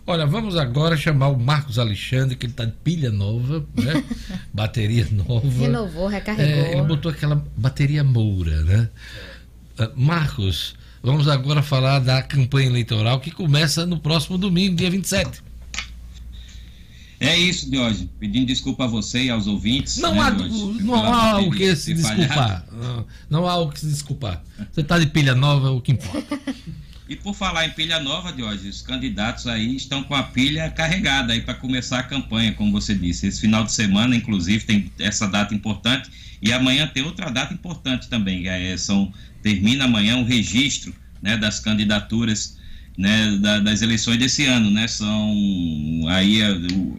Olha, 0.06 0.26
vamos 0.26 0.58
agora 0.58 0.98
chamar 0.98 1.30
o 1.30 1.40
Marcos 1.40 1.80
Alexandre, 1.80 2.36
que 2.36 2.46
ele 2.46 2.52
está 2.52 2.66
de 2.66 2.74
pilha 2.84 3.10
nova, 3.10 3.66
né? 3.74 4.04
bateria 4.54 5.08
nova. 5.12 5.48
Renovou, 5.48 6.08
recarregou. 6.08 6.66
É, 6.66 6.74
ele 6.74 6.82
botou 6.82 7.10
aquela 7.10 7.42
bateria 7.56 8.04
Moura, 8.04 8.62
né? 8.64 8.90
Uh, 9.80 9.92
Marcos, 9.96 10.76
Vamos 11.04 11.28
agora 11.28 11.64
falar 11.64 12.00
da 12.00 12.22
campanha 12.22 12.68
eleitoral 12.68 13.20
que 13.20 13.32
começa 13.32 13.86
no 13.86 14.00
próximo 14.00 14.38
domingo, 14.38 14.76
dia 14.76 14.90
27. 14.90 15.42
É 17.20 17.38
isso, 17.38 17.70
Diógenes. 17.70 18.10
Pedindo 18.20 18.48
desculpa 18.48 18.86
a 18.86 18.88
você 18.88 19.26
e 19.26 19.30
aos 19.30 19.46
ouvintes. 19.46 19.98
Não, 19.98 20.16
né, 20.16 20.22
há, 20.22 20.32
não 20.32 20.96
há 20.96 21.40
o 21.40 21.52
que 21.52 21.76
se 21.76 21.94
desculpar. 21.94 22.66
Não, 22.72 23.06
não, 23.30 23.48
há 23.48 23.58
o 23.58 23.70
que 23.70 23.80
se 23.80 23.86
desculpar. 23.86 24.44
Você 24.72 24.82
está 24.82 24.98
de 24.98 25.06
pilha 25.06 25.36
nova, 25.36 25.68
é 25.68 25.72
o 25.72 25.80
que 25.80 25.92
importa. 25.92 26.40
E 27.12 27.16
por 27.18 27.36
falar 27.36 27.66
em 27.66 27.72
pilha 27.72 28.00
nova, 28.00 28.32
Diógenes, 28.32 28.78
os 28.78 28.82
candidatos 28.82 29.46
aí 29.46 29.76
estão 29.76 30.02
com 30.02 30.16
a 30.16 30.24
pilha 30.24 30.70
carregada 30.70 31.34
aí 31.34 31.42
para 31.42 31.54
começar 31.54 32.00
a 32.00 32.04
campanha, 32.04 32.54
como 32.54 32.72
você 32.72 32.96
disse. 32.96 33.28
Esse 33.28 33.42
final 33.42 33.66
de 33.66 33.74
semana, 33.74 34.16
inclusive, 34.16 34.64
tem 34.64 34.90
essa 34.98 35.28
data 35.28 35.54
importante 35.54 36.10
e 36.42 36.54
amanhã 36.54 36.88
tem 36.88 37.04
outra 37.04 37.30
data 37.30 37.54
importante 37.54 38.08
também. 38.08 38.48
É, 38.48 38.78
são 38.78 39.12
termina 39.44 39.84
amanhã 39.84 40.20
o 40.20 40.24
registro 40.24 40.96
né, 41.22 41.36
das 41.36 41.60
candidaturas 41.60 42.58
né, 42.98 43.38
da, 43.42 43.60
das 43.60 43.82
eleições 43.82 44.18
desse 44.18 44.46
ano, 44.46 44.72
né? 44.72 44.88
São 44.88 45.36
aí 46.08 46.40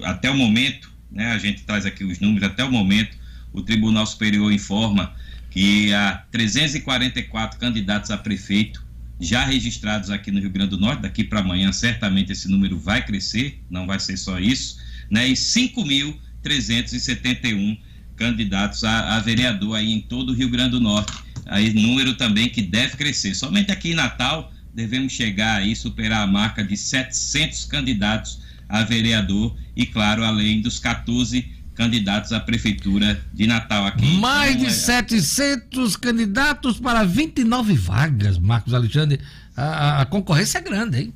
até 0.02 0.30
o 0.30 0.36
momento, 0.36 0.92
né? 1.10 1.32
A 1.32 1.38
gente 1.38 1.62
traz 1.62 1.86
aqui 1.86 2.04
os 2.04 2.20
números 2.20 2.46
até 2.46 2.62
o 2.62 2.70
momento. 2.70 3.16
O 3.50 3.62
Tribunal 3.62 4.04
Superior 4.04 4.52
informa 4.52 5.14
que 5.48 5.90
há 5.94 6.22
344 6.30 7.58
candidatos 7.58 8.10
a 8.10 8.18
prefeito 8.18 8.91
já 9.22 9.44
registrados 9.44 10.10
aqui 10.10 10.30
no 10.30 10.38
Rio 10.40 10.50
Grande 10.50 10.70
do 10.70 10.78
Norte. 10.78 11.02
Daqui 11.02 11.24
para 11.24 11.40
amanhã, 11.40 11.72
certamente 11.72 12.30
esse 12.32 12.48
número 12.48 12.78
vai 12.78 13.04
crescer, 13.04 13.60
não 13.70 13.86
vai 13.86 13.98
ser 13.98 14.16
só 14.16 14.38
isso, 14.38 14.78
né? 15.10 15.28
E 15.28 15.32
5.371 15.32 17.76
candidatos 18.16 18.84
a, 18.84 19.16
a 19.16 19.20
vereador 19.20 19.76
aí 19.76 19.92
em 19.92 20.00
todo 20.00 20.30
o 20.30 20.34
Rio 20.34 20.48
Grande 20.48 20.70
do 20.72 20.80
Norte 20.80 21.12
aí 21.46 21.72
número 21.72 22.14
também 22.14 22.48
que 22.48 22.62
deve 22.62 22.96
crescer. 22.96 23.34
Somente 23.34 23.70
aqui 23.70 23.92
em 23.92 23.94
Natal 23.94 24.52
devemos 24.74 25.12
chegar 25.12 25.56
aí 25.56 25.76
superar 25.76 26.22
a 26.22 26.26
marca 26.26 26.64
de 26.64 26.76
700 26.76 27.66
candidatos 27.66 28.40
a 28.68 28.82
vereador 28.82 29.56
e 29.76 29.84
claro, 29.84 30.24
além 30.24 30.62
dos 30.62 30.78
14 30.78 31.46
candidatos 31.74 32.32
à 32.32 32.40
prefeitura 32.40 33.20
de 33.32 33.46
Natal 33.46 33.86
aqui. 33.86 34.06
Mais 34.18 34.56
de 34.56 34.66
é... 34.66 34.70
700 34.70 35.96
candidatos 35.96 36.78
para 36.78 37.04
29 37.04 37.74
vagas, 37.74 38.38
Marcos 38.38 38.74
Alexandre. 38.74 39.20
A, 39.56 40.02
a 40.02 40.06
concorrência 40.06 40.58
é 40.58 40.60
grande, 40.60 40.98
hein? 40.98 41.14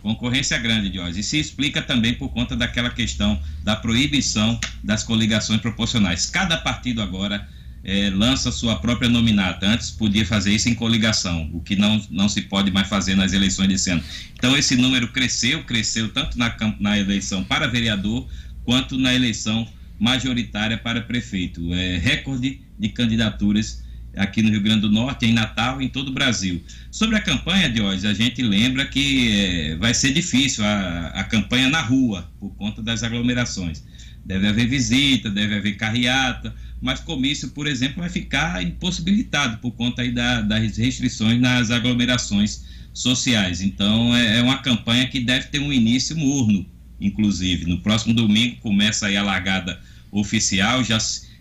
Concorrência 0.00 0.58
grande, 0.58 0.94
Jorge. 0.94 1.20
E 1.20 1.22
se 1.22 1.38
explica 1.38 1.80
também 1.80 2.12
por 2.12 2.28
conta 2.28 2.54
daquela 2.54 2.90
questão 2.90 3.40
da 3.62 3.74
proibição 3.74 4.58
das 4.82 5.02
coligações 5.02 5.60
proporcionais. 5.60 6.26
Cada 6.26 6.58
partido 6.58 7.00
agora 7.00 7.48
é, 7.82 8.10
lança 8.10 8.52
sua 8.52 8.76
própria 8.76 9.08
nominata. 9.08 9.66
Antes 9.66 9.90
podia 9.90 10.26
fazer 10.26 10.52
isso 10.52 10.68
em 10.68 10.74
coligação, 10.74 11.48
o 11.52 11.60
que 11.60 11.76
não, 11.76 12.02
não 12.10 12.28
se 12.28 12.42
pode 12.42 12.70
mais 12.70 12.88
fazer 12.88 13.14
nas 13.14 13.32
eleições 13.32 13.68
desse 13.68 13.90
ano. 13.90 14.02
Então 14.34 14.56
esse 14.56 14.76
número 14.76 15.08
cresceu, 15.08 15.62
cresceu 15.64 16.10
tanto 16.10 16.38
na, 16.38 16.54
na 16.80 16.98
eleição 16.98 17.44
para 17.44 17.66
vereador 17.66 18.26
quanto 18.64 18.98
na 18.98 19.14
eleição 19.14 19.66
majoritária 19.98 20.76
para 20.76 21.00
prefeito. 21.00 21.72
É 21.74 21.98
recorde 21.98 22.60
de 22.78 22.88
candidaturas 22.88 23.84
aqui 24.16 24.42
no 24.42 24.50
Rio 24.50 24.60
Grande 24.60 24.82
do 24.82 24.90
Norte, 24.90 25.26
em 25.26 25.32
Natal 25.32 25.80
e 25.80 25.86
em 25.86 25.88
todo 25.88 26.08
o 26.08 26.12
Brasil. 26.12 26.62
Sobre 26.90 27.16
a 27.16 27.20
campanha 27.20 27.72
hoje, 27.82 28.06
a 28.06 28.14
gente 28.14 28.42
lembra 28.42 28.86
que 28.86 29.32
é, 29.32 29.76
vai 29.76 29.92
ser 29.92 30.12
difícil 30.12 30.64
a, 30.64 31.08
a 31.08 31.24
campanha 31.24 31.68
na 31.68 31.80
rua, 31.80 32.30
por 32.38 32.50
conta 32.54 32.82
das 32.82 33.02
aglomerações. 33.02 33.84
Deve 34.24 34.46
haver 34.46 34.68
visita, 34.68 35.28
deve 35.28 35.56
haver 35.56 35.76
carreata, 35.76 36.54
mas 36.80 37.00
comício, 37.00 37.50
por 37.50 37.66
exemplo, 37.66 38.00
vai 38.00 38.08
ficar 38.08 38.62
impossibilitado 38.62 39.58
por 39.58 39.72
conta 39.72 40.02
aí 40.02 40.10
da, 40.10 40.40
das 40.40 40.76
restrições 40.76 41.40
nas 41.40 41.70
aglomerações 41.70 42.64
sociais. 42.92 43.60
Então, 43.60 44.14
é, 44.16 44.38
é 44.38 44.42
uma 44.42 44.58
campanha 44.58 45.06
que 45.08 45.20
deve 45.20 45.48
ter 45.48 45.58
um 45.58 45.72
início 45.72 46.16
morno, 46.16 46.64
inclusive. 47.00 47.66
No 47.66 47.80
próximo 47.80 48.14
domingo 48.14 48.56
começa 48.60 49.06
aí 49.06 49.16
a 49.16 49.22
largada 49.22 49.80
oficial, 50.10 50.82
já 50.82 50.98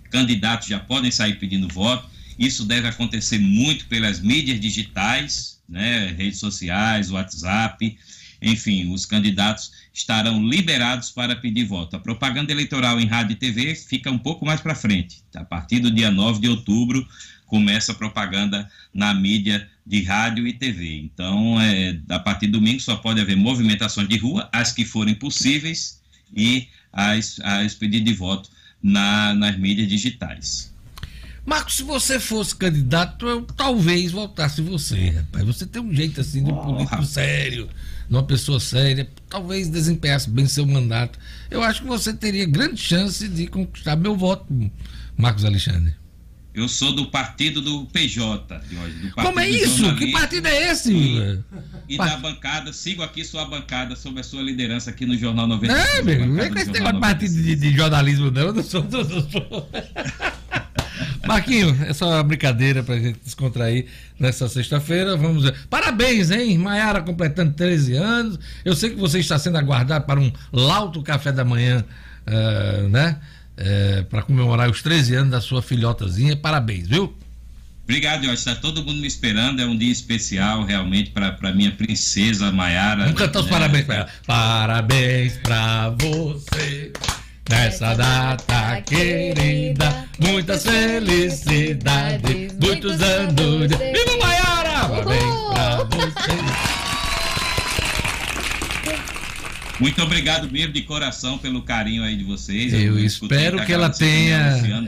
candidatos 0.09 0.67
já 0.67 0.79
podem 0.79 1.11
sair 1.11 1.39
pedindo 1.39 1.67
voto. 1.67 2.09
Isso 2.37 2.65
deve 2.65 2.87
acontecer 2.87 3.39
muito 3.39 3.85
pelas 3.87 4.19
mídias 4.19 4.59
digitais, 4.59 5.61
né, 5.67 6.13
redes 6.17 6.39
sociais, 6.39 7.11
WhatsApp, 7.11 7.97
enfim, 8.43 8.91
os 8.91 9.05
candidatos 9.05 9.71
estarão 9.93 10.45
liberados 10.45 11.09
para 11.09 11.35
pedir 11.35 11.63
voto. 11.63 11.95
A 11.95 11.99
propaganda 11.99 12.51
eleitoral 12.51 12.99
em 12.99 13.05
rádio 13.05 13.33
e 13.33 13.37
TV 13.37 13.73
fica 13.73 14.11
um 14.11 14.17
pouco 14.17 14.45
mais 14.45 14.59
para 14.59 14.75
frente. 14.75 15.23
A 15.33 15.45
partir 15.45 15.79
do 15.79 15.89
dia 15.89 16.11
9 16.11 16.41
de 16.41 16.49
outubro 16.49 17.07
começa 17.45 17.93
a 17.93 17.95
propaganda 17.95 18.69
na 18.93 19.13
mídia 19.13 19.69
de 19.85 20.03
rádio 20.03 20.47
e 20.47 20.53
TV. 20.53 20.99
Então, 20.99 21.59
é, 21.59 21.99
a 22.09 22.19
partir 22.19 22.47
do 22.47 22.59
domingo 22.59 22.79
só 22.79 22.95
pode 22.95 23.19
haver 23.19 23.35
movimentações 23.35 24.07
de 24.07 24.17
rua, 24.17 24.49
as 24.51 24.71
que 24.71 24.85
forem 24.85 25.15
possíveis, 25.15 26.01
e 26.35 26.67
as, 26.91 27.39
as 27.41 27.73
pedidos 27.73 28.05
de 28.05 28.13
voto 28.13 28.49
na, 28.81 29.33
nas 29.33 29.57
mídias 29.57 29.87
digitais. 29.87 30.73
Marcos, 31.45 31.75
se 31.75 31.83
você 31.83 32.19
fosse 32.19 32.55
candidato, 32.55 33.27
eu 33.27 33.41
talvez 33.41 34.11
votasse 34.11 34.61
você, 34.61 35.09
rapaz. 35.09 35.45
Você 35.45 35.65
tem 35.65 35.81
um 35.81 35.93
jeito 35.93 36.21
assim 36.21 36.41
de 36.43 36.51
um 36.51 36.55
político 36.55 37.01
oh, 37.01 37.05
sério 37.05 37.69
numa 38.09 38.23
pessoa 38.23 38.59
séria, 38.59 39.09
talvez 39.29 39.69
desempenhasse 39.69 40.29
bem 40.29 40.45
seu 40.45 40.65
mandato. 40.65 41.17
Eu 41.49 41.63
acho 41.63 41.81
que 41.81 41.87
você 41.87 42.13
teria 42.13 42.45
grande 42.45 42.79
chance 42.79 43.27
de 43.27 43.47
conquistar 43.47 43.95
meu 43.95 44.15
voto, 44.15 44.45
Marcos 45.17 45.43
Alexandre. 45.43 45.95
Eu 46.53 46.67
sou 46.67 46.93
do 46.93 47.07
partido 47.07 47.61
do 47.61 47.85
PJ, 47.85 48.59
do 48.59 49.11
Como 49.15 49.39
é 49.39 49.49
isso? 49.49 49.95
Que 49.95 50.11
partido 50.11 50.47
é 50.47 50.71
esse? 50.71 50.93
E, 50.93 51.39
e 51.89 51.97
da 51.97 52.15
bancada, 52.17 52.71
sigo 52.71 53.01
aqui 53.01 53.25
sua 53.25 53.45
bancada 53.45 53.95
sob 53.95 54.19
a 54.19 54.23
sua 54.23 54.43
liderança 54.43 54.91
aqui 54.91 55.03
no 55.03 55.17
Jornal 55.17 55.47
96. 55.47 55.93
Não, 55.93 55.99
amigo, 55.99 56.25
não 56.27 56.43
é 56.43 56.49
com 56.49 56.59
esse 56.59 56.71
negócio 56.71 56.93
de 56.93 57.01
partido 57.01 57.33
de, 57.33 57.55
de, 57.55 57.75
jornalismo, 57.75 58.29
não. 58.29 58.41
Eu 58.41 58.53
não 58.53 58.63
sou. 58.63 58.83
Não, 58.83 59.03
não 59.03 59.29
sou. 59.31 59.69
Marquinho, 61.25 61.75
é 61.87 61.93
só 61.93 62.07
uma 62.07 62.23
brincadeira 62.23 62.83
pra 62.83 62.99
gente 62.99 63.19
descontrair 63.23 63.87
nessa 64.19 64.47
sexta-feira. 64.47 65.17
Vamos. 65.17 65.49
Parabéns, 65.69 66.29
hein? 66.29 66.55
Maiara 66.59 67.01
completando 67.01 67.53
13 67.53 67.95
anos. 67.95 68.39
Eu 68.63 68.75
sei 68.75 68.91
que 68.91 68.95
você 68.95 69.19
está 69.19 69.39
sendo 69.39 69.57
aguardado 69.57 70.05
para 70.05 70.19
um 70.19 70.31
lauto 70.51 71.01
café 71.01 71.31
da 71.31 71.43
manhã, 71.43 71.83
uh, 72.27 72.89
né? 72.89 73.17
Uh, 73.55 74.03
para 74.05 74.23
comemorar 74.23 74.69
os 74.69 74.81
13 74.81 75.15
anos 75.15 75.31
da 75.31 75.41
sua 75.41 75.61
filhotazinha. 75.61 76.35
Parabéns, 76.35 76.87
viu? 76.87 77.15
Obrigado, 77.83 78.23
Jorge. 78.23 78.39
Está 78.39 78.55
todo 78.55 78.83
mundo 78.83 78.99
me 78.99 79.07
esperando. 79.07 79.61
É 79.61 79.65
um 79.65 79.77
dia 79.77 79.91
especial, 79.91 80.63
realmente, 80.63 81.11
para 81.11 81.53
minha 81.53 81.71
princesa 81.71 82.51
Maiara. 82.51 83.03
Vamos 83.03 83.19
cantar 83.19 83.39
os 83.41 83.45
né? 83.45 83.51
parabéns 83.51 83.85
para 83.85 83.95
ela. 83.95 84.09
Parabéns 84.25 85.37
para 85.37 85.89
você. 85.89 86.93
Nessa 87.49 87.93
data 87.93 88.81
querida, 88.81 90.07
muitas 90.17 90.63
felicidades, 90.63 92.53
muitos 92.59 93.01
anos. 93.01 93.69
Viva 93.69 94.17
Maiara! 94.19 94.87
Parabéns 94.87 95.33
pra 95.51 95.83
você. 95.83 96.72
Muito 99.83 100.01
obrigado 100.01 100.49
mesmo 100.49 100.71
de 100.71 100.81
coração 100.83 101.37
pelo 101.37 101.61
carinho 101.61 102.03
aí 102.03 102.15
de 102.15 102.23
vocês. 102.23 102.71
Eu, 102.71 102.97
eu 102.97 103.05
espero 103.05 103.65
que 103.65 103.73
ela 103.73 103.89
tenha, 103.89 104.37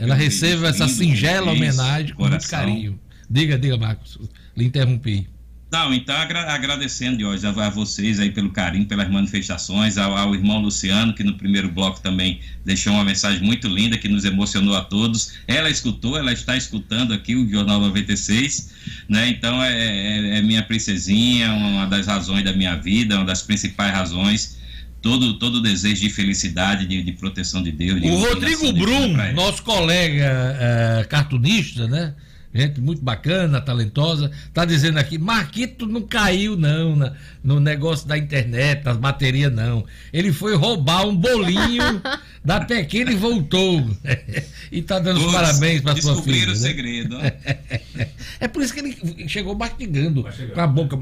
ela 0.00 0.14
receba 0.14 0.68
essa 0.68 0.88
singela 0.88 1.52
homenagem 1.52 2.14
com 2.14 2.26
muito 2.26 2.48
carinho. 2.48 2.98
Diga, 3.28 3.58
diga, 3.58 3.76
Marcos, 3.76 4.18
lhe 4.56 4.64
interrompi. 4.64 5.28
Não, 5.70 5.92
então 5.92 6.16
agra 6.16 6.50
agradecendo, 6.54 7.20
Jorge, 7.20 7.46
a, 7.46 7.50
a, 7.50 7.68
vocês 7.68 8.18
aí 8.18 8.30
pelo 8.30 8.48
carinho, 8.48 8.86
pelas 8.86 9.10
manifestações, 9.10 9.98
ao, 9.98 10.16
ao, 10.16 10.34
irmão 10.34 10.62
Luciano, 10.62 11.12
que 11.12 11.22
no 11.22 11.34
primeiro 11.34 11.68
bloco 11.68 12.00
também 12.00 12.40
deixou 12.64 12.94
uma 12.94 13.04
mensagem 13.04 13.42
muito 13.42 13.68
linda, 13.68 13.98
que 13.98 14.08
nos 14.08 14.24
emocionou 14.24 14.74
a 14.74 14.80
todos. 14.80 15.34
Ela 15.46 15.68
escutou, 15.68 16.16
ela 16.16 16.32
está 16.32 16.56
escutando 16.56 17.12
aqui 17.12 17.36
o 17.36 17.46
Jornal 17.46 17.80
96, 17.80 18.72
né? 19.10 19.28
Então 19.28 19.62
é, 19.62 19.74
é, 19.74 20.38
é 20.38 20.42
minha 20.42 20.62
princesinha, 20.62 21.52
uma 21.52 21.84
das 21.84 22.06
razões 22.06 22.44
da 22.44 22.54
minha 22.54 22.76
vida, 22.76 23.16
uma 23.16 23.26
das 23.26 23.42
principais 23.42 23.92
razões 23.92 24.56
todo 25.00 25.38
todo 25.38 25.62
desejo 25.62 26.00
de 26.00 26.10
felicidade, 26.10 26.86
de, 26.86 27.02
de 27.02 27.12
proteção 27.12 27.62
de 27.62 27.72
Deus. 27.72 28.00
De 28.00 28.08
o 28.08 28.18
Rodrigo 28.18 28.72
Brum, 28.72 29.16
nosso 29.34 29.62
colega 29.62 30.56
é, 30.60 31.04
cartunista, 31.04 31.86
né? 31.86 32.14
gente 32.56 32.80
muito 32.80 33.02
bacana, 33.02 33.60
talentosa, 33.60 34.30
tá 34.52 34.64
dizendo 34.64 34.98
aqui, 34.98 35.18
Marquito 35.18 35.86
não 35.86 36.02
caiu 36.02 36.56
não 36.56 36.96
na, 36.96 37.12
no 37.42 37.60
negócio 37.60 38.08
da 38.08 38.16
internet, 38.16 38.82
das 38.82 38.96
baterias 38.96 39.52
não. 39.52 39.84
Ele 40.12 40.32
foi 40.32 40.56
roubar 40.56 41.06
um 41.06 41.14
bolinho 41.14 42.02
da 42.44 42.60
pequena 42.60 43.12
e 43.12 43.16
voltou. 43.16 43.88
e 44.72 44.82
tá 44.82 44.98
dando 44.98 45.24
os 45.24 45.32
parabéns 45.32 45.80
para 45.80 46.00
sua 46.00 46.22
filha. 46.22 46.46
Descobriram 46.46 46.52
o 46.52 46.54
né? 46.54 46.60
segredo. 46.60 47.16
é 48.40 48.48
por 48.48 48.62
isso 48.62 48.72
que 48.72 48.80
ele 48.80 49.28
chegou 49.28 49.54
mastigando 49.54 50.26
com 50.54 50.60
a 50.60 50.66
boca 50.66 50.96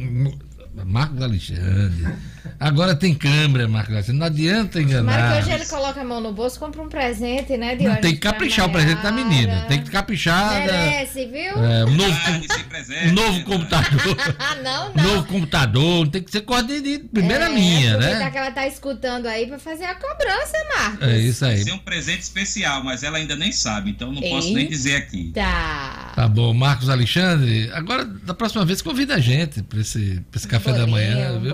Marcos 0.84 1.22
Alexandre. 1.22 2.14
Agora 2.58 2.94
tem 2.94 3.14
câmera, 3.14 3.68
Marcos 3.68 3.92
Alexandre. 3.94 4.18
Não 4.18 4.26
adianta 4.26 4.80
enganar. 4.80 5.32
Que 5.32 5.38
hoje 5.38 5.52
ele 5.52 5.66
coloca 5.66 6.00
a 6.00 6.04
mão 6.04 6.20
no 6.20 6.32
bolso, 6.32 6.58
compra 6.58 6.82
um 6.82 6.88
presente, 6.88 7.56
né? 7.56 7.76
De 7.76 7.84
Não, 7.84 7.96
tem 7.96 8.14
que 8.14 8.20
caprichar 8.20 8.66
o 8.66 8.72
presente 8.72 9.02
da 9.02 9.12
menina. 9.12 9.66
Tem 9.68 9.82
que 9.82 9.90
caprichar. 9.90 10.54
Merece, 10.54 11.26
viu? 11.26 11.64
É, 11.64 11.84
um 11.84 11.90
novo, 11.90 12.18
ah, 12.26 13.06
um 13.06 13.12
novo 13.12 13.44
computador. 13.44 14.16
não, 14.62 14.92
não. 14.94 15.04
Novo 15.04 15.28
computador. 15.28 16.08
Tem 16.08 16.22
que 16.22 16.30
ser 16.30 16.40
coisa 16.42 16.64
de 16.64 16.98
primeira 16.98 17.46
é, 17.46 17.54
linha, 17.54 17.96
né? 17.96 18.30
que 18.30 18.38
ela 18.38 18.50
tá 18.50 18.66
escutando 18.66 19.26
aí 19.26 19.46
pra 19.46 19.58
fazer 19.58 19.84
a 19.84 19.94
cobrança, 19.94 20.56
Marcos. 20.76 21.08
É 21.08 21.18
isso 21.18 21.44
aí. 21.44 21.56
Vai 21.56 21.64
ser 21.64 21.72
um 21.72 21.78
presente 21.78 22.22
especial, 22.22 22.82
mas 22.82 23.02
ela 23.02 23.18
ainda 23.18 23.36
nem 23.36 23.52
sabe, 23.52 23.90
então 23.90 24.10
não 24.10 24.22
Eita. 24.22 24.34
posso 24.34 24.52
nem 24.52 24.68
dizer 24.68 24.96
aqui. 24.96 25.30
Tá. 25.34 26.03
Tá 26.14 26.28
bom, 26.28 26.54
Marcos 26.54 26.88
Alexandre. 26.88 27.68
Agora, 27.72 28.04
da 28.04 28.32
próxima 28.32 28.64
vez, 28.64 28.80
convida 28.80 29.16
a 29.16 29.18
gente 29.18 29.62
pra 29.64 29.80
esse, 29.80 30.22
pra 30.30 30.38
esse 30.38 30.46
café 30.46 30.70
bolinho, 30.70 30.86
da 30.86 30.92
manhã, 30.92 31.40
viu? 31.40 31.52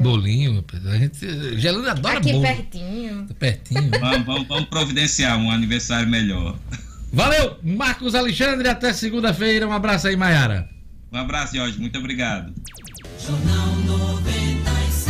Bolinho. 0.00 0.62
bolinho. 0.62 0.64
A 0.92 0.96
gente, 0.96 1.58
Gelando 1.58 1.90
adora 1.90 2.18
Aqui 2.18 2.30
bolo. 2.30 2.42
pertinho. 2.44 3.26
Tá 3.26 3.34
pertinho. 3.34 3.90
vamos, 4.00 4.24
vamos, 4.26 4.46
vamos 4.48 4.64
providenciar 4.66 5.36
um 5.38 5.50
aniversário 5.50 6.08
melhor. 6.08 6.56
Valeu, 7.12 7.58
Marcos 7.64 8.14
Alexandre. 8.14 8.68
Até 8.68 8.92
segunda-feira. 8.92 9.66
Um 9.66 9.72
abraço 9.72 10.06
aí, 10.06 10.14
Maiara. 10.16 10.68
Um 11.12 11.18
abraço, 11.18 11.56
Jorge. 11.56 11.78
Muito 11.80 11.98
obrigado. 11.98 12.52
Jornal 13.18 13.74
96. 13.86 15.06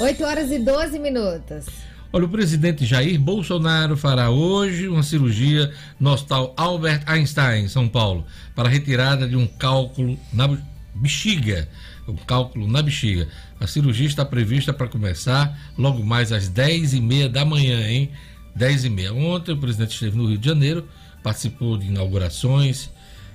8 0.00 0.24
horas 0.24 0.50
e 0.50 0.58
12 0.58 0.98
minutos. 0.98 1.66
Olha, 2.12 2.24
o 2.24 2.28
presidente 2.28 2.86
Jair 2.86 3.18
Bolsonaro 3.20 3.96
fará 3.96 4.30
hoje 4.30 4.86
uma 4.86 5.02
cirurgia 5.02 5.72
no 5.98 6.12
Hospital 6.12 6.54
Albert 6.56 7.02
Einstein, 7.04 7.68
São 7.68 7.88
Paulo, 7.88 8.24
para 8.54 8.68
retirada 8.68 9.28
de 9.28 9.36
um 9.36 9.46
cálculo 9.46 10.16
na 10.32 10.56
bexiga. 10.94 11.68
Um 12.06 12.14
cálculo 12.14 12.68
na 12.68 12.80
bexiga. 12.80 13.28
A 13.58 13.66
cirurgia 13.66 14.06
está 14.06 14.24
prevista 14.24 14.72
para 14.72 14.86
começar 14.86 15.58
logo 15.76 16.04
mais 16.04 16.30
às 16.30 16.48
10h30 16.48 17.28
da 17.28 17.44
manhã, 17.44 17.86
hein? 17.88 18.10
10h30. 18.56 19.12
Ontem 19.12 19.52
o 19.52 19.58
presidente 19.58 19.92
esteve 19.92 20.16
no 20.16 20.28
Rio 20.28 20.38
de 20.38 20.46
Janeiro, 20.46 20.88
participou 21.24 21.76
de 21.76 21.88
inaugurações, 21.88 22.88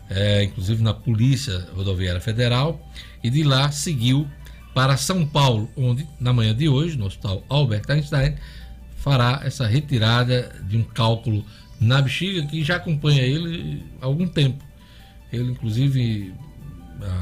é, 0.10 0.44
inclusive 0.44 0.82
na 0.82 0.94
Polícia 0.94 1.68
Rodoviária 1.76 2.22
Federal, 2.22 2.90
e 3.22 3.30
de 3.30 3.44
lá 3.44 3.70
seguiu 3.70 4.26
para 4.74 4.96
São 4.96 5.26
Paulo, 5.26 5.70
onde, 5.76 6.08
na 6.20 6.32
manhã 6.32 6.56
de 6.56 6.70
hoje, 6.70 6.98
no 6.98 7.06
Hospital 7.06 7.44
Albert 7.50 7.84
Einstein, 7.90 8.36
fará 9.02 9.42
essa 9.44 9.66
retirada 9.66 10.56
de 10.68 10.78
um 10.78 10.84
cálculo 10.84 11.44
na 11.80 12.02
bexiga 12.02 12.46
que 12.46 12.64
já 12.64 12.76
acompanha 12.76 13.24
ele 13.24 13.84
há 14.00 14.06
algum 14.06 14.28
tempo. 14.28 14.64
Ele, 15.34 15.52
inclusive, 15.52 16.34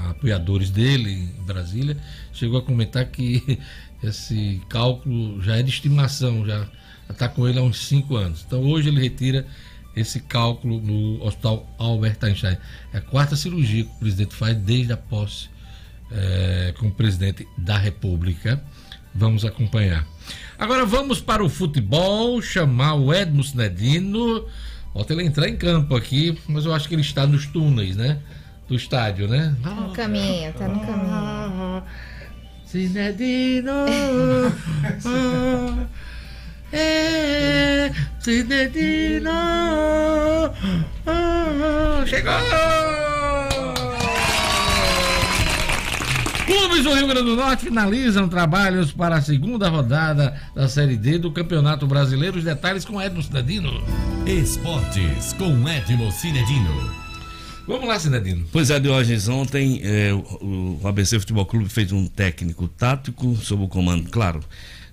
apoiadores 0.09 0.69
dele 0.69 1.11
em 1.11 1.43
Brasília, 1.45 1.97
chegou 2.33 2.59
a 2.59 2.61
comentar 2.61 3.05
que 3.05 3.59
esse 4.03 4.61
cálculo 4.67 5.41
já 5.41 5.57
é 5.57 5.63
de 5.63 5.69
estimação, 5.69 6.45
já 6.45 6.67
está 7.09 7.29
com 7.29 7.47
ele 7.47 7.59
há 7.59 7.63
uns 7.63 7.87
5 7.87 8.15
anos. 8.15 8.43
Então 8.45 8.61
hoje 8.63 8.89
ele 8.89 8.99
retira 8.99 9.47
esse 9.95 10.19
cálculo 10.19 10.81
no 10.81 11.23
Hospital 11.23 11.65
Albert 11.77 12.17
Einstein. 12.21 12.57
É 12.93 12.97
a 12.97 13.01
quarta 13.01 13.35
cirurgia 13.35 13.85
que 13.85 13.91
o 13.91 13.99
presidente 13.99 14.35
faz 14.35 14.57
desde 14.57 14.91
a 14.91 14.97
posse 14.97 15.49
é, 16.11 16.73
como 16.77 16.91
presidente 16.91 17.47
da 17.57 17.77
República. 17.77 18.61
Vamos 19.13 19.43
acompanhar. 19.45 20.05
Agora 20.57 20.85
vamos 20.85 21.21
para 21.21 21.43
o 21.43 21.49
futebol, 21.49 22.41
chamar 22.41 22.95
o 22.95 23.13
Edmo 23.13 23.43
Sinedino. 23.43 24.45
Falta 24.93 25.13
ele 25.13 25.23
entrar 25.23 25.47
em 25.47 25.55
campo 25.55 25.95
aqui, 25.95 26.37
mas 26.47 26.65
eu 26.65 26.73
acho 26.73 26.87
que 26.87 26.95
ele 26.95 27.01
está 27.01 27.25
nos 27.25 27.45
túneis, 27.45 27.95
né? 27.95 28.19
Do 28.67 28.75
estádio, 28.75 29.27
né? 29.27 29.55
No 29.63 29.93
caminho, 29.93 30.53
tá 30.53 30.67
no 30.67 30.79
caminho. 30.81 31.83
Sinedino! 32.65 33.71
é, 36.71 37.91
Sinedino! 38.19 39.31
Chegou! 42.05 43.58
Clubes 46.79 46.83
do 46.83 46.93
Rio 46.93 47.07
Grande 47.07 47.29
do 47.29 47.35
Norte 47.35 47.65
finalizam 47.65 48.29
trabalhos 48.29 48.91
para 48.91 49.17
a 49.17 49.21
segunda 49.21 49.67
rodada 49.67 50.39
da 50.55 50.69
Série 50.69 50.95
D 50.95 51.17
do 51.17 51.29
Campeonato 51.31 51.85
Brasileiro. 51.85 52.37
Os 52.37 52.43
detalhes 52.43 52.85
com 52.85 53.01
Edmo 53.01 53.21
Cinedino. 53.21 53.83
Esportes 54.25 55.33
com 55.33 55.67
Edmo 55.67 56.09
Cinedino. 56.11 56.89
Vamos 57.67 57.87
lá, 57.87 57.99
Cinedino. 57.99 58.45
Pois 58.51 58.69
é, 58.69 58.79
Diógenes, 58.79 59.27
ontem 59.27 59.81
é, 59.83 60.13
o, 60.13 60.79
o 60.81 60.87
ABC 60.87 61.19
Futebol 61.19 61.45
Clube 61.45 61.67
fez 61.67 61.91
um 61.91 62.07
técnico 62.07 62.67
tático 62.67 63.35
sob 63.35 63.63
o 63.63 63.67
comando, 63.67 64.09
claro, 64.09 64.39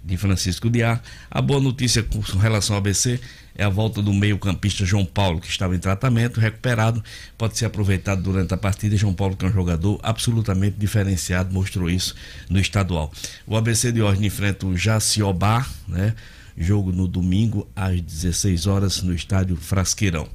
de 0.05 0.17
Francisco 0.17 0.69
Diá. 0.69 1.01
A 1.31 1.41
boa 1.41 1.61
notícia 1.61 2.03
com 2.03 2.39
relação 2.39 2.75
ao 2.75 2.79
ABC 2.79 3.21
é 3.57 3.65
a 3.65 3.69
volta 3.69 4.03
do 4.03 4.13
meio-campista 4.13 4.85
João 4.85 5.05
Paulo, 5.05 5.41
que 5.41 5.49
estava 5.49 5.75
em 5.75 5.79
tratamento, 5.79 6.41
recuperado, 6.41 7.03
pode 7.37 7.57
ser 7.57 7.67
aproveitado 7.67 8.23
durante 8.23 8.53
a 8.55 8.57
partida. 8.57 8.97
João 8.97 9.15
Paulo, 9.15 9.37
que 9.37 9.45
é 9.45 9.49
um 9.49 9.53
jogador 9.53 9.99
absolutamente 10.03 10.77
diferenciado, 10.79 11.53
mostrou 11.53 11.89
isso 11.89 12.15
no 12.49 12.59
estadual. 12.59 13.13
O 13.47 13.57
ABC 13.57 13.93
de 13.93 14.03
hoje 14.03 14.25
enfrenta 14.25 14.67
o 14.67 14.77
Jaciobá, 14.77 15.67
né? 15.89 16.15
Jogo 16.59 16.91
no 16.91 17.07
domingo 17.07 17.69
às 17.77 18.01
16 18.01 18.67
horas 18.67 19.03
no 19.03 19.15
estádio 19.15 19.57
Frasqueirão. 19.57 20.27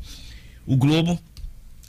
O 0.65 0.77
Globo 0.77 1.19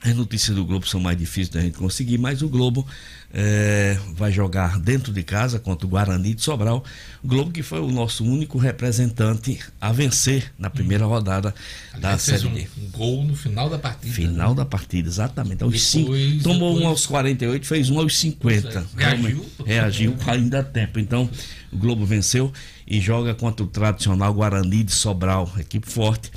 as 0.04 0.16
notícias 0.16 0.56
do 0.56 0.64
Globo 0.64 0.86
são 0.86 0.98
mais 0.98 1.16
difíceis 1.16 1.48
da 1.48 1.60
gente 1.60 1.78
conseguir, 1.78 2.18
mas 2.18 2.42
o 2.42 2.48
Globo 2.48 2.84
é, 3.32 3.96
vai 4.14 4.32
jogar 4.32 4.78
dentro 4.80 5.12
de 5.12 5.22
casa 5.22 5.60
contra 5.60 5.86
o 5.86 5.88
Guarani 5.88 6.34
de 6.34 6.42
Sobral. 6.42 6.84
O 7.22 7.28
Globo 7.28 7.52
que 7.52 7.62
foi 7.62 7.80
o 7.80 7.88
nosso 7.88 8.24
único 8.24 8.58
representante 8.58 9.60
a 9.80 9.92
vencer 9.92 10.52
na 10.58 10.68
primeira 10.68 11.06
rodada 11.06 11.54
da 11.98 12.18
Série 12.18 12.48
D. 12.48 12.68
Um, 12.76 12.84
um 12.84 12.90
gol 12.90 13.24
no 13.24 13.36
final 13.36 13.70
da 13.70 13.78
partida. 13.78 14.12
Final 14.12 14.50
né? 14.50 14.56
da 14.56 14.64
partida, 14.64 15.08
exatamente. 15.08 15.62
Aos 15.62 15.80
cinco, 15.80 16.10
tomou 16.42 16.70
depois... 16.70 16.84
um 16.84 16.88
aos 16.88 17.06
48, 17.06 17.64
fez 17.64 17.88
um 17.88 18.00
aos 18.00 18.18
50. 18.18 18.86
Reagiu? 18.96 19.46
Reagiu 19.64 20.16
ainda 20.26 20.60
a 20.60 20.64
tempo. 20.64 20.98
Então, 20.98 21.30
o 21.72 21.76
Globo 21.76 22.04
venceu 22.04 22.52
e 22.86 23.00
joga 23.00 23.34
contra 23.34 23.64
o 23.64 23.68
tradicional 23.68 24.34
Guarani 24.34 24.82
de 24.82 24.92
Sobral, 24.92 25.50
equipe 25.58 25.88
forte 25.88 26.30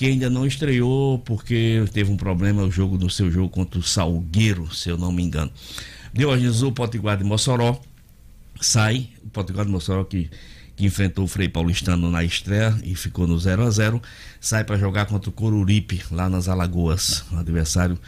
que 0.00 0.06
ainda 0.06 0.30
não 0.30 0.46
estreou 0.46 1.18
porque 1.18 1.84
teve 1.92 2.10
um 2.10 2.16
problema 2.16 2.62
no 2.62 2.70
jogo 2.70 2.96
no 2.96 3.10
seu 3.10 3.30
jogo 3.30 3.50
contra 3.50 3.78
o 3.78 3.82
Salgueiro, 3.82 4.74
se 4.74 4.88
eu 4.88 4.96
não 4.96 5.12
me 5.12 5.22
engano. 5.22 5.52
Diógenes, 6.10 6.62
o 6.62 6.72
Potiguar 6.72 7.18
de 7.18 7.24
Mossoró 7.24 7.78
sai, 8.58 9.10
o 9.22 9.28
Potiguar 9.28 9.66
de 9.66 9.70
Mossoró 9.70 10.04
que, 10.04 10.30
que 10.74 10.86
enfrentou 10.86 11.24
o 11.26 11.28
Frei 11.28 11.50
Paulistano 11.50 12.10
na 12.10 12.24
estreia 12.24 12.74
e 12.82 12.94
ficou 12.94 13.26
no 13.26 13.38
0 13.38 13.62
a 13.62 13.70
0 13.70 14.00
sai 14.40 14.64
para 14.64 14.78
jogar 14.78 15.04
contra 15.04 15.28
o 15.28 15.32
Coruripe, 15.34 16.02
lá 16.10 16.30
nas 16.30 16.48
Alagoas, 16.48 17.22
um 17.30 17.36
adversário 17.38 17.98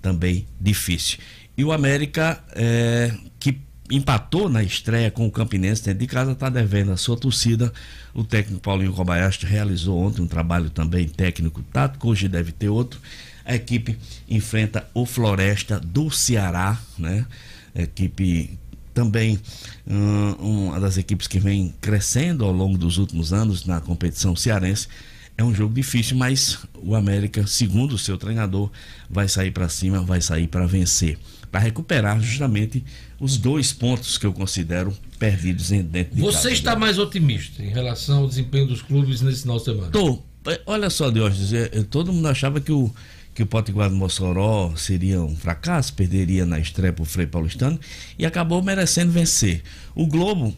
também 0.00 0.46
difícil. 0.58 1.18
E 1.54 1.62
o 1.62 1.70
América, 1.70 2.42
é, 2.54 3.14
que 3.38 3.60
empatou 3.96 4.48
na 4.48 4.62
estreia 4.62 5.10
com 5.10 5.26
o 5.26 5.30
Campinense 5.30 5.84
dentro 5.84 6.00
de 6.00 6.06
casa, 6.06 6.32
está 6.32 6.48
devendo 6.48 6.92
a 6.92 6.96
sua 6.96 7.16
torcida. 7.16 7.72
O 8.14 8.24
técnico 8.24 8.60
Paulinho 8.62 8.92
Kobayashi 8.92 9.44
realizou 9.44 9.98
ontem 9.98 10.22
um 10.22 10.26
trabalho 10.26 10.70
também 10.70 11.06
técnico 11.06 11.62
tático, 11.62 12.08
hoje 12.08 12.28
deve 12.28 12.52
ter 12.52 12.68
outro. 12.68 12.98
A 13.44 13.54
equipe 13.54 13.98
enfrenta 14.28 14.88
o 14.94 15.04
Floresta 15.04 15.78
do 15.78 16.10
Ceará, 16.10 16.80
né? 16.98 17.26
Equipe 17.74 18.58
também 18.94 19.38
hum, 19.86 20.32
uma 20.38 20.80
das 20.80 20.96
equipes 20.96 21.26
que 21.26 21.38
vem 21.38 21.74
crescendo 21.80 22.44
ao 22.44 22.52
longo 22.52 22.78
dos 22.78 22.98
últimos 22.98 23.32
anos 23.32 23.64
na 23.64 23.80
competição 23.80 24.36
cearense. 24.36 24.88
É 25.36 25.42
um 25.42 25.54
jogo 25.54 25.74
difícil, 25.74 26.16
mas 26.16 26.58
o 26.74 26.94
América, 26.94 27.46
segundo 27.46 27.94
o 27.94 27.98
seu 27.98 28.18
treinador, 28.18 28.70
vai 29.08 29.28
sair 29.28 29.50
para 29.50 29.68
cima, 29.68 30.02
vai 30.02 30.20
sair 30.20 30.46
para 30.46 30.66
vencer, 30.66 31.18
para 31.52 31.60
recuperar 31.60 32.18
justamente 32.18 32.82
os 33.20 33.36
dois 33.36 33.74
pontos 33.74 34.16
que 34.16 34.24
eu 34.24 34.32
considero 34.32 34.96
perdidos 35.18 35.68
dentro 35.68 36.16
de 36.16 36.22
Você 36.22 36.50
está 36.50 36.72
né? 36.72 36.80
mais 36.80 36.98
otimista 36.98 37.62
em 37.62 37.68
relação 37.68 38.20
ao 38.20 38.26
desempenho 38.26 38.66
dos 38.66 38.80
clubes 38.80 39.20
nesse 39.20 39.42
final 39.42 39.58
de 39.58 39.64
semana? 39.64 39.90
Tô. 39.90 40.18
É, 40.46 40.60
Olha 40.66 40.88
só, 40.88 41.10
Diógenes, 41.10 41.52
é, 41.52 41.70
é, 41.72 41.82
todo 41.82 42.10
mundo 42.10 42.26
achava 42.26 42.58
que 42.58 42.72
o, 42.72 42.90
que 43.34 43.42
o 43.42 43.46
Potiguar 43.46 43.90
do 43.90 43.94
Mossoró 43.94 44.74
seria 44.76 45.20
um 45.20 45.36
fracasso, 45.36 45.92
perderia 45.92 46.46
na 46.46 46.58
estreia 46.58 46.92
para 46.92 47.02
o 47.02 47.06
Frei 47.06 47.26
Paulistano 47.26 47.78
e 48.18 48.24
acabou 48.24 48.62
merecendo 48.62 49.12
vencer. 49.12 49.62
O 49.94 50.06
Globo, 50.06 50.56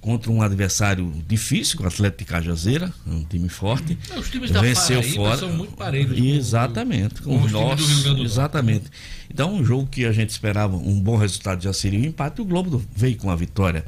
contra 0.00 0.30
um 0.30 0.40
adversário 0.42 1.12
difícil, 1.26 1.80
o 1.80 1.86
Atlético 1.86 2.18
de 2.18 2.24
Cajazeira, 2.26 2.92
um 3.06 3.24
time 3.24 3.48
forte, 3.48 3.98
os 4.16 4.30
times 4.30 4.50
da 4.50 4.60
venceu 4.60 5.00
Paraíba 5.00 5.16
fora. 5.16 5.36
são 5.38 5.52
muito 5.52 5.72
parelhos 5.76 6.18
com- 6.18 6.24
Exatamente, 6.24 7.22
com, 7.22 7.38
com 7.38 7.44
os 7.44 7.52
nossos. 7.52 8.06
Exatamente. 8.06 8.84
Então, 9.28 9.54
um 9.54 9.64
jogo 9.64 9.86
que 9.90 10.04
a 10.04 10.12
gente 10.12 10.30
esperava 10.30 10.76
um 10.76 11.00
bom 11.00 11.16
resultado 11.16 11.62
já 11.62 11.72
seria 11.72 11.98
um 12.00 12.04
empate, 12.04 12.40
o 12.40 12.44
Globo 12.44 12.82
veio 12.94 13.16
com 13.16 13.30
a 13.30 13.36
vitória. 13.36 13.84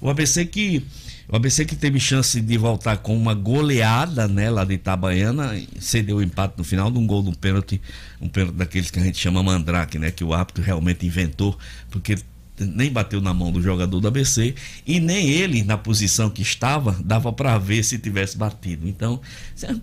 O 0.00 0.08
ABC 0.08 0.46
que 0.46 0.82
o 1.28 1.36
ABC 1.36 1.64
que 1.64 1.76
teve 1.76 2.00
chance 2.00 2.40
de 2.40 2.58
voltar 2.58 2.96
com 2.96 3.16
uma 3.16 3.34
goleada 3.34 4.26
né, 4.26 4.50
lá 4.50 4.64
de 4.64 4.74
Itabaiana, 4.74 5.56
cedeu 5.78 6.16
o 6.16 6.22
empate 6.22 6.54
no 6.58 6.64
final 6.64 6.90
de 6.90 6.98
um 6.98 7.06
gol 7.06 7.22
de 7.22 7.28
um 7.28 7.34
pênalti, 7.34 7.80
um 8.20 8.28
pênalti 8.28 8.56
daqueles 8.56 8.90
que 8.90 8.98
a 8.98 9.02
gente 9.04 9.16
chama 9.18 9.40
mandrake, 9.40 9.96
né, 9.96 10.10
que 10.10 10.24
o 10.24 10.34
árbitro 10.34 10.64
realmente 10.64 11.06
inventou, 11.06 11.56
porque 11.88 12.16
nem 12.64 12.90
bateu 12.90 13.20
na 13.20 13.32
mão 13.34 13.50
do 13.50 13.60
jogador 13.62 14.00
do 14.00 14.08
ABC 14.08 14.54
e 14.86 15.00
nem 15.00 15.28
ele 15.30 15.62
na 15.62 15.76
posição 15.76 16.28
que 16.30 16.42
estava 16.42 16.92
dava 17.04 17.32
para 17.32 17.56
ver 17.58 17.82
se 17.82 17.98
tivesse 17.98 18.36
batido. 18.36 18.88
Então, 18.88 19.20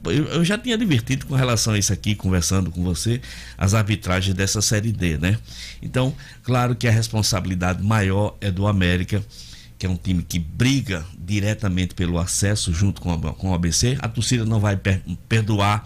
eu 0.06 0.26
eu 0.28 0.45
já 0.45 0.58
tinha 0.58 0.78
divertido 0.78 1.26
com 1.26 1.36
relação 1.36 1.74
a 1.74 1.78
isso 1.80 1.91
aqui, 1.94 2.16
conversando 2.16 2.70
com 2.72 2.84
você, 2.84 3.22
as 3.58 3.74
arbitragens 3.74 4.36
dessa 4.36 4.62
série 4.62 4.91
D, 4.91 5.18
né? 5.18 5.38
Então, 5.82 6.14
claro 6.44 6.76
que 6.76 6.88
a 6.88 6.91
responsabilidade 6.91 7.84
maior 7.84 8.36
é 8.41 8.52
do 8.52 8.68
América, 8.68 9.24
que 9.78 9.86
é 9.86 9.90
um 9.90 9.95
time 9.95 10.24
que 10.24 10.40
briga 10.40 11.06
diretamente 11.18 11.94
pelo 11.94 12.18
acesso 12.18 12.74
junto 12.74 12.99
com, 13.02 13.12
a, 13.12 13.34
com 13.34 13.52
o 13.52 13.54
ABC. 13.54 13.98
A 13.99 14.08
torcida 14.08 14.44
não 14.45 14.60
vai 14.60 14.76
per- 14.76 15.02
perdoar 15.30 15.84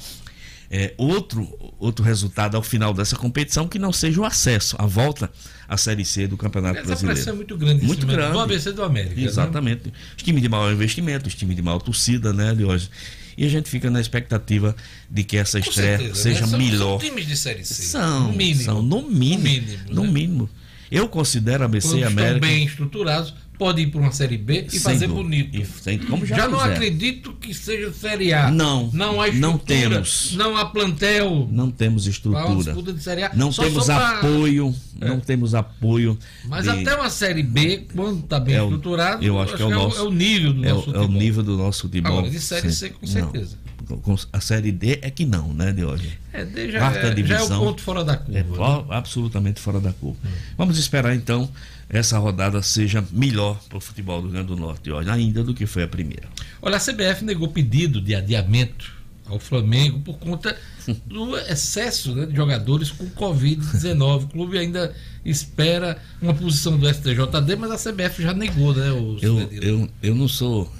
é, 0.73 0.93
outro, 0.98 1.48
outro 1.77 2.03
resultado 2.03 2.56
ao 2.56 2.64
final 2.64 2.93
dessa 2.93 3.15
competição 3.18 3.68
que 3.68 3.77
não 3.77 3.91
seja 3.91 4.22
o 4.22 4.23
acesso, 4.26 4.76
a 4.80 4.85
volta 4.85 5.30
à 5.68 5.76
Série 5.76 6.06
C 6.06 6.27
do 6.27 6.38
Campeonato 6.38 6.77
Essa 6.80 6.88
Brasileiro. 6.88 7.15
pressão 7.18 7.34
é 7.34 7.35
muito 7.35 7.57
grande 7.57 7.85
Muito 7.85 8.07
grande. 8.07 8.31
do 8.31 8.39
ABC 8.39 8.69
e 8.69 8.73
do 8.73 8.84
América. 8.84 9.15
né? 9.15 9.23
Exatamente. 9.23 9.91
Os 10.15 10.23
times 10.23 10.41
de 10.41 10.48
maior 10.48 10.72
investimento, 10.72 11.27
os 11.27 11.35
times 11.35 11.56
de 11.57 11.61
maior 11.61 11.80
torcida, 11.80 12.31
né, 12.31 12.56
de 12.56 12.64
hoje. 12.64 12.89
E 13.38 13.45
a 13.45 13.49
gente 13.49 13.69
fica 13.69 13.89
na 13.89 13.99
expectativa 13.99 14.76
de 15.10 15.23
que 15.23 15.35
essa 15.38 15.60
Com 15.61 15.69
estreia 15.69 15.98
certeza, 15.98 16.22
seja 16.22 16.41
né? 16.41 16.48
São- 16.48 16.60
melhor. 16.60 16.99
São 17.02 17.10
times 17.10 17.27
de 17.27 17.35
Série 17.38 17.65
C. 17.65 17.84
São, 17.84 18.27
no 18.27 18.34
mínimo. 18.38 18.61
são 18.64 18.81
no 18.81 19.02
mínimo. 19.10 19.38
No 19.38 19.43
mínimo, 19.49 19.77
no 19.89 20.03
né? 20.03 20.10
mínimo. 20.11 20.49
Eu 20.89 21.07
considero 21.07 21.64
a 21.64 21.65
ABC 21.65 21.88
e 21.88 21.99
estão 21.99 22.11
América. 22.11 22.39
bem 22.45 22.65
estruturados, 22.65 23.34
pode 23.62 23.80
ir 23.84 23.92
para 23.92 24.02
uma 24.02 24.12
Série 24.12 24.40
B 24.40 24.66
e 24.66 24.72
Sem 24.72 24.80
fazer 24.80 25.06
dúvida. 25.08 25.14
bonito. 25.24 25.56
E 25.56 25.66
sem- 25.84 26.00
como 26.00 26.26
já 26.26 26.36
já 26.36 26.48
não 26.48 26.60
acredito 26.60 27.34
que 27.34 27.54
seja 27.54 27.94
Série 27.94 28.34
A. 28.34 28.50
Não, 28.50 28.90
Não 28.92 29.22
há 29.22 29.32
não 29.32 29.56
temos. 29.56 30.34
Não 30.36 30.58
há 30.58 30.66
plantel. 30.66 31.48
Não 31.52 31.70
temos 31.70 32.08
estrutura. 32.08 32.56
disputa 32.56 32.92
de 32.92 33.04
Série 33.04 33.22
A. 33.22 33.32
Não 33.36 33.52
Só- 33.52 33.64
temos 33.64 33.86
só 33.86 33.96
pra- 33.96 34.18
apoio. 34.18 34.74
É. 35.00 35.08
Não 35.08 35.20
temos 35.20 35.54
apoio. 35.54 36.18
Mas 36.46 36.64
de- 36.64 36.72
até 36.72 36.96
uma 36.96 37.10
Série 37.12 37.44
B, 37.44 37.86
quando 37.94 38.22
está 38.22 38.40
bem 38.40 38.56
É 38.56 38.62
o- 38.64 38.66
estruturado, 38.66 39.24
eu 39.24 39.40
acho 39.40 39.56
que 39.56 39.62
é 39.62 39.66
o 39.66 39.70
nosso- 39.70 40.00
é 40.00 40.02
o 40.02 40.10
nível 40.12 40.54
do 40.54 40.66
é, 40.66 40.72
o- 40.74 40.76
nosso 40.78 40.88
é 40.90 40.92
o 40.94 40.94
futebol. 41.02 41.22
nível 41.22 41.44
do 41.44 41.58
nosso 41.58 41.82
futebol. 41.84 42.12
Agora, 42.14 42.32
de 42.32 42.40
Série 42.40 42.72
C, 42.72 42.90
com 42.90 43.06
Não. 43.06 43.14
certeza. 43.14 43.58
Com- 44.04 44.16
A 44.32 44.40
série 44.40 44.72
D 44.72 45.00
é 45.02 45.12
que 45.12 45.26
não, 45.26 45.54
né, 45.54 45.72
de 45.74 45.84
hoje? 45.84 46.18
É, 46.34 46.46
já, 46.72 46.80
Quarta 46.80 47.00
é, 47.00 47.02
já 47.02 47.08
é 47.08 47.12
o 47.12 47.16
divisão. 47.16 47.60
ponto 47.60 47.82
fora 47.82 48.04
da 48.06 48.16
curva. 48.16 48.40
É 48.40 48.44
né? 48.44 48.86
absolutamente 48.90 49.60
fora 49.60 49.80
da 49.82 49.92
curva. 49.92 50.18
Vamos 50.58 50.78
esperar 50.80 51.14
então 51.14 51.50
essa 51.92 52.18
rodada 52.18 52.62
seja 52.62 53.04
melhor 53.12 53.62
para 53.68 53.78
o 53.78 53.82
futebol 53.82 54.22
do 54.22 54.28
Rio 54.28 54.34
Grande 54.34 54.48
do 54.48 54.56
Norte 54.56 54.90
hoje, 54.90 55.10
ainda 55.10 55.44
do 55.44 55.54
que 55.54 55.66
foi 55.66 55.84
a 55.84 55.88
primeira. 55.88 56.28
Olha, 56.62 56.78
a 56.78 56.80
CBF 56.80 57.26
negou 57.26 57.50
pedido 57.50 58.00
de 58.00 58.16
adiamento 58.16 58.94
ao 59.26 59.38
Flamengo 59.38 60.00
por 60.00 60.18
conta 60.18 60.58
do 61.06 61.38
excesso 61.38 62.16
né, 62.16 62.26
de 62.26 62.36
jogadores 62.36 62.92
com 62.92 63.10
Covid-19. 63.10 64.24
O 64.24 64.28
clube 64.28 64.58
ainda 64.58 64.96
espera 65.26 65.98
uma 66.22 66.34
posição 66.34 66.78
do 66.78 66.88
STJD, 66.88 67.56
mas 67.58 67.72
a 67.72 67.92
CBF 67.92 68.24
já 68.24 68.34
negou, 68.34 68.74
né? 68.74 68.90
O 68.92 69.18
Eu, 69.22 69.40
eu, 69.52 69.90
eu 70.02 70.16
não 70.16 70.30
sou 70.30 70.72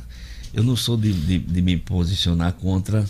eu 0.54 0.64
não 0.64 0.76
sou 0.76 0.98
de, 0.98 1.14
de, 1.14 1.40
de 1.40 1.62
me 1.62 1.78
posicionar 1.78 2.54
contra 2.54 3.06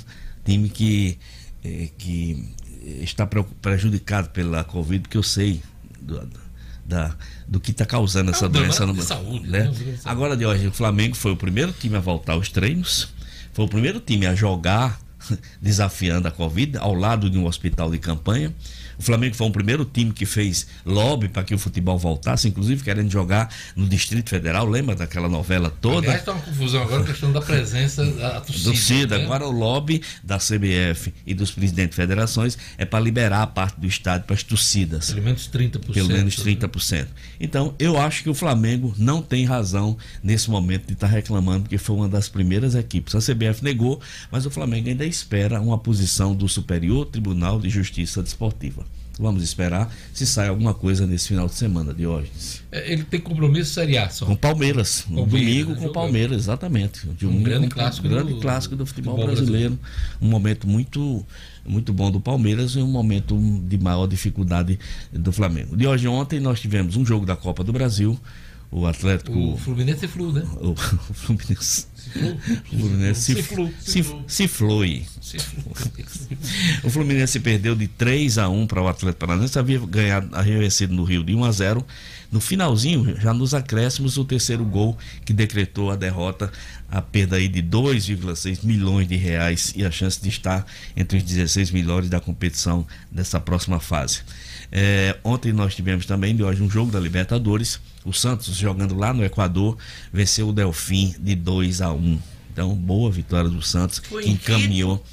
time 0.46 0.70
que, 0.70 1.18
eh, 1.64 1.90
que 1.98 2.54
está 3.02 3.26
prejudicado 3.26 4.30
pela 4.30 4.64
Covid, 4.64 5.02
porque 5.02 5.18
eu 5.18 5.24
sei 5.24 5.62
do, 6.00 6.22
da, 6.86 7.16
do 7.48 7.60
que 7.60 7.72
está 7.72 7.86
causando 7.86 8.32
essa 8.32 8.46
É 8.46 8.48
um 8.48 8.52
doença 8.52 8.86
no 8.86 8.94
de 8.94 9.04
saúde, 9.04 9.48
né? 9.48 9.66
né? 9.66 9.98
Agora 10.06 10.36
de 10.36 10.46
hoje, 10.46 10.68
o 10.68 10.72
Flamengo 10.72 11.16
foi 11.16 11.32
o 11.32 11.38
primeiro 11.38 11.72
time 11.72 11.96
a 11.96 12.00
voltar 12.00 12.34
aos 12.34 12.50
treinos, 12.50 13.10
foi 13.54 13.66
o 13.66 13.68
primeiro 13.68 14.00
time 14.00 14.26
a 14.26 14.36
jogar 14.36 15.00
desafiando 15.62 16.28
a 16.28 16.32
Covid 16.32 16.78
ao 16.78 16.94
lado 16.94 17.30
de 17.30 17.38
um 17.38 17.46
hospital 17.46 17.90
de 17.90 18.00
campanha. 18.00 18.54
O 19.02 19.04
Flamengo 19.04 19.36
foi 19.36 19.48
o 19.48 19.52
primeiro 19.52 19.84
time 19.84 20.14
que 20.14 20.28
fez 20.28 20.68
lobby 20.86 21.28
para 21.28 21.44
que 21.44 21.56
o 21.56 21.58
futebol 21.58 21.98
voltasse, 21.98 22.48
inclusive 22.48 22.84
querendo 22.84 23.10
jogar 23.10 23.52
no 23.76 23.88
Distrito 23.88 24.30
Federal. 24.30 24.64
Lembra 24.70 24.96
daquela 24.96 25.28
novela 25.28 25.74
toda? 25.82 26.06
Aliás, 26.06 26.20
está 26.20 26.34
uma 26.34 26.42
confusão 26.42 26.84
agora 26.84 27.02
a 27.02 27.06
questão 27.08 27.32
da 27.32 27.42
presença 27.42 28.06
da 28.06 28.42
torcida. 28.42 28.64
torcida. 28.64 29.18
né? 29.18 29.24
Agora 29.24 29.48
o 29.48 29.52
lobby 29.52 30.04
da 30.24 30.38
CBF 30.38 31.12
e 31.26 31.34
dos 31.34 31.50
presidentes 31.50 31.96
de 31.96 31.96
federações 31.96 32.56
é 32.78 32.86
para 32.86 33.00
liberar 33.00 33.42
a 33.42 33.48
parte 33.48 33.80
do 33.80 33.88
estádio 33.88 34.28
para 34.28 34.36
as 34.36 34.44
torcidas. 34.44 35.10
Pelo 35.10 35.24
menos 35.24 35.50
30%. 35.50 35.94
Pelo 35.94 36.08
menos 36.08 36.38
né? 36.38 36.54
30%. 36.54 37.08
Então, 37.40 37.74
eu 37.80 38.00
acho 38.00 38.22
que 38.22 38.30
o 38.30 38.36
Flamengo 38.36 38.94
não 39.00 39.24
tem 39.24 39.46
razão 39.46 39.98
nesse 40.22 40.48
momento 40.48 40.86
de 40.86 40.94
estar 40.94 41.08
reclamando 41.08 41.68
que 41.68 41.80
foi 41.80 41.96
uma 41.96 42.08
das 42.08 42.30
primeiras 42.30 42.76
equipes. 42.76 43.16
A 43.16 43.20
CBF 43.20 43.64
negou, 43.64 44.00
mas 44.32 44.46
o 44.46 44.52
Flamengo 44.52 44.90
ainda 44.90 45.08
espera 45.08 45.60
uma 45.60 45.80
posição 45.80 46.36
do 46.36 46.48
Superior 46.48 47.08
Tribunal 47.08 47.60
de 47.60 47.68
Justiça 47.68 48.22
Desportiva. 48.22 48.91
Vamos 49.22 49.44
esperar 49.44 49.94
se 50.14 50.26
sai 50.26 50.48
alguma 50.48 50.74
coisa 50.74 51.06
nesse 51.06 51.28
final 51.28 51.48
de 51.48 51.54
semana 51.54 51.94
de 51.94 52.08
hoje. 52.08 52.32
É, 52.72 52.92
Ele 52.92 53.04
tem 53.04 53.20
compromisso 53.20 53.72
Série 53.74 53.98
A 53.98 54.10
só. 54.10 54.26
Com 54.26 54.36
Palmeiras, 54.36 55.02
Palmeiras, 55.02 55.30
domingo 55.32 55.70
com 55.70 55.76
jogando. 55.82 55.94
Palmeiras, 55.94 56.38
exatamente. 56.38 57.08
De 57.08 57.28
Um 57.28 57.44
grande 57.44 57.68
com- 57.68 57.76
clássico 57.76 58.10
grande 58.10 58.34
do- 58.34 58.40
clássico 58.40 58.76
do 58.76 58.86
futebol, 58.86 59.16
futebol 59.16 59.36
brasileiro. 59.36 59.78
Um 60.22 60.28
momento 60.28 60.68
muito 60.68 61.24
muito 61.64 61.94
bom 61.94 62.10
do 62.10 62.20
Palmeiras 62.20 62.72
e 62.72 62.80
um 62.80 62.88
momento 62.88 63.38
de 63.68 63.78
maior 63.78 64.08
dificuldade 64.08 64.80
do 65.14 65.32
Flamengo. 65.32 65.78
De 65.78 65.86
hoje 65.86 66.08
ontem 66.08 66.40
nós 66.40 66.60
tivemos 66.60 66.96
um 66.98 67.06
jogo 67.06 67.24
da 67.24 67.36
Copa 67.36 67.64
do 67.64 67.72
Brasil, 67.72 68.20
o 68.72 68.88
Atlético 68.88 69.54
O 69.54 69.58
Fluminense 69.58 70.06
é 70.06 70.08
flu, 70.08 70.32
né? 70.32 70.44
o, 70.62 70.72
o 70.72 71.14
Fluminense 71.14 71.92
o 72.72 72.78
Fluminense 72.78 73.36
se, 73.36 73.44
flu, 73.44 73.74
se 73.80 74.04
flu. 74.04 74.24
se 74.28 74.48
flui. 74.48 75.06
Se 75.22 75.38
flu. 75.40 75.62
O 76.84 76.90
Fluminense 76.90 77.40
perdeu 77.40 77.76
de 77.76 77.88
3 77.88 78.38
a 78.38 78.50
1 78.50 78.68
para 78.68 78.82
o 78.82 78.88
Atlético 78.88 79.20
Paranaense, 79.20 79.58
havia 79.58 79.80
ganhado, 79.80 80.30
havia 80.34 80.58
vencido 80.60 80.94
no 80.94 81.04
Rio 81.04 81.24
de 81.24 81.36
1 81.36 81.44
a 81.44 81.52
0. 81.52 81.86
No 82.32 82.40
finalzinho, 82.40 83.20
já 83.20 83.34
nos 83.34 83.54
acréscimos, 83.54 84.18
o 84.18 84.26
terceiro 84.26 84.64
gol 84.66 84.98
que 85.26 85.34
decretou 85.34 85.92
a 85.92 85.96
derrota, 85.96 86.52
a 86.90 87.02
perda 87.02 87.36
aí 87.36 87.48
de 87.48 87.62
2,6 87.62 88.64
milhões 88.64 89.08
de 89.08 89.16
reais 89.16 89.74
e 89.76 89.86
a 89.86 89.92
chance 89.92 90.22
de 90.22 90.30
estar 90.30 90.66
entre 90.96 91.18
os 91.18 91.24
16 91.24 91.72
melhores 91.72 92.10
da 92.10 92.20
competição 92.20 92.86
dessa 93.12 93.40
próxima 93.40 93.80
fase. 93.80 94.22
É, 94.72 95.18
ontem 95.24 95.52
nós 95.52 95.76
tivemos 95.76 96.06
também 96.06 96.36
de 96.36 96.44
hoje 96.44 96.64
um 96.64 96.70
jogo 96.70 96.92
da 96.92 97.00
Libertadores. 97.00 97.80
O 98.06 98.12
Santos 98.14 98.56
jogando 98.56 98.96
lá 98.96 99.14
no 99.14 99.24
Equador 99.24 99.78
venceu 100.12 100.50
o 100.50 100.54
Delfim 100.54 101.14
de 101.20 101.36
2 101.36 101.82
a 101.82 101.92
1. 101.94 102.20
Então, 102.52 102.74
boa 102.76 103.10
vitória 103.12 103.50
do 103.50 103.62
Santos, 103.62 104.00
Foi 104.00 104.24
que 104.24 104.30
encaminhou. 104.32 105.04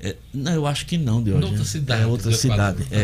É, 0.00 0.16
não, 0.32 0.52
eu 0.52 0.66
acho 0.66 0.86
que 0.86 0.96
não, 0.96 1.22
Diógenes. 1.22 1.50
Outra 1.50 1.64
cidade. 1.64 2.02
É 2.02 2.06
outra 2.06 2.30
do 2.30 2.36
Equador, 2.36 2.74
cidade. 2.84 2.84
tá 2.88 2.96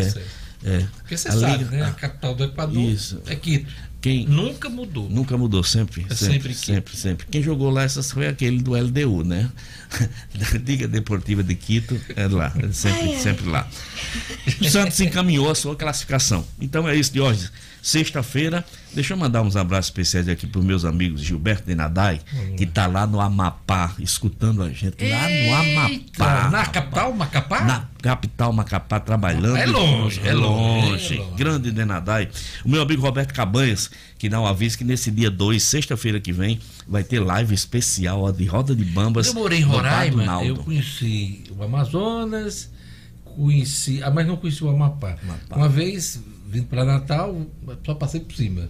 É, 0.69 0.77
é. 0.79 0.87
Porque 0.99 1.17
você 1.17 1.29
A 1.29 1.33
sabe, 1.33 1.59
Liga- 1.65 1.71
né? 1.77 1.83
A 1.85 1.91
capital 1.93 2.35
do 2.35 2.45
Equador 2.45 2.83
Isso. 2.83 3.21
é 3.27 3.37
Quito. 3.37 3.71
Quem, 4.01 4.25
Nunca 4.27 4.69
mudou. 4.69 5.09
Nunca 5.11 5.37
mudou, 5.37 5.63
sempre. 5.65 6.07
É 6.09 6.15
sempre, 6.15 6.55
sempre 6.55 6.55
sempre, 6.55 6.91
Quito. 6.93 6.97
sempre, 7.03 7.27
Quem 7.31 7.43
jogou 7.43 7.71
lá 7.71 7.83
essas 7.83 8.11
foi 8.11 8.27
aquele 8.29 8.63
do 8.63 8.73
LDU, 8.77 9.25
né? 9.25 9.51
Da 10.35 10.59
Liga 10.59 10.87
Deportiva 10.89 11.43
de 11.43 11.55
Quito, 11.55 12.01
é 12.15 12.27
lá, 12.29 12.53
é 12.57 12.71
sempre, 12.73 13.19
sempre 13.21 13.47
lá. 13.49 13.69
O 14.61 14.65
Santos 14.69 14.99
encaminhou 15.01 15.51
a 15.51 15.55
sua 15.55 15.75
classificação. 15.77 16.47
Então 16.61 16.89
é 16.89 16.95
isso 16.97 17.13
de 17.13 17.21
hoje. 17.21 17.49
Sexta-feira, 17.87 18.65
deixa 18.93 19.15
eu 19.15 19.17
mandar 19.17 19.43
uns 19.43 19.55
abraços 19.55 19.91
especiais 19.91 20.29
aqui 20.29 20.45
para 20.45 20.59
os 20.59 20.65
meus 20.65 20.85
amigos 20.85 21.21
Gilberto 21.21 21.69
Denadai, 21.69 22.21
que 22.57 22.67
tá 22.67 22.89
lá 22.89 23.07
no 23.07 23.21
Amapá, 23.21 23.95
escutando 24.01 24.61
a 24.61 24.71
gente. 24.71 25.09
Lá 25.09 25.29
no 25.29 25.55
Amapá. 25.55 26.51
Na 26.51 26.67
capital, 26.67 27.13
Macapá? 27.13 27.61
Na 27.63 27.89
capital 28.03 28.53
Macapá 28.53 28.99
trabalhando. 28.99 29.57
É 29.57 29.67
longe, 29.67 30.21
é 30.25 30.33
longe, 30.33 31.15
é 31.15 31.23
longe. 31.23 31.37
Grande 31.37 31.71
Denadai. 31.71 32.29
O 32.65 32.69
meu 32.69 32.83
amigo 32.83 33.01
Roberto 33.03 33.33
Cabanhas, 33.33 33.89
que 34.19 34.29
dá 34.29 34.41
um 34.41 34.47
aviso 34.47 34.77
que 34.77 34.83
nesse 34.83 35.13
dia 35.13 35.31
2, 35.31 35.63
sexta-feira 35.63 36.19
que 36.19 36.33
vem, 36.33 36.59
vai 36.89 37.05
ter 37.05 37.21
live 37.21 37.55
especial 37.55 38.23
ó, 38.23 38.33
de 38.33 38.47
Roda 38.47 38.75
de 38.75 38.85
Bambas. 38.85 39.29
Eu 39.29 39.35
morei 39.35 39.61
em 39.61 39.63
Roraima, 39.63 40.45
eu 40.45 40.57
conheci 40.57 41.45
o 41.57 41.63
Amazonas, 41.63 42.69
conheci, 43.25 44.03
ah, 44.03 44.11
mas 44.11 44.27
não 44.27 44.37
conheci 44.37 44.65
o 44.65 44.71
Amapá. 44.71 45.17
Uma 45.55 45.69
vez, 45.69 46.21
vindo 46.49 46.67
para 46.67 46.85
Natal, 46.85 47.47
só 47.85 47.95
passei 47.95 48.21
por 48.21 48.35
cima. 48.35 48.69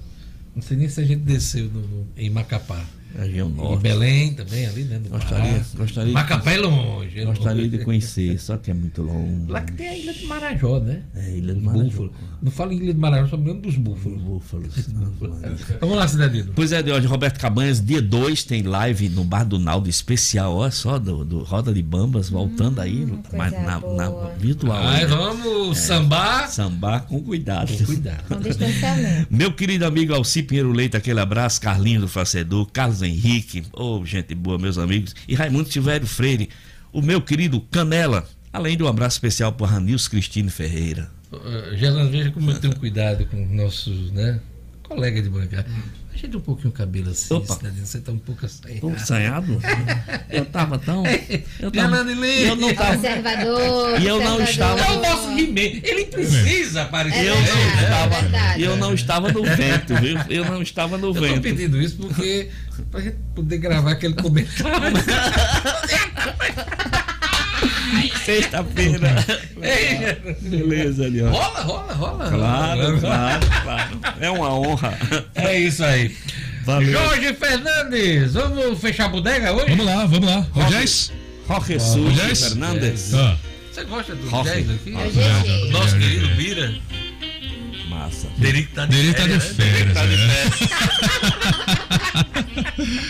Não 0.55 0.63
sei 0.63 0.77
nem 0.77 0.89
se 0.89 1.01
a 1.01 1.05
gente 1.05 1.21
desceu 1.23 1.67
no- 1.71 1.81
no- 1.87 2.07
em 2.17 2.31
Macapá. 2.31 2.85
Região 3.19 3.49
Em 3.49 3.53
norte. 3.53 3.83
Belém 3.83 4.35
também, 4.35 4.67
ali, 4.67 4.85
né? 4.85 4.99
No 5.03 5.09
Gostaria, 5.11 5.53
Pará. 5.53 5.65
gostaria, 5.77 6.13
Macapá 6.13 6.51
é 6.53 6.57
de, 6.57 6.61
longe. 6.63 7.21
é 7.21 7.25
gostaria 7.25 7.69
de 7.69 7.79
conhecer, 7.79 8.39
só 8.39 8.57
que 8.57 8.71
é 8.71 8.75
muito 8.75 9.03
longe. 9.03 9.47
Lá 9.51 9.61
que 9.63 9.73
tem 9.73 9.89
a 9.89 9.97
Ilha 9.97 10.13
de 10.13 10.27
Marajó, 10.27 10.79
né? 10.81 11.03
É, 11.15 11.37
Ilha 11.37 11.55
do 11.55 11.59
Os 11.61 11.65
Marajó. 11.65 11.85
búfalos. 11.85 12.11
Não 12.43 12.51
falo 12.53 12.73
em 12.73 12.77
Ilha 12.77 12.93
de 12.95 13.01
Marajó, 13.01 13.29
só 13.29 13.37
me 13.37 13.47
lembro 13.47 13.63
dos 13.63 13.77
búfalos. 13.77 14.21
Búfalos. 14.21 14.75
Vamos 15.81 15.97
lá, 15.97 16.07
Cidadino. 16.09 16.53
Pois 16.55 16.73
é, 16.73 16.83
de 16.83 16.93
hoje, 16.93 17.07
Roberto 17.07 17.39
Cabanhas, 17.41 17.81
dia 17.85 18.03
2 18.03 18.45
tem 18.45 18.63
live 18.63 19.09
no 19.09 19.25
Bar 19.25 19.45
do 19.45 19.59
Naldo 19.59 19.89
especial, 19.89 20.55
olha 20.57 20.71
só, 20.71 20.99
do, 20.99 21.25
do 21.25 21.43
Roda 21.43 21.73
de 21.73 21.83
Bambas, 21.83 22.29
voltando 22.29 22.81
aí, 22.81 23.07
mas 23.33 23.53
na, 23.53 23.81
na 23.81 24.11
virtual. 24.39 24.83
Né? 24.85 25.07
vamos 25.07 25.79
sambar. 25.79 26.49
Sambar 26.49 27.03
com 27.07 27.23
cuidado. 27.23 27.73
Com 27.77 27.85
cuidado. 27.85 28.25
Com 28.29 28.41
distanciamento. 28.41 29.27
Meu 29.31 29.53
querido 29.53 29.87
amigo 29.87 30.15
Alci 30.15 30.43
Pinheiro 30.43 30.73
Leite, 30.73 30.97
aquele 30.97 31.21
abraço, 31.21 31.61
Carlinho 31.61 32.01
do 32.03 32.09
Facedor, 32.09 32.67
Carlos 32.73 33.03
Henrique, 33.07 33.65
ô 33.73 34.05
gente 34.05 34.35
boa, 34.35 34.59
meus 34.59 34.79
amigos, 34.79 35.15
e 35.29 35.35
Raimundo 35.35 35.69
Tivério 35.69 36.07
Freire, 36.07 36.49
o 36.93 37.01
meu 37.01 37.21
querido 37.21 37.61
Canela, 37.61 38.29
além 38.53 38.77
de 38.77 38.83
um 38.83 38.87
abraço 38.87 39.17
especial 39.17 39.53
para 39.53 39.67
Ranils 39.67 40.09
Cristine 40.09 40.51
Ferreira. 40.51 41.11
Uh, 41.33 41.77
Gerlando, 41.77 42.11
veja 42.11 42.31
como 42.31 42.51
eu 42.51 42.59
tenho 42.59 42.77
cuidado 42.77 43.27
com 43.27 43.45
nossos, 43.47 44.13
né? 44.13 44.41
Colega 44.83 45.21
de 45.21 45.29
bancada. 45.29 45.69
Ajeita 46.17 46.39
um 46.39 46.41
pouquinho 46.41 46.71
o 46.71 46.73
cabelo 46.73 47.11
assim, 47.11 47.35
Opa. 47.35 47.53
Cidadino. 47.55 47.85
Você 47.87 48.01
tá 48.01 48.11
um 48.11 48.17
pouco 48.19 48.47
assanhado. 48.47 48.81
Tô 48.81 48.89
assanhado? 48.91 49.61
Eu 50.31 50.47
tava 50.47 50.79
tão. 50.79 51.03
Eu, 51.61 51.71
tava, 51.71 51.97
eu 51.99 52.57
não 52.57 52.75
tava. 52.75 52.95
Conservador. 52.97 54.01
E 54.01 54.07
eu 54.07 54.19
não 54.21 54.41
estava- 54.43 54.81
É 54.81 54.91
o 54.93 55.01
nosso 55.03 55.31
He-Man. 55.39 55.81
Ele 55.83 56.07
precisa 56.07 56.83
aparecer. 56.85 57.19
É 57.19 57.29
Eu 57.29 57.35
não 57.35 57.43
é 57.43 57.83
estava. 57.83 58.21
verdade. 58.23 58.63
Eu 58.63 58.77
não 58.79 58.95
estava 58.95 59.31
no 59.33 59.43
vento, 59.45 59.95
viu? 60.01 60.19
Eu 60.31 60.45
não 60.47 60.63
estava 60.63 60.97
no 60.97 61.09
Eu 61.09 61.15
tô 61.15 61.21
vento. 61.21 61.43
pedindo 61.43 61.81
isso 61.81 61.97
porque 61.99 62.49
pra 62.91 63.01
gente 63.01 63.17
poder 63.35 63.59
gravar 63.59 63.93
aquele 63.93 64.15
comentário. 64.15 64.97
Sexta-feira. 68.25 69.25
Ei, 69.63 70.35
Beleza, 70.49 71.05
ali, 71.05 71.23
ó. 71.23 71.31
rola, 71.31 71.61
rola, 71.63 71.95
rola. 71.95 72.31
Claro, 72.31 73.01
claro, 73.01 73.47
claro. 73.63 73.99
É 74.21 74.31
uma 74.31 74.53
honra. 74.59 74.99
É 75.35 75.59
isso 75.59 75.85
aí. 75.85 76.15
Valeu. 76.65 76.93
Jorge 76.93 77.33
Fernandes, 77.35 78.33
vamos 78.35 78.81
fechar 78.81 79.05
a 79.05 79.09
bodega 79.09 79.53
hoje? 79.53 79.71
Vamos 79.71 79.87
lá, 79.87 80.05
vamos 80.07 80.29
lá. 80.29 80.47
Jazz? 80.69 81.13
Jorge 81.47 81.79
Sushi? 81.79 82.35
Fernandes. 82.49 83.15
Ah, 83.15 83.37
Você 83.73 83.85
gosta 83.85 84.15
do 84.17 84.29
Jorge. 84.29 84.51
jazz 84.51 84.71
aqui? 84.71 84.95
É. 84.97 85.71
Nosso 85.71 85.97
querido 85.97 86.29
Bira. 86.35 86.75
Massa. 87.89 88.27
Derico 88.37 88.75
tá 88.75 88.85
de 88.87 88.97
Dele 88.97 89.15
tá 89.15 89.27
de 89.27 89.39
férias, 89.41 89.57
né? 89.57 89.65
férias, 89.65 89.95
Derico 89.95 90.27
né? 92.83 93.01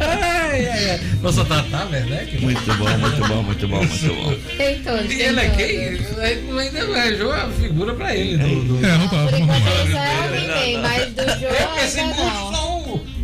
Ai, 0.00 0.66
ai, 0.68 0.90
ai. 0.90 1.00
Nossa 1.22 1.44
Tatá, 1.44 1.84
Werneck. 1.90 2.40
Muito 2.40 2.74
bom, 2.74 2.98
muito 2.98 3.28
bom, 3.28 3.42
muito 3.42 3.68
bom, 3.68 3.76
muito 3.84 4.14
bom. 4.14 4.34
Tem 4.56 4.78
todos, 4.82 5.10
E 5.12 5.22
ele 5.22 5.40
é 5.40 5.50
quem? 5.50 5.86
A 5.86 5.94
gente 5.94 6.42
não 6.48 6.58
ainda 6.58 6.84
não 6.84 6.94
arranjou 6.94 7.32
a 7.32 7.48
figura 7.50 7.94
pra 7.94 8.16
ele. 8.16 8.36
Do, 8.38 8.64
do... 8.78 8.86
É, 8.86 8.90
vamos, 8.90 9.08
Por 9.08 9.18
vamos 9.30 9.38
enquanto 9.40 9.50
arrumar. 9.66 9.80
ele 9.80 9.92
só 9.92 9.98
é 9.98 10.30
o 10.30 10.34
He-Man, 10.34 10.82
mas 10.82 11.12
do 11.12 11.22
jogo 11.40 11.54
É 11.54 11.66
porque 11.66 12.02
não. 12.02 12.52
só 12.52 12.78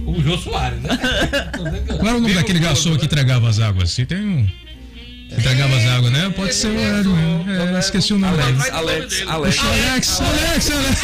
o, 0.06 0.22
Jô 0.22 0.38
Soares, 0.38 0.80
né? 0.80 0.98
Qual 1.98 2.06
era 2.08 2.16
o 2.16 2.20
nome 2.20 2.34
daquele 2.34 2.58
garçom 2.60 2.96
que 2.96 3.04
entregava 3.06 3.48
as 3.48 3.58
águas? 3.60 3.90
Se 3.90 4.06
tem 4.06 4.18
um. 4.20 4.48
Entregava 5.30 5.76
as 5.76 5.84
águas, 5.86 6.12
né? 6.12 6.32
Pode 6.34 6.54
ser 6.54 6.68
o 6.68 6.78
Hélio. 6.78 7.14
É, 7.74 7.78
esqueci 7.78 8.14
o 8.14 8.18
nome. 8.18 8.40
Alex, 8.40 8.70
Alex, 8.70 9.18
dele. 9.18 9.30
Alex. 9.30 9.58
Alex, 9.60 10.20
Alex, 10.20 10.70
Alex. 10.70 11.02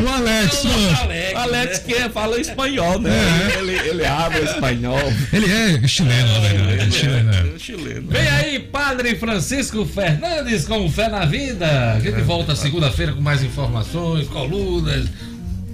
O 0.00 0.08
Alex, 0.08 0.56
pô. 0.56 1.38
Alex 1.38 1.78
que 1.80 2.08
fala 2.08 2.40
espanhol, 2.40 2.98
né? 2.98 3.10
É. 3.10 3.58
Ele, 3.58 3.72
ele 3.72 4.04
habla 4.04 4.40
espanhol. 4.40 5.12
Ele 5.32 5.46
é 5.46 5.86
chileno, 5.86 6.32
na 6.32 6.38
verdade. 6.40 6.72
Ele 6.72 6.82
é 6.82 6.90
chileno, 6.90 7.32
é. 7.32 7.54
É 7.54 7.58
chileno. 7.58 8.08
Vem 8.08 8.28
aí, 8.28 8.58
Padre 8.58 9.14
Francisco 9.16 9.84
Fernandes 9.84 10.64
com 10.64 10.90
Fé 10.90 11.08
na 11.08 11.24
Vida. 11.24 11.94
A 11.94 12.00
gente 12.00 12.20
volta 12.22 12.56
segunda-feira 12.56 13.12
com 13.12 13.20
mais 13.20 13.42
informações, 13.42 14.26
colunas, 14.26 15.06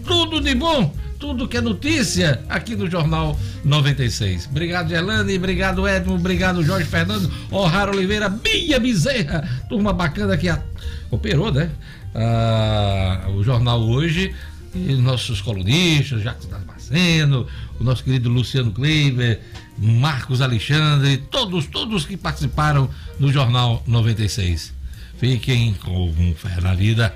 tudo 0.07 0.41
de 0.41 0.55
bom, 0.55 0.93
tudo 1.21 1.47
que 1.47 1.59
é 1.59 1.61
notícia 1.61 2.43
aqui 2.49 2.75
no 2.75 2.91
Jornal 2.91 3.39
96. 3.63 4.47
Obrigado, 4.51 4.89
Gelane, 4.89 5.37
obrigado, 5.37 5.87
Edmo, 5.87 6.15
obrigado, 6.15 6.65
Jorge 6.65 6.87
Fernando, 6.87 7.31
O'Hara 7.51 7.91
Oliveira, 7.93 8.29
Bia 8.29 8.81
Bezerra, 8.81 9.47
turma 9.69 9.93
bacana 9.93 10.37
que 10.37 10.49
a- 10.49 10.63
operou, 11.11 11.53
né? 11.53 11.71
Ah, 12.15 13.27
o 13.37 13.43
jornal 13.45 13.81
hoje. 13.81 14.35
E 14.73 14.95
nossos 14.95 15.41
colunistas, 15.41 16.23
Jacques 16.23 16.47
Damasceno, 16.49 17.45
o 17.81 17.83
nosso 17.83 18.05
querido 18.05 18.29
Luciano 18.29 18.71
Kleiber, 18.71 19.41
Marcos 19.77 20.41
Alexandre, 20.41 21.17
todos, 21.29 21.67
todos 21.67 22.05
que 22.07 22.17
participaram 22.17 22.89
do 23.19 23.33
Jornal 23.33 23.83
96. 23.85 24.73
Fiquem 25.19 25.75
com 25.75 26.15
fé 26.37 26.61
na 26.63 26.73
vida. 26.73 27.13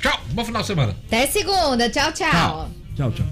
Tchau, 0.00 0.20
bom 0.30 0.44
final 0.44 0.60
de 0.62 0.68
semana. 0.68 0.94
Até 1.08 1.26
segunda. 1.26 1.90
Tchau, 1.90 2.12
tchau. 2.12 2.70
Tchau, 2.94 3.10
tchau. 3.10 3.26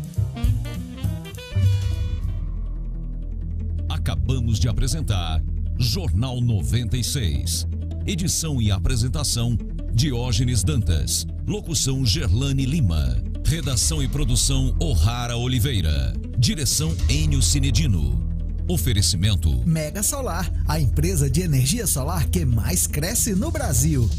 Acabamos 3.88 4.58
de 4.58 4.68
apresentar 4.68 5.40
Jornal 5.78 6.40
96. 6.40 7.68
Edição 8.04 8.60
e 8.60 8.72
apresentação: 8.72 9.56
Diógenes 9.94 10.64
Dantas. 10.64 11.26
Locução: 11.46 12.04
Gerlane 12.04 12.66
Lima. 12.66 13.22
Redação 13.44 14.02
e 14.02 14.08
produção: 14.08 14.74
O'Hara 14.80 15.36
Oliveira. 15.36 16.12
Direção: 16.36 16.92
Enio 17.08 17.40
Cinedino. 17.40 18.20
Oferecimento: 18.68 19.62
Mega 19.64 20.02
Solar, 20.02 20.50
a 20.66 20.80
empresa 20.80 21.30
de 21.30 21.42
energia 21.42 21.86
solar 21.86 22.28
que 22.28 22.44
mais 22.44 22.88
cresce 22.88 23.34
no 23.34 23.50
Brasil. 23.50 24.10